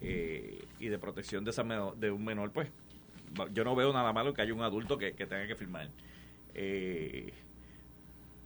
eh, 0.00 0.62
y 0.78 0.88
de 0.88 0.98
protección 0.98 1.44
de, 1.44 1.50
esa 1.50 1.64
menor- 1.64 1.96
de 1.96 2.10
un 2.10 2.24
menor, 2.24 2.50
pues 2.52 2.68
yo 3.52 3.64
no 3.64 3.74
veo 3.74 3.92
nada 3.92 4.12
malo 4.12 4.34
que 4.34 4.42
haya 4.42 4.54
un 4.54 4.62
adulto 4.62 4.98
que, 4.98 5.12
que 5.14 5.26
tenga 5.26 5.46
que 5.46 5.54
firmar. 5.56 5.88
Eh, 6.54 7.32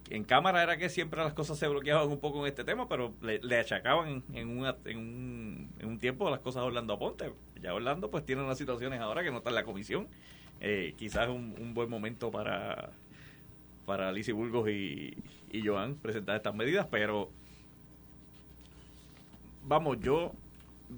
en 0.09 0.23
Cámara 0.23 0.61
era 0.61 0.77
que 0.77 0.89
siempre 0.89 1.23
las 1.23 1.33
cosas 1.33 1.57
se 1.57 1.67
bloqueaban 1.67 2.07
un 2.07 2.19
poco 2.19 2.41
en 2.41 2.47
este 2.47 2.63
tema, 2.63 2.87
pero 2.87 3.11
le, 3.21 3.57
achacaban 3.59 4.23
en, 4.33 4.47
una- 4.57 4.75
en, 4.85 4.97
un, 4.99 5.69
en 5.79 5.87
un 5.87 5.99
tiempo 5.99 6.29
las 6.29 6.39
cosas 6.41 6.61
a 6.61 6.65
Orlando 6.65 6.93
Aponte. 6.93 7.31
Ya 7.61 7.73
Orlando 7.73 8.11
pues 8.11 8.23
tiene 8.25 8.43
unas 8.43 8.57
situaciones 8.57 8.99
ahora 8.99 9.23
que 9.23 9.31
no 9.31 9.37
está 9.37 9.49
en 9.49 9.55
la 9.55 9.63
comisión. 9.63 10.07
Eh, 10.61 10.93
quizás 10.97 11.27
un, 11.29 11.55
un 11.59 11.73
buen 11.73 11.89
momento 11.89 12.31
para 12.31 12.91
para 13.85 14.09
Alicia 14.09 14.33
Burgos 14.33 14.67
y, 14.69 15.15
y 15.51 15.61
Joan 15.65 15.95
presentar 15.95 16.35
estas 16.37 16.55
medidas, 16.55 16.87
pero 16.89 17.29
vamos, 19.63 19.99
yo 20.01 20.31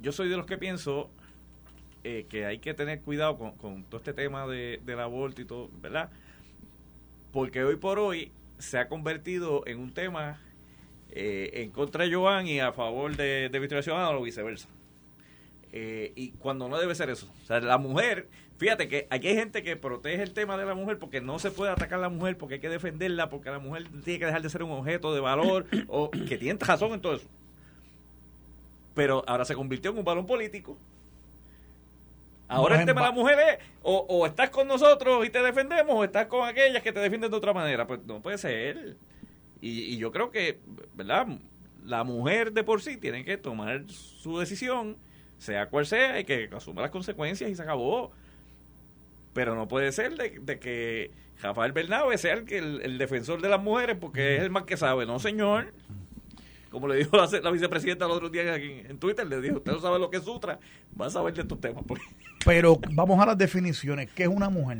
yo 0.01 0.11
soy 0.11 0.29
de 0.29 0.37
los 0.37 0.45
que 0.45 0.57
pienso 0.57 1.09
eh, 2.09 2.25
que 2.29 2.45
hay 2.45 2.59
que 2.59 2.73
tener 2.73 3.01
cuidado 3.01 3.37
con, 3.37 3.83
todo 3.83 3.97
este 3.97 4.13
tema 4.13 4.47
de, 4.47 4.79
del 4.85 5.01
aborto 5.01 5.41
y 5.41 5.45
todo, 5.45 5.69
¿verdad? 5.81 6.09
Porque 7.33 7.65
hoy 7.65 7.75
por 7.75 7.99
hoy 7.99 8.31
se 8.59 8.77
ha 8.77 8.87
convertido 8.87 9.67
en 9.67 9.77
un 9.79 9.93
tema 9.93 10.39
eh, 11.11 11.49
en 11.55 11.69
contra 11.69 12.05
de 12.05 12.15
Joan 12.15 12.47
y 12.47 12.61
a 12.61 12.71
favor 12.71 13.17
de, 13.17 13.49
Victoria 13.51 13.83
Ciudadana 13.83 14.17
o 14.17 14.21
viceversa. 14.21 14.69
Eh, 15.73 16.13
y 16.15 16.29
cuando 16.29 16.69
no 16.69 16.79
debe 16.79 16.95
ser 16.95 17.09
eso. 17.09 17.29
O 17.43 17.45
sea, 17.45 17.59
la 17.59 17.77
mujer, 17.77 18.29
fíjate 18.57 18.87
que 18.87 19.07
aquí 19.09 19.27
hay 19.27 19.35
gente 19.35 19.61
que 19.61 19.75
protege 19.75 20.23
el 20.23 20.31
tema 20.31 20.55
de 20.55 20.65
la 20.65 20.75
mujer 20.75 20.99
porque 20.99 21.19
no 21.19 21.39
se 21.39 21.51
puede 21.51 21.73
atacar 21.73 21.99
a 21.99 22.03
la 22.03 22.09
mujer, 22.09 22.37
porque 22.37 22.53
hay 22.53 22.61
que 22.61 22.69
defenderla, 22.69 23.27
porque 23.29 23.49
la 23.49 23.59
mujer 23.59 23.83
tiene 24.05 24.19
que 24.19 24.27
dejar 24.27 24.41
de 24.41 24.49
ser 24.49 24.63
un 24.63 24.71
objeto 24.71 25.13
de 25.13 25.19
valor, 25.19 25.65
o 25.89 26.09
que 26.09 26.37
tienen 26.37 26.57
razón 26.57 26.93
en 26.93 27.01
todo 27.01 27.15
eso. 27.15 27.27
Pero 28.95 29.25
ahora 29.27 29.43
se 29.43 29.55
convirtió 29.55 29.91
en 29.91 29.97
un 29.97 30.05
balón 30.05 30.25
político. 30.25 30.77
Ahora 32.47 32.79
el 32.79 32.85
tema 32.85 33.01
de 33.01 33.07
la 33.07 33.13
mujer 33.13 33.39
es 33.39 33.65
o, 33.83 34.05
o 34.07 34.25
estás 34.25 34.49
con 34.49 34.67
nosotros 34.67 35.25
y 35.25 35.29
te 35.29 35.41
defendemos 35.41 35.93
o 35.95 36.03
estás 36.03 36.27
con 36.27 36.47
aquellas 36.47 36.81
que 36.81 36.93
te 36.93 36.99
defienden 36.99 37.29
de 37.29 37.37
otra 37.37 37.53
manera. 37.53 37.85
Pues 37.85 37.99
no 38.05 38.21
puede 38.21 38.37
ser. 38.37 38.95
Y, 39.61 39.81
y 39.93 39.97
yo 39.97 40.11
creo 40.11 40.31
que, 40.31 40.59
¿verdad? 40.95 41.27
La 41.85 42.03
mujer 42.03 42.53
de 42.53 42.63
por 42.63 42.81
sí 42.81 42.97
tiene 42.97 43.25
que 43.25 43.37
tomar 43.37 43.83
su 43.89 44.39
decisión, 44.39 44.97
sea 45.37 45.67
cual 45.69 45.85
sea, 45.85 46.19
y 46.19 46.25
que 46.25 46.49
asuma 46.55 46.81
las 46.81 46.91
consecuencias 46.91 47.49
y 47.49 47.55
se 47.55 47.61
acabó. 47.61 48.11
Pero 49.33 49.55
no 49.55 49.67
puede 49.67 49.91
ser 49.91 50.15
de, 50.15 50.39
de 50.39 50.59
que 50.59 51.11
Rafael 51.41 51.71
Bernabe 51.71 52.17
sea 52.17 52.33
el, 52.33 52.45
que 52.45 52.57
el, 52.57 52.81
el 52.81 52.97
defensor 52.97 53.41
de 53.41 53.49
las 53.49 53.61
mujeres 53.61 53.97
porque 53.99 54.37
es 54.37 54.43
el 54.43 54.49
más 54.49 54.63
que 54.63 54.77
sabe. 54.77 55.05
No, 55.05 55.19
señor. 55.19 55.73
Como 56.69 56.87
le 56.87 56.97
dijo 56.97 57.17
la, 57.17 57.51
vicepresidenta 57.51 58.05
el 58.05 58.11
otro 58.11 58.29
día 58.29 58.55
en 58.55 58.99
Twitter, 58.99 59.25
le 59.25 59.41
dijo, 59.41 59.57
usted 59.57 59.71
no 59.71 59.79
sabe 59.79 59.99
lo 59.99 60.09
que 60.09 60.17
es 60.17 60.23
Sutra, 60.23 60.59
va 60.99 61.07
a 61.07 61.09
saber 61.09 61.33
de 61.33 61.41
estos 61.41 61.59
temas. 61.61 61.83
pues". 61.87 62.01
Pero 62.47 62.79
vamos 62.91 63.21
a 63.21 63.25
las 63.27 63.37
definiciones. 63.37 64.09
¿Qué 64.15 64.23
es 64.23 64.29
una 64.29 64.49
mujer? 64.49 64.77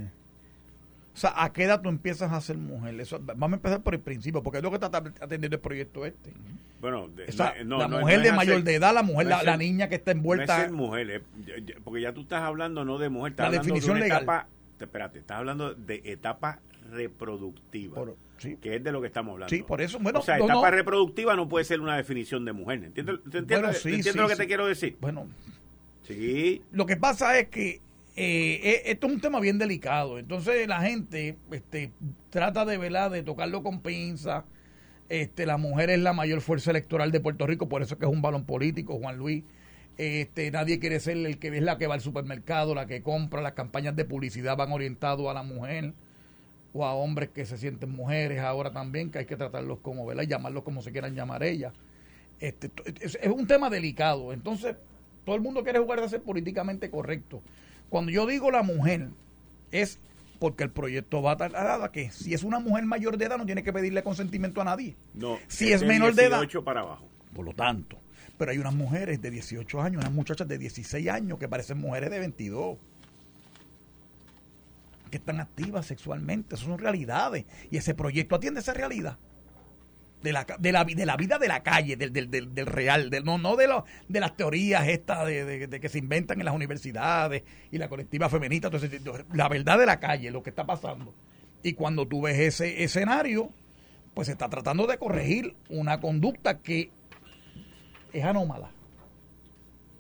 O 1.14 1.20
sea, 1.20 1.34
¿a 1.36 1.52
qué 1.52 1.64
edad 1.64 1.82
tú 1.82 1.90
empiezas 1.90 2.32
a 2.32 2.40
ser 2.42 2.58
mujer? 2.58 3.00
Eso, 3.00 3.20
vamos 3.22 3.52
a 3.54 3.56
empezar 3.56 3.82
por 3.82 3.94
el 3.96 4.00
principio, 4.00 4.42
porque 4.44 4.58
es 4.58 4.64
lo 4.64 4.70
que 4.70 4.76
está 4.76 4.88
atendiendo 4.98 5.56
el 5.56 5.62
proyecto 5.62 6.06
este. 6.06 6.32
Bueno, 6.80 7.08
de- 7.08 7.26
O 7.26 7.32
sea, 7.32 7.56
no- 7.66 7.80
la 7.80 7.88
no- 7.88 8.00
mujer 8.02 8.20
no 8.20 8.24
de 8.26 8.32
mayor 8.34 8.64
de 8.64 8.76
edad, 8.76 8.94
la 8.94 9.02
mujer, 9.02 9.28
no 9.28 9.42
la, 9.42 9.58
niña 9.58 9.90
que 9.90 9.96
está 9.96 10.14
No 10.14 10.20
es 10.20 10.22
envuelta. 10.22 10.58
ser 10.62 10.72
mujer, 10.72 11.10
es- 11.10 11.22
ya- 11.66 11.76
porque 11.84 12.02
ya 12.02 12.14
tú 12.14 12.22
estás 12.22 12.44
hablando 12.44 12.86
no 12.86 13.00
de 13.00 13.10
mujer, 13.10 13.32
estás 13.32 13.46
La 13.46 13.48
hablando 13.48 13.64
definición 13.66 13.96
de 13.96 14.00
una 14.00 14.06
legal. 14.06 14.24
etapa, 14.24 14.48
te- 14.78 14.86
espérate, 14.86 15.20
estás 15.20 15.38
hablando 15.40 15.74
de 15.74 16.02
etapa 16.06 16.60
reproductiva, 16.92 17.96
Por- 17.96 18.16
sí. 18.38 18.58
que 18.62 18.76
es 18.76 18.84
de 18.84 18.92
lo 18.92 19.02
que 19.02 19.08
estamos 19.08 19.34
hablando. 19.34 19.50
Sí, 19.50 19.64
por 19.64 19.82
eso, 19.82 19.98
bueno, 20.00 20.20
o 20.20 20.22
sea, 20.22 20.38
no, 20.38 20.46
etapa 20.46 20.70
no. 20.70 20.76
reproductiva 20.78 21.36
no 21.36 21.50
puede 21.50 21.66
ser 21.66 21.82
una 21.82 21.98
definición 21.98 22.46
de 22.46 22.54
mujer, 22.54 22.84
¿entiendes, 22.84 23.16
¿te 23.24 23.40
entiendes, 23.40 23.58
Bueno, 23.60 23.68
¿te 23.74 23.80
sí, 23.80 23.88
entiendes 23.90 24.14
sí, 24.14 24.20
lo 24.20 24.28
que 24.28 24.36
te 24.36 24.46
quiero 24.46 24.68
decir? 24.68 24.98
Bueno, 25.02 25.26
Sí, 26.08 26.62
lo 26.72 26.86
que 26.86 26.96
pasa 26.96 27.38
es 27.38 27.50
que 27.50 27.82
eh, 28.16 28.84
esto 28.86 29.08
es 29.08 29.14
un 29.14 29.22
tema 29.22 29.40
bien 29.40 29.58
delicado. 29.58 30.18
Entonces 30.20 30.68
la 30.68 30.82
gente 30.82 31.38
este, 31.52 31.92
trata 32.30 32.66
de 32.66 32.78
velar, 32.78 33.12
de 33.12 33.24
tocarlo 33.24 33.62
con 33.62 33.82
pinza. 33.82 34.46
Este, 35.10 35.46
la 35.46 35.58
mujer 35.58 35.90
es 35.90 36.00
la 36.00 36.14
mayor 36.14 36.42
fuerza 36.42 36.72
electoral 36.72 37.12
de 37.12 37.20
Puerto 37.20 37.48
Rico, 37.48 37.70
por 37.70 37.82
eso 37.82 37.94
es 37.94 38.00
que 38.00 38.06
es 38.06 38.12
un 38.12 38.22
balón 38.22 38.46
político, 38.46 38.98
Juan 39.00 39.18
Luis. 39.18 39.44
Este, 39.98 40.52
nadie 40.52 40.80
quiere 40.80 41.00
ser 41.00 41.18
el 41.18 41.40
que 41.40 41.48
es 41.48 41.64
la 41.64 41.78
que 41.78 41.88
va 41.88 41.96
al 41.96 42.02
supermercado, 42.02 42.76
la 42.76 42.86
que 42.86 43.02
compra, 43.02 43.42
las 43.42 43.54
campañas 43.54 43.96
de 43.96 44.06
publicidad 44.06 44.56
van 44.56 44.72
orientadas 44.72 45.26
a 45.26 45.34
la 45.34 45.44
mujer 45.44 45.94
o 46.74 46.86
a 46.86 46.94
hombres 46.94 47.30
que 47.30 47.46
se 47.46 47.58
sienten 47.58 47.92
mujeres 47.92 48.40
ahora 48.40 48.72
también, 48.72 49.10
que 49.10 49.20
hay 49.20 49.26
que 49.26 49.36
tratarlos 49.36 49.80
como, 49.80 50.06
¿verdad? 50.06 50.24
Y 50.24 50.28
llamarlos 50.28 50.64
como 50.64 50.82
se 50.82 50.92
quieran 50.92 51.16
llamar 51.16 51.44
ellas. 51.44 51.74
Este, 52.40 52.70
es, 53.02 53.18
un 53.28 53.48
tema 53.48 53.70
delicado. 53.70 54.32
Entonces, 54.34 54.76
todo 55.28 55.36
el 55.36 55.42
mundo 55.42 55.62
quiere 55.62 55.80
jugar 55.80 56.00
de 56.00 56.08
ser 56.08 56.22
políticamente 56.22 56.90
correcto. 56.90 57.42
Cuando 57.90 58.14
yo 58.14 58.26
digo 58.26 58.50
la 58.50 58.64
mujer, 58.64 59.10
es 59.74 60.00
porque 60.40 60.64
el 60.64 60.72
proyecto 60.72 61.22
va 61.22 61.34
a 61.34 61.92
que 61.92 62.12
si 62.12 62.34
es 62.34 62.44
una 62.44 62.60
mujer 62.60 62.86
mayor 62.86 63.18
de 63.18 63.26
edad 63.26 63.38
no 63.38 63.46
tiene 63.46 63.62
que 63.62 63.74
pedirle 63.74 64.04
consentimiento 64.04 64.62
a 64.62 64.64
nadie. 64.64 64.96
No, 65.14 65.38
si 65.50 65.74
es, 65.74 65.84
menor 65.84 66.16
de 66.16 66.28
edad. 66.28 66.48
para 66.64 66.80
abajo. 66.80 67.10
Por 67.34 67.44
lo 67.44 67.52
tanto, 67.52 68.00
pero 68.38 68.52
hay 68.52 68.58
unas 68.58 68.74
mujeres 68.74 69.22
de 69.22 69.30
18 69.30 69.82
años, 69.82 70.02
unas 70.02 70.14
muchachas 70.14 70.48
de 70.48 70.58
16 70.58 71.10
años 71.10 71.38
que 71.38 71.50
parecen 71.50 71.78
mujeres 71.78 72.10
de 72.10 72.20
22 72.20 72.78
que 75.12 75.18
están 75.18 75.42
activas 75.42 75.88
sexualmente. 75.88 76.56
Eso 76.56 76.68
son 76.68 76.78
realidades. 76.78 77.44
Y 77.70 77.76
ese 77.76 77.94
proyecto 77.94 78.38
atiende 78.38 78.62
esa 78.62 78.74
realidad. 78.74 79.18
De 80.22 80.34
la, 80.34 80.46
de 80.60 80.72
la, 80.72 80.84
de 80.84 81.06
la 81.06 81.16
vida 81.16 81.38
de 81.38 81.48
la 81.48 81.62
calle, 81.62 81.96
del, 81.96 82.12
del, 82.12 82.30
del, 82.32 82.66
real, 82.66 83.12
del, 83.12 83.24
no, 83.24 83.38
no 83.38 83.56
de, 83.56 83.68
lo, 83.68 83.86
de 84.10 84.20
las 84.20 84.36
teorías 84.36 84.88
estas 84.88 85.28
de, 85.28 85.80
que 85.80 85.90
se 85.90 86.00
inventan 86.00 86.40
en 86.40 86.46
las 86.46 86.56
universidades 86.56 87.44
y 87.72 87.78
la 87.78 87.88
colectiva 87.88 88.28
feminista, 88.28 88.72
la 89.34 89.48
verdad 89.48 89.78
de 89.78 89.86
la 89.86 90.00
calle, 90.00 90.32
lo 90.32 90.42
que 90.42 90.50
está 90.50 90.66
pasando. 90.66 91.14
Y 91.62 91.74
cuando 91.74 92.08
tú 92.08 92.22
ves 92.22 92.40
ese 92.40 92.84
escenario, 92.84 93.52
pues 94.16 94.26
se 94.26 94.32
está 94.32 94.50
tratando 94.50 94.88
de 94.88 94.98
corregir 94.98 95.56
una 95.70 96.00
conducta 96.00 96.60
que 96.60 96.90
es 98.12 98.26
anómala. 98.26 98.72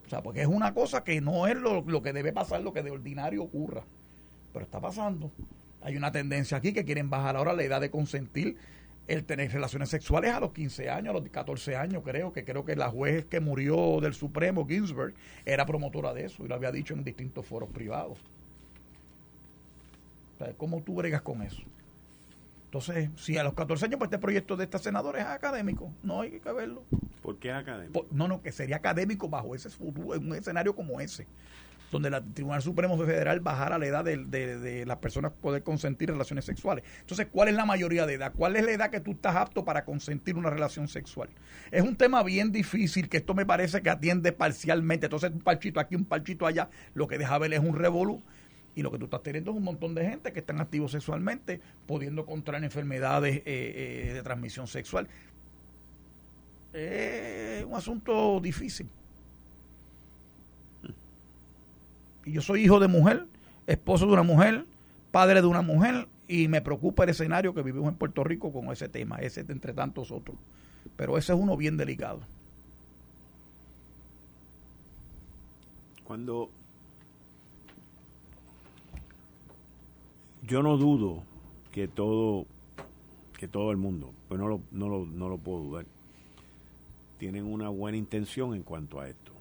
O 0.07 0.09
sea, 0.09 0.23
porque 0.23 0.41
es 0.41 0.47
una 0.47 0.73
cosa 0.73 1.03
que 1.03 1.21
no 1.21 1.45
es 1.45 1.55
lo, 1.57 1.81
lo 1.81 2.01
que 2.01 2.11
debe 2.11 2.33
pasar, 2.33 2.61
lo 2.61 2.73
que 2.73 2.81
de 2.81 2.89
ordinario 2.89 3.43
ocurra 3.43 3.83
pero 4.57 4.65
está 4.65 4.79
pasando. 4.79 5.31
Hay 5.81 5.95
una 5.97 6.11
tendencia 6.11 6.57
aquí 6.57 6.73
que 6.73 6.83
quieren 6.83 7.11
bajar 7.11 7.35
ahora 7.35 7.53
la 7.53 7.61
edad 7.61 7.79
de 7.79 7.91
consentir 7.91 8.57
el 9.07 9.23
tener 9.23 9.51
relaciones 9.51 9.89
sexuales 9.89 10.33
a 10.33 10.39
los 10.39 10.51
15 10.51 10.89
años, 10.89 11.15
a 11.15 11.19
los 11.19 11.29
14 11.29 11.75
años, 11.75 12.03
creo 12.03 12.33
que 12.33 12.43
creo 12.43 12.65
que 12.65 12.75
la 12.75 12.89
juez 12.89 13.25
que 13.25 13.39
murió 13.39 13.99
del 14.01 14.13
Supremo, 14.13 14.67
Ginsburg, 14.67 15.13
era 15.45 15.65
promotora 15.65 16.13
de 16.13 16.25
eso 16.25 16.43
y 16.43 16.47
lo 16.47 16.55
había 16.55 16.71
dicho 16.71 16.93
en 16.93 17.03
distintos 17.03 17.45
foros 17.45 17.69
privados. 17.69 18.17
¿Cómo 20.57 20.81
tú 20.81 20.95
bregas 20.95 21.21
con 21.21 21.41
eso? 21.41 21.63
Entonces, 22.65 23.09
si 23.15 23.37
a 23.37 23.43
los 23.43 23.53
14 23.53 23.85
años, 23.85 23.97
pues 23.97 24.09
este 24.09 24.19
proyecto 24.19 24.57
de 24.57 24.65
esta 24.65 24.77
senadora 24.77 25.19
es 25.19 25.25
académico, 25.25 25.89
no 26.03 26.21
hay 26.21 26.39
que 26.39 26.51
verlo. 26.51 26.83
¿Por 27.21 27.37
qué 27.37 27.51
académico? 27.51 28.05
no, 28.11 28.27
no, 28.27 28.41
que 28.41 28.51
sería 28.51 28.75
académico 28.75 29.29
bajo 29.29 29.55
ese 29.55 29.69
futuro, 29.69 30.15
en 30.15 30.27
un 30.27 30.35
escenario 30.35 30.75
como 30.75 30.99
ese 30.99 31.25
donde 31.91 32.09
el 32.09 32.33
Tribunal 32.33 32.61
Supremo 32.61 32.97
Federal 32.97 33.39
bajara 33.39 33.77
la 33.77 33.85
edad 33.85 34.03
de, 34.03 34.83
las 34.85 34.97
personas 34.97 35.31
poder 35.31 35.63
consentir 35.63 36.09
relaciones 36.09 36.45
sexuales. 36.45 36.83
Entonces, 36.99 37.27
¿cuál 37.31 37.47
es 37.47 37.55
la 37.55 37.65
mayoría 37.65 38.05
de 38.05 38.15
edad? 38.15 38.33
¿Cuál 38.35 38.55
es 38.55 38.65
la 38.65 38.71
edad 38.71 38.89
que 38.89 38.99
tú 38.99 39.11
estás 39.11 39.35
apto 39.35 39.63
para 39.63 39.85
consentir 39.85 40.35
una 40.35 40.49
relación 40.49 40.87
sexual? 40.87 41.29
Es 41.71 41.81
un 41.81 41.95
tema 41.95 42.23
bien 42.23 42.51
difícil 42.51 43.09
que 43.09 43.17
esto 43.17 43.33
me 43.33 43.45
parece 43.45 43.81
que 43.81 43.89
atiende 43.89 44.31
parcialmente. 44.31 45.05
Entonces, 45.05 45.31
un 45.31 45.39
parchito 45.39 45.79
aquí, 45.79 45.95
un 45.95 46.05
parchito 46.05 46.45
allá, 46.45 46.69
lo 46.93 47.07
que 47.07 47.17
deja 47.17 47.37
ver 47.37 47.53
es 47.53 47.59
un 47.59 47.75
revolú. 47.75 48.21
Y 48.75 48.83
lo 48.83 48.91
que 48.91 48.99
tú 48.99 49.05
estás 49.05 49.23
teniendo 49.23 49.49
es 49.51 49.57
un 49.57 49.63
montón 49.63 49.95
de 49.95 50.07
gente 50.07 50.31
que 50.31 50.39
están 50.39 50.61
activos 50.61 50.91
sexualmente, 50.91 51.61
pudiendo 51.87 52.27
contraer 52.27 52.63
enfermedades 52.63 53.37
eh, 53.37 53.43
eh, 53.45 54.13
de 54.13 54.21
transmisión 54.21 54.67
sexual. 54.67 55.07
Es 56.73 57.65
un 57.65 57.73
asunto 57.73 58.39
difícil. 58.39 58.87
Yo 62.31 62.41
soy 62.41 62.63
hijo 62.63 62.79
de 62.79 62.87
mujer, 62.87 63.25
esposo 63.67 64.05
de 64.05 64.13
una 64.13 64.23
mujer, 64.23 64.65
padre 65.11 65.41
de 65.41 65.47
una 65.47 65.61
mujer, 65.61 66.07
y 66.27 66.47
me 66.47 66.61
preocupa 66.61 67.03
el 67.03 67.09
escenario 67.09 67.53
que 67.53 67.61
vivimos 67.61 67.89
en 67.89 67.95
Puerto 67.95 68.23
Rico 68.23 68.51
con 68.51 68.71
ese 68.71 68.89
tema, 68.89 69.17
ese 69.17 69.41
entre 69.41 69.73
tantos 69.73 70.11
otros. 70.11 70.37
Pero 70.95 71.17
ese 71.17 71.33
es 71.33 71.39
uno 71.39 71.55
bien 71.55 71.77
delicado. 71.77 72.19
Cuando 76.03 76.49
yo 80.43 80.63
no 80.63 80.77
dudo 80.77 81.23
que 81.71 81.87
todo 81.87 82.45
que 83.37 83.47
todo 83.47 83.69
el 83.69 83.77
mundo, 83.77 84.11
pues 84.27 84.39
no 84.39 84.47
lo, 84.47 84.61
no 84.71 84.89
lo, 84.89 85.05
no 85.05 85.29
lo 85.29 85.37
puedo 85.37 85.59
dudar, 85.59 85.85
tienen 87.19 87.45
una 87.45 87.69
buena 87.69 87.97
intención 87.97 88.55
en 88.55 88.63
cuanto 88.63 88.99
a 88.99 89.07
esto. 89.07 89.31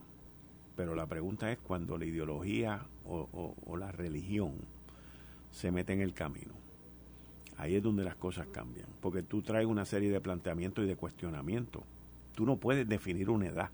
Pero 0.76 0.94
la 0.94 1.06
pregunta 1.06 1.50
es 1.50 1.58
cuando 1.58 1.96
la 1.96 2.04
ideología 2.04 2.82
o, 3.06 3.76
la 3.78 3.90
religión 3.92 4.54
se 5.50 5.70
mete 5.70 5.94
en 5.94 6.02
el 6.02 6.12
camino. 6.12 6.52
Ahí 7.56 7.76
es 7.76 7.82
donde 7.82 8.04
las 8.04 8.16
cosas 8.16 8.46
cambian. 8.48 8.86
Porque 9.00 9.22
tú 9.22 9.40
traes 9.40 9.66
una 9.66 9.86
serie 9.86 10.10
de 10.10 10.20
planteamientos 10.20 10.84
y 10.84 10.88
de 10.88 10.96
cuestionamientos. 10.96 11.82
Tú 12.34 12.44
no 12.44 12.56
puedes 12.58 12.86
definir 12.86 13.30
una 13.30 13.46
edad. 13.46 13.70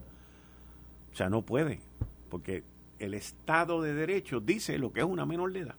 O 1.13 1.17
sea, 1.17 1.29
no 1.29 1.43
puedes. 1.43 1.81
Porque 2.31 2.63
el 3.01 3.15
Estado 3.15 3.83
de 3.83 3.95
Derecho 3.95 4.39
dice 4.39 4.79
lo 4.79 4.93
que 4.93 5.01
es 5.01 5.07
una 5.07 5.27
menor 5.27 5.53
de 5.53 5.61
edad. 5.61 5.75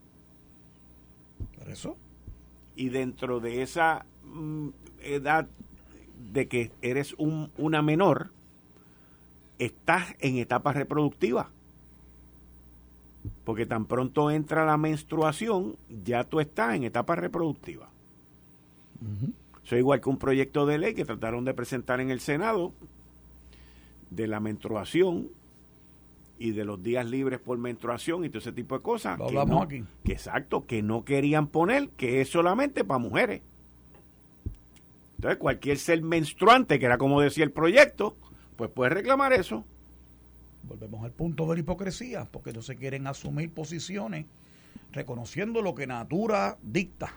¿Por 1.58 1.70
eso? 1.70 1.98
Y 2.76 2.90
dentro 2.90 3.40
de 3.40 3.62
esa 3.62 4.06
mm, 4.26 4.70
edad 5.02 5.48
de 6.34 6.48
que 6.50 6.72
eres 6.82 7.16
un, 7.18 7.52
una 7.58 7.82
menor, 7.82 8.32
estás 9.60 10.16
en 10.20 10.38
etapa 10.38 10.74
reproductiva. 10.74 11.50
Porque 13.46 13.66
tan 13.66 13.86
pronto 13.86 14.32
entra 14.32 14.66
la 14.66 14.78
menstruación, 14.78 15.78
ya 16.04 16.24
tú 16.24 16.40
estás 16.40 16.76
en 16.76 16.84
etapa 16.84 17.16
reproductiva. 17.16 17.90
Eso 19.66 19.76
es 19.76 19.80
igual 19.80 20.02
que 20.02 20.10
un 20.10 20.18
proyecto 20.18 20.66
de 20.66 20.78
ley 20.78 20.94
que 20.94 21.06
trataron 21.06 21.46
de 21.46 21.54
presentar 21.54 22.02
en 22.02 22.10
el 22.10 22.20
Senado 22.20 22.74
de 24.10 24.28
la 24.28 24.40
menstruación 24.40 25.30
y 26.38 26.52
de 26.52 26.66
los 26.66 26.84
días 26.84 27.10
libres 27.10 27.40
por 27.40 27.58
menstruación 27.58 28.26
y 28.26 28.30
todo 28.30 28.40
ese 28.40 28.52
tipo 28.52 28.76
de 28.76 28.82
cosas. 28.82 29.18
que, 29.68 29.84
que 30.04 30.12
exacto, 30.12 30.66
que 30.66 30.82
no 30.82 31.06
querían 31.06 31.48
poner, 31.48 31.90
que 31.90 32.22
es 32.22 32.30
solamente 32.30 32.84
para 32.84 32.98
mujeres. 32.98 33.42
Entonces, 35.16 35.40
cualquier 35.40 35.78
ser 35.78 36.02
menstruante, 36.02 36.80
que 36.80 36.86
era 36.86 36.98
como 36.98 37.22
decía 37.22 37.46
el 37.46 37.52
proyecto, 37.52 38.18
pues 38.56 38.70
puede 38.72 38.90
reclamar 38.92 39.34
eso. 39.34 39.66
Volvemos 40.64 41.04
al 41.04 41.12
punto 41.12 41.48
de 41.48 41.56
la 41.56 41.60
hipocresía, 41.60 42.26
porque 42.32 42.54
no 42.54 42.62
se 42.62 42.76
quieren 42.76 43.08
asumir 43.08 43.52
posiciones 43.52 44.26
reconociendo 44.92 45.62
lo 45.62 45.76
que 45.76 45.88
natura 45.88 46.58
dicta. 46.62 47.14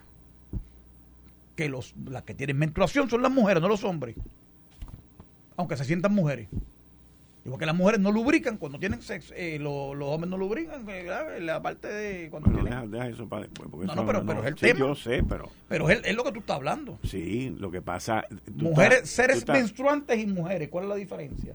Que 1.54 1.68
los, 1.68 1.94
las 2.06 2.22
que 2.24 2.34
tienen 2.34 2.58
menstruación 2.58 3.08
son 3.08 3.22
las 3.22 3.30
mujeres, 3.32 3.62
no 3.62 3.68
los 3.68 3.84
hombres. 3.84 4.16
Aunque 5.56 5.76
se 5.76 5.84
sientan 5.84 6.14
mujeres. 6.14 6.48
Igual 7.46 7.60
que 7.60 7.66
las 7.66 7.76
mujeres 7.76 8.00
no 8.00 8.10
lubrican 8.10 8.56
cuando 8.56 8.76
tienen 8.80 9.00
sexo, 9.02 9.32
eh, 9.36 9.60
los, 9.60 9.96
hombres 10.00 10.28
no 10.28 10.36
lubrican, 10.36 10.84
eh, 10.88 11.38
la 11.40 11.62
parte 11.62 11.86
de 11.86 12.28
cuando 12.28 12.50
deja, 12.50 13.06
eso 13.06 13.28
para 13.28 13.42
después. 13.42 13.86
no, 13.86 13.94
no, 13.94 14.04
pero, 14.04 14.26
pero 14.26 14.40
es 14.40 14.46
el 14.48 14.54
tema. 14.56 14.80
Yo 14.80 14.96
sé, 14.96 15.22
pero. 15.22 15.48
Pero 15.68 15.88
es, 15.88 16.00
es, 16.04 16.16
lo 16.16 16.24
que 16.24 16.32
tú 16.32 16.40
estás 16.40 16.56
hablando. 16.56 16.98
Sí, 17.04 17.54
lo 17.56 17.70
que 17.70 17.80
pasa. 17.80 18.24
Mujeres, 18.52 19.08
seres 19.08 19.46
menstruantes 19.46 20.18
y 20.18 20.26
mujeres, 20.26 20.68
¿cuál 20.68 20.84
es 20.84 20.88
la 20.88 20.96
diferencia? 20.96 21.54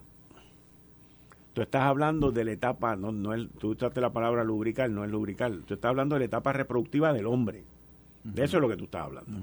Tú 1.51 1.61
estás 1.61 1.81
hablando 1.81 2.31
de 2.31 2.45
la 2.45 2.53
etapa, 2.53 2.95
no, 2.95 3.11
no 3.11 3.33
es, 3.33 3.49
tú 3.59 3.71
usaste 3.71 3.99
la 3.99 4.13
palabra 4.13 4.45
lubricar, 4.45 4.89
no 4.89 5.03
es 5.03 5.11
lubricar. 5.11 5.51
Tú 5.65 5.73
estás 5.73 5.89
hablando 5.89 6.15
de 6.15 6.19
la 6.19 6.25
etapa 6.25 6.53
reproductiva 6.53 7.11
del 7.11 7.27
hombre. 7.27 7.65
De 8.23 8.45
eso 8.45 8.55
es 8.55 8.61
lo 8.61 8.69
que 8.69 8.77
tú 8.77 8.85
estás 8.85 9.01
hablando. 9.01 9.41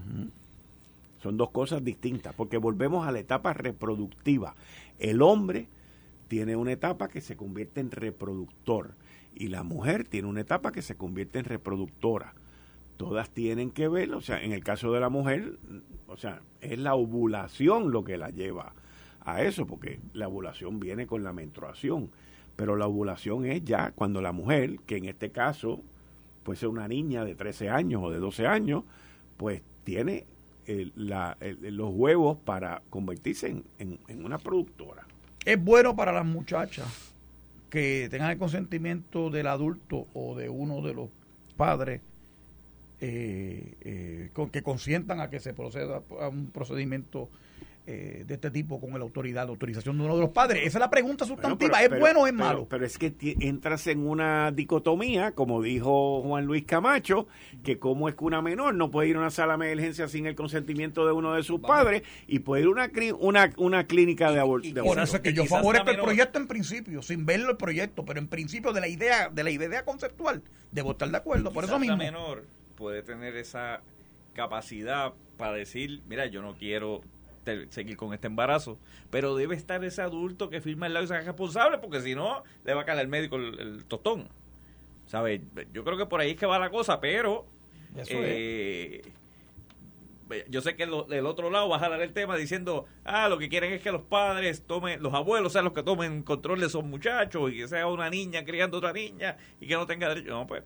Son 1.22 1.36
dos 1.36 1.51
cosas 1.51 1.84
distintas, 1.84 2.34
porque 2.34 2.57
volvemos 2.57 3.07
a 3.07 3.12
la 3.12 3.18
etapa 3.18 3.53
reproductiva. 3.53 4.55
El 4.99 5.20
hombre 5.20 5.68
tiene 6.28 6.56
una 6.56 6.72
etapa 6.72 7.08
que 7.08 7.20
se 7.20 7.36
convierte 7.36 7.80
en 7.80 7.90
reproductor. 7.90 8.94
Y 9.34 9.48
la 9.48 9.62
mujer 9.62 10.06
tiene 10.06 10.28
una 10.28 10.42
etapa 10.42 10.72
que 10.72 10.82
se 10.82 10.96
convierte 10.96 11.38
en 11.38 11.46
reproductora. 11.46 12.34
Todas 12.96 13.30
tienen 13.30 13.70
que 13.70 13.88
ver, 13.88 14.12
o 14.12 14.20
sea, 14.20 14.42
en 14.42 14.52
el 14.52 14.62
caso 14.62 14.92
de 14.92 15.00
la 15.00 15.08
mujer, 15.08 15.58
o 16.06 16.16
sea, 16.16 16.40
es 16.60 16.78
la 16.78 16.94
ovulación 16.94 17.90
lo 17.90 18.04
que 18.04 18.18
la 18.18 18.30
lleva 18.30 18.74
a 19.20 19.42
eso, 19.42 19.66
porque 19.66 20.00
la 20.12 20.28
ovulación 20.28 20.80
viene 20.80 21.06
con 21.06 21.22
la 21.22 21.32
menstruación, 21.32 22.10
pero 22.56 22.76
la 22.76 22.86
ovulación 22.86 23.46
es 23.46 23.64
ya 23.64 23.92
cuando 23.92 24.20
la 24.20 24.32
mujer, 24.32 24.80
que 24.86 24.96
en 24.96 25.04
este 25.04 25.30
caso 25.30 25.80
puede 26.42 26.58
ser 26.58 26.68
una 26.70 26.88
niña 26.88 27.24
de 27.24 27.36
13 27.36 27.70
años 27.70 28.02
o 28.02 28.10
de 28.10 28.18
12 28.18 28.46
años, 28.46 28.84
pues 29.36 29.62
tiene 29.84 30.26
los 30.66 31.94
huevos 31.94 32.36
para 32.38 32.82
convertirse 32.90 33.62
en 33.78 34.24
una 34.24 34.38
productora 34.38 35.07
es 35.45 35.62
bueno 35.62 35.97
para 35.97 36.12
las 36.12 36.24
muchachas 36.24 36.86
que 37.70 38.09
tengan 38.11 38.30
el 38.30 38.39
consentimiento 38.39 39.30
del 39.30 39.47
adulto 39.47 40.07
o 40.14 40.34
de 40.34 40.49
uno 40.49 40.80
de 40.82 40.95
los 40.95 41.09
padres 41.57 42.01
eh, 43.01 43.74
eh, 43.82 44.30
que 44.51 44.62
consientan 44.62 45.20
a 45.20 45.30
que 45.30 45.41
se 45.41 45.55
proceda 45.55 46.03
a 46.20 46.28
un 46.28 46.51
procedimiento 46.51 47.28
eh, 47.91 48.24
de 48.26 48.34
este 48.34 48.51
tipo 48.51 48.78
con 48.78 48.91
la 48.93 48.99
autoridad, 48.99 49.45
la 49.45 49.51
autorización 49.51 49.97
de 49.97 50.05
uno 50.05 50.14
de 50.14 50.20
los 50.20 50.30
padres. 50.30 50.59
Esa 50.66 50.76
es 50.76 50.80
la 50.80 50.91
pregunta 50.91 51.24
sustantiva, 51.24 51.82
¿es 51.82 51.89
bueno 51.99 52.20
o 52.20 52.26
es 52.26 52.34
malo? 52.34 52.66
Pero, 52.68 52.84
es 52.84 52.99
que 52.99 53.14
entras 53.41 53.86
en 53.86 54.07
una 54.07 54.53
dicotomía, 54.53 55.32
como 55.32 55.62
dijo 55.62 56.20
Juan 56.20 56.45
Luis 56.45 56.66
Camacho, 56.66 57.28
que 57.64 57.78
como 57.78 58.11
es 58.11 58.14
que 58.14 58.24
una 58.24 58.43
menor 58.43 58.74
no 58.74 58.91
puede 58.91 59.09
ir 59.09 59.16
a 59.16 59.20
una 59.20 59.30
sala 59.30 59.57
de 59.57 59.72
emergencia 59.72 60.07
sin 60.07 60.26
el 60.26 60.34
consentimiento 60.34 61.07
de 61.07 61.12
uno 61.12 61.32
de 61.32 61.43
sus 61.43 61.61
padres 61.61 62.03
y 62.26 62.41
puede 62.41 62.61
ir 62.61 62.68
a 62.68 62.72
una, 62.72 62.91
una, 63.20 63.51
una 63.57 63.86
clínica 63.86 64.32
de, 64.32 64.41
aborto. 64.41 64.68
Por 64.84 64.99
eso 64.99 65.16
es 65.16 65.22
que 65.22 65.32
yo 65.32 65.47
favorezco 65.47 65.89
el 65.89 65.99
proyecto 65.99 66.39
en 66.39 66.47
principio, 66.47 67.01
sin 67.01 67.24
verlo 67.24 67.53
el 67.53 67.57
proyecto, 67.57 68.05
pero 68.05 68.18
en 68.20 68.28
principio 68.28 68.74
de 68.74 68.82
la 68.82 68.89
idea 68.89 69.30
de 69.30 69.45
la 69.45 69.51
idea 69.51 69.86
conceptual 69.86 70.43
debo 70.72 70.91
estar 70.91 71.09
de 71.11 71.16
acuerdo, 71.16 71.55
por 71.55 71.64
eso 71.64 71.78
mismo. 71.78 71.97
menor 71.97 72.45
puede 72.76 73.03
tener 73.03 73.34
esa 73.36 73.80
capacidad 74.34 75.14
para 75.39 75.55
decir, 75.55 76.03
mira, 76.07 76.26
yo 76.26 76.43
no 76.43 76.55
quiero 76.55 77.01
seguir 77.70 77.96
con 77.96 78.14
este 78.14 78.26
embarazo. 78.26 78.78
Pero 79.11 79.36
debe 79.36 79.55
estar 79.55 79.84
ese 79.84 80.03
adulto 80.03 80.51
que 80.51 80.61
firma 80.61 80.86
el 80.86 80.94
lado 80.94 81.05
y 81.05 81.09
se 81.09 81.20
responsable, 81.20 81.78
porque 81.78 82.01
si 82.01 82.14
no, 82.14 82.42
le 82.64 82.74
va 82.74 82.82
a 82.82 82.84
caer 82.84 82.99
al 82.99 83.09
médico 83.09 83.36
el, 83.36 83.84
tostón. 83.86 84.28
¿Sabes? 85.07 85.40
Yo 85.72 85.84
creo 85.84 85.96
que 85.96 86.07
por 86.07 86.20
ahí 86.20 86.32
es 86.32 86.36
que 86.36 86.46
va 86.46 86.59
la 86.59 86.70
cosa, 86.70 87.01
pero. 87.01 87.46
Eh, 87.96 89.03
yo 90.49 90.61
sé 90.61 90.76
que 90.76 90.86
del 90.86 91.26
otro 91.26 91.51
lado 91.51 91.68
vas 91.68 91.82
a 91.82 91.88
dar 91.88 92.03
el 92.03 92.12
tema 92.12 92.36
diciendo, 92.36 92.86
ah, 93.05 93.28
lo 93.28 93.38
que 93.38 93.49
quieren 93.49 93.72
es 93.72 93.82
que 93.82 93.90
los 93.90 94.03
padres 94.03 94.62
tomen, 94.66 95.03
los 95.03 95.14
abuelos 95.14 95.53
sean 95.53 95.64
los 95.64 95.72
que 95.72 95.82
tomen 95.82 96.22
control 96.22 96.61
de 96.61 96.66
esos 96.66 96.84
muchachos 96.84 97.51
y 97.51 97.57
que 97.57 97.68
sea 97.68 97.86
una 97.86 98.11
niña 98.11 98.44
criando 98.44 98.78
otra 98.78 98.92
niña 98.92 99.38
y 99.61 99.66
que 99.66 99.74
no 99.74 99.86
tenga 99.86 100.09
derecho. 100.09 100.30
No, 100.30 100.46
pues 100.46 100.62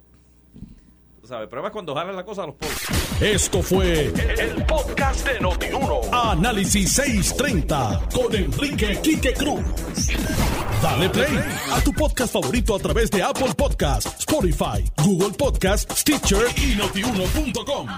¿Sabes? 1.24 1.48
Pruebas 1.48 1.70
cuando 1.70 1.94
jalan 1.94 2.16
la 2.16 2.24
cosa 2.24 2.42
a 2.42 2.46
los 2.46 2.56
pobres. 2.56 3.20
Esto 3.20 3.62
fue 3.62 4.06
el, 4.06 4.66
podcast 4.66 5.26
de 5.26 5.38
Notiuno. 5.40 6.00
Análisis 6.12 6.92
630 6.94 8.08
con 8.12 8.34
Enrique 8.34 8.98
Quique 9.00 9.32
Cruz. 9.32 9.62
Dale 10.82 11.08
play 11.10 11.38
a 11.72 11.80
tu 11.80 11.92
podcast 11.92 12.32
favorito 12.32 12.74
a 12.74 12.78
través 12.80 13.10
de 13.10 13.22
Apple 13.22 13.54
Podcasts, 13.56 14.18
Spotify, 14.18 14.84
Google 15.04 15.30
Podcasts, 15.30 16.00
Stitcher 16.00 16.46
y 16.56 16.74
notiuno.com. 16.74 17.88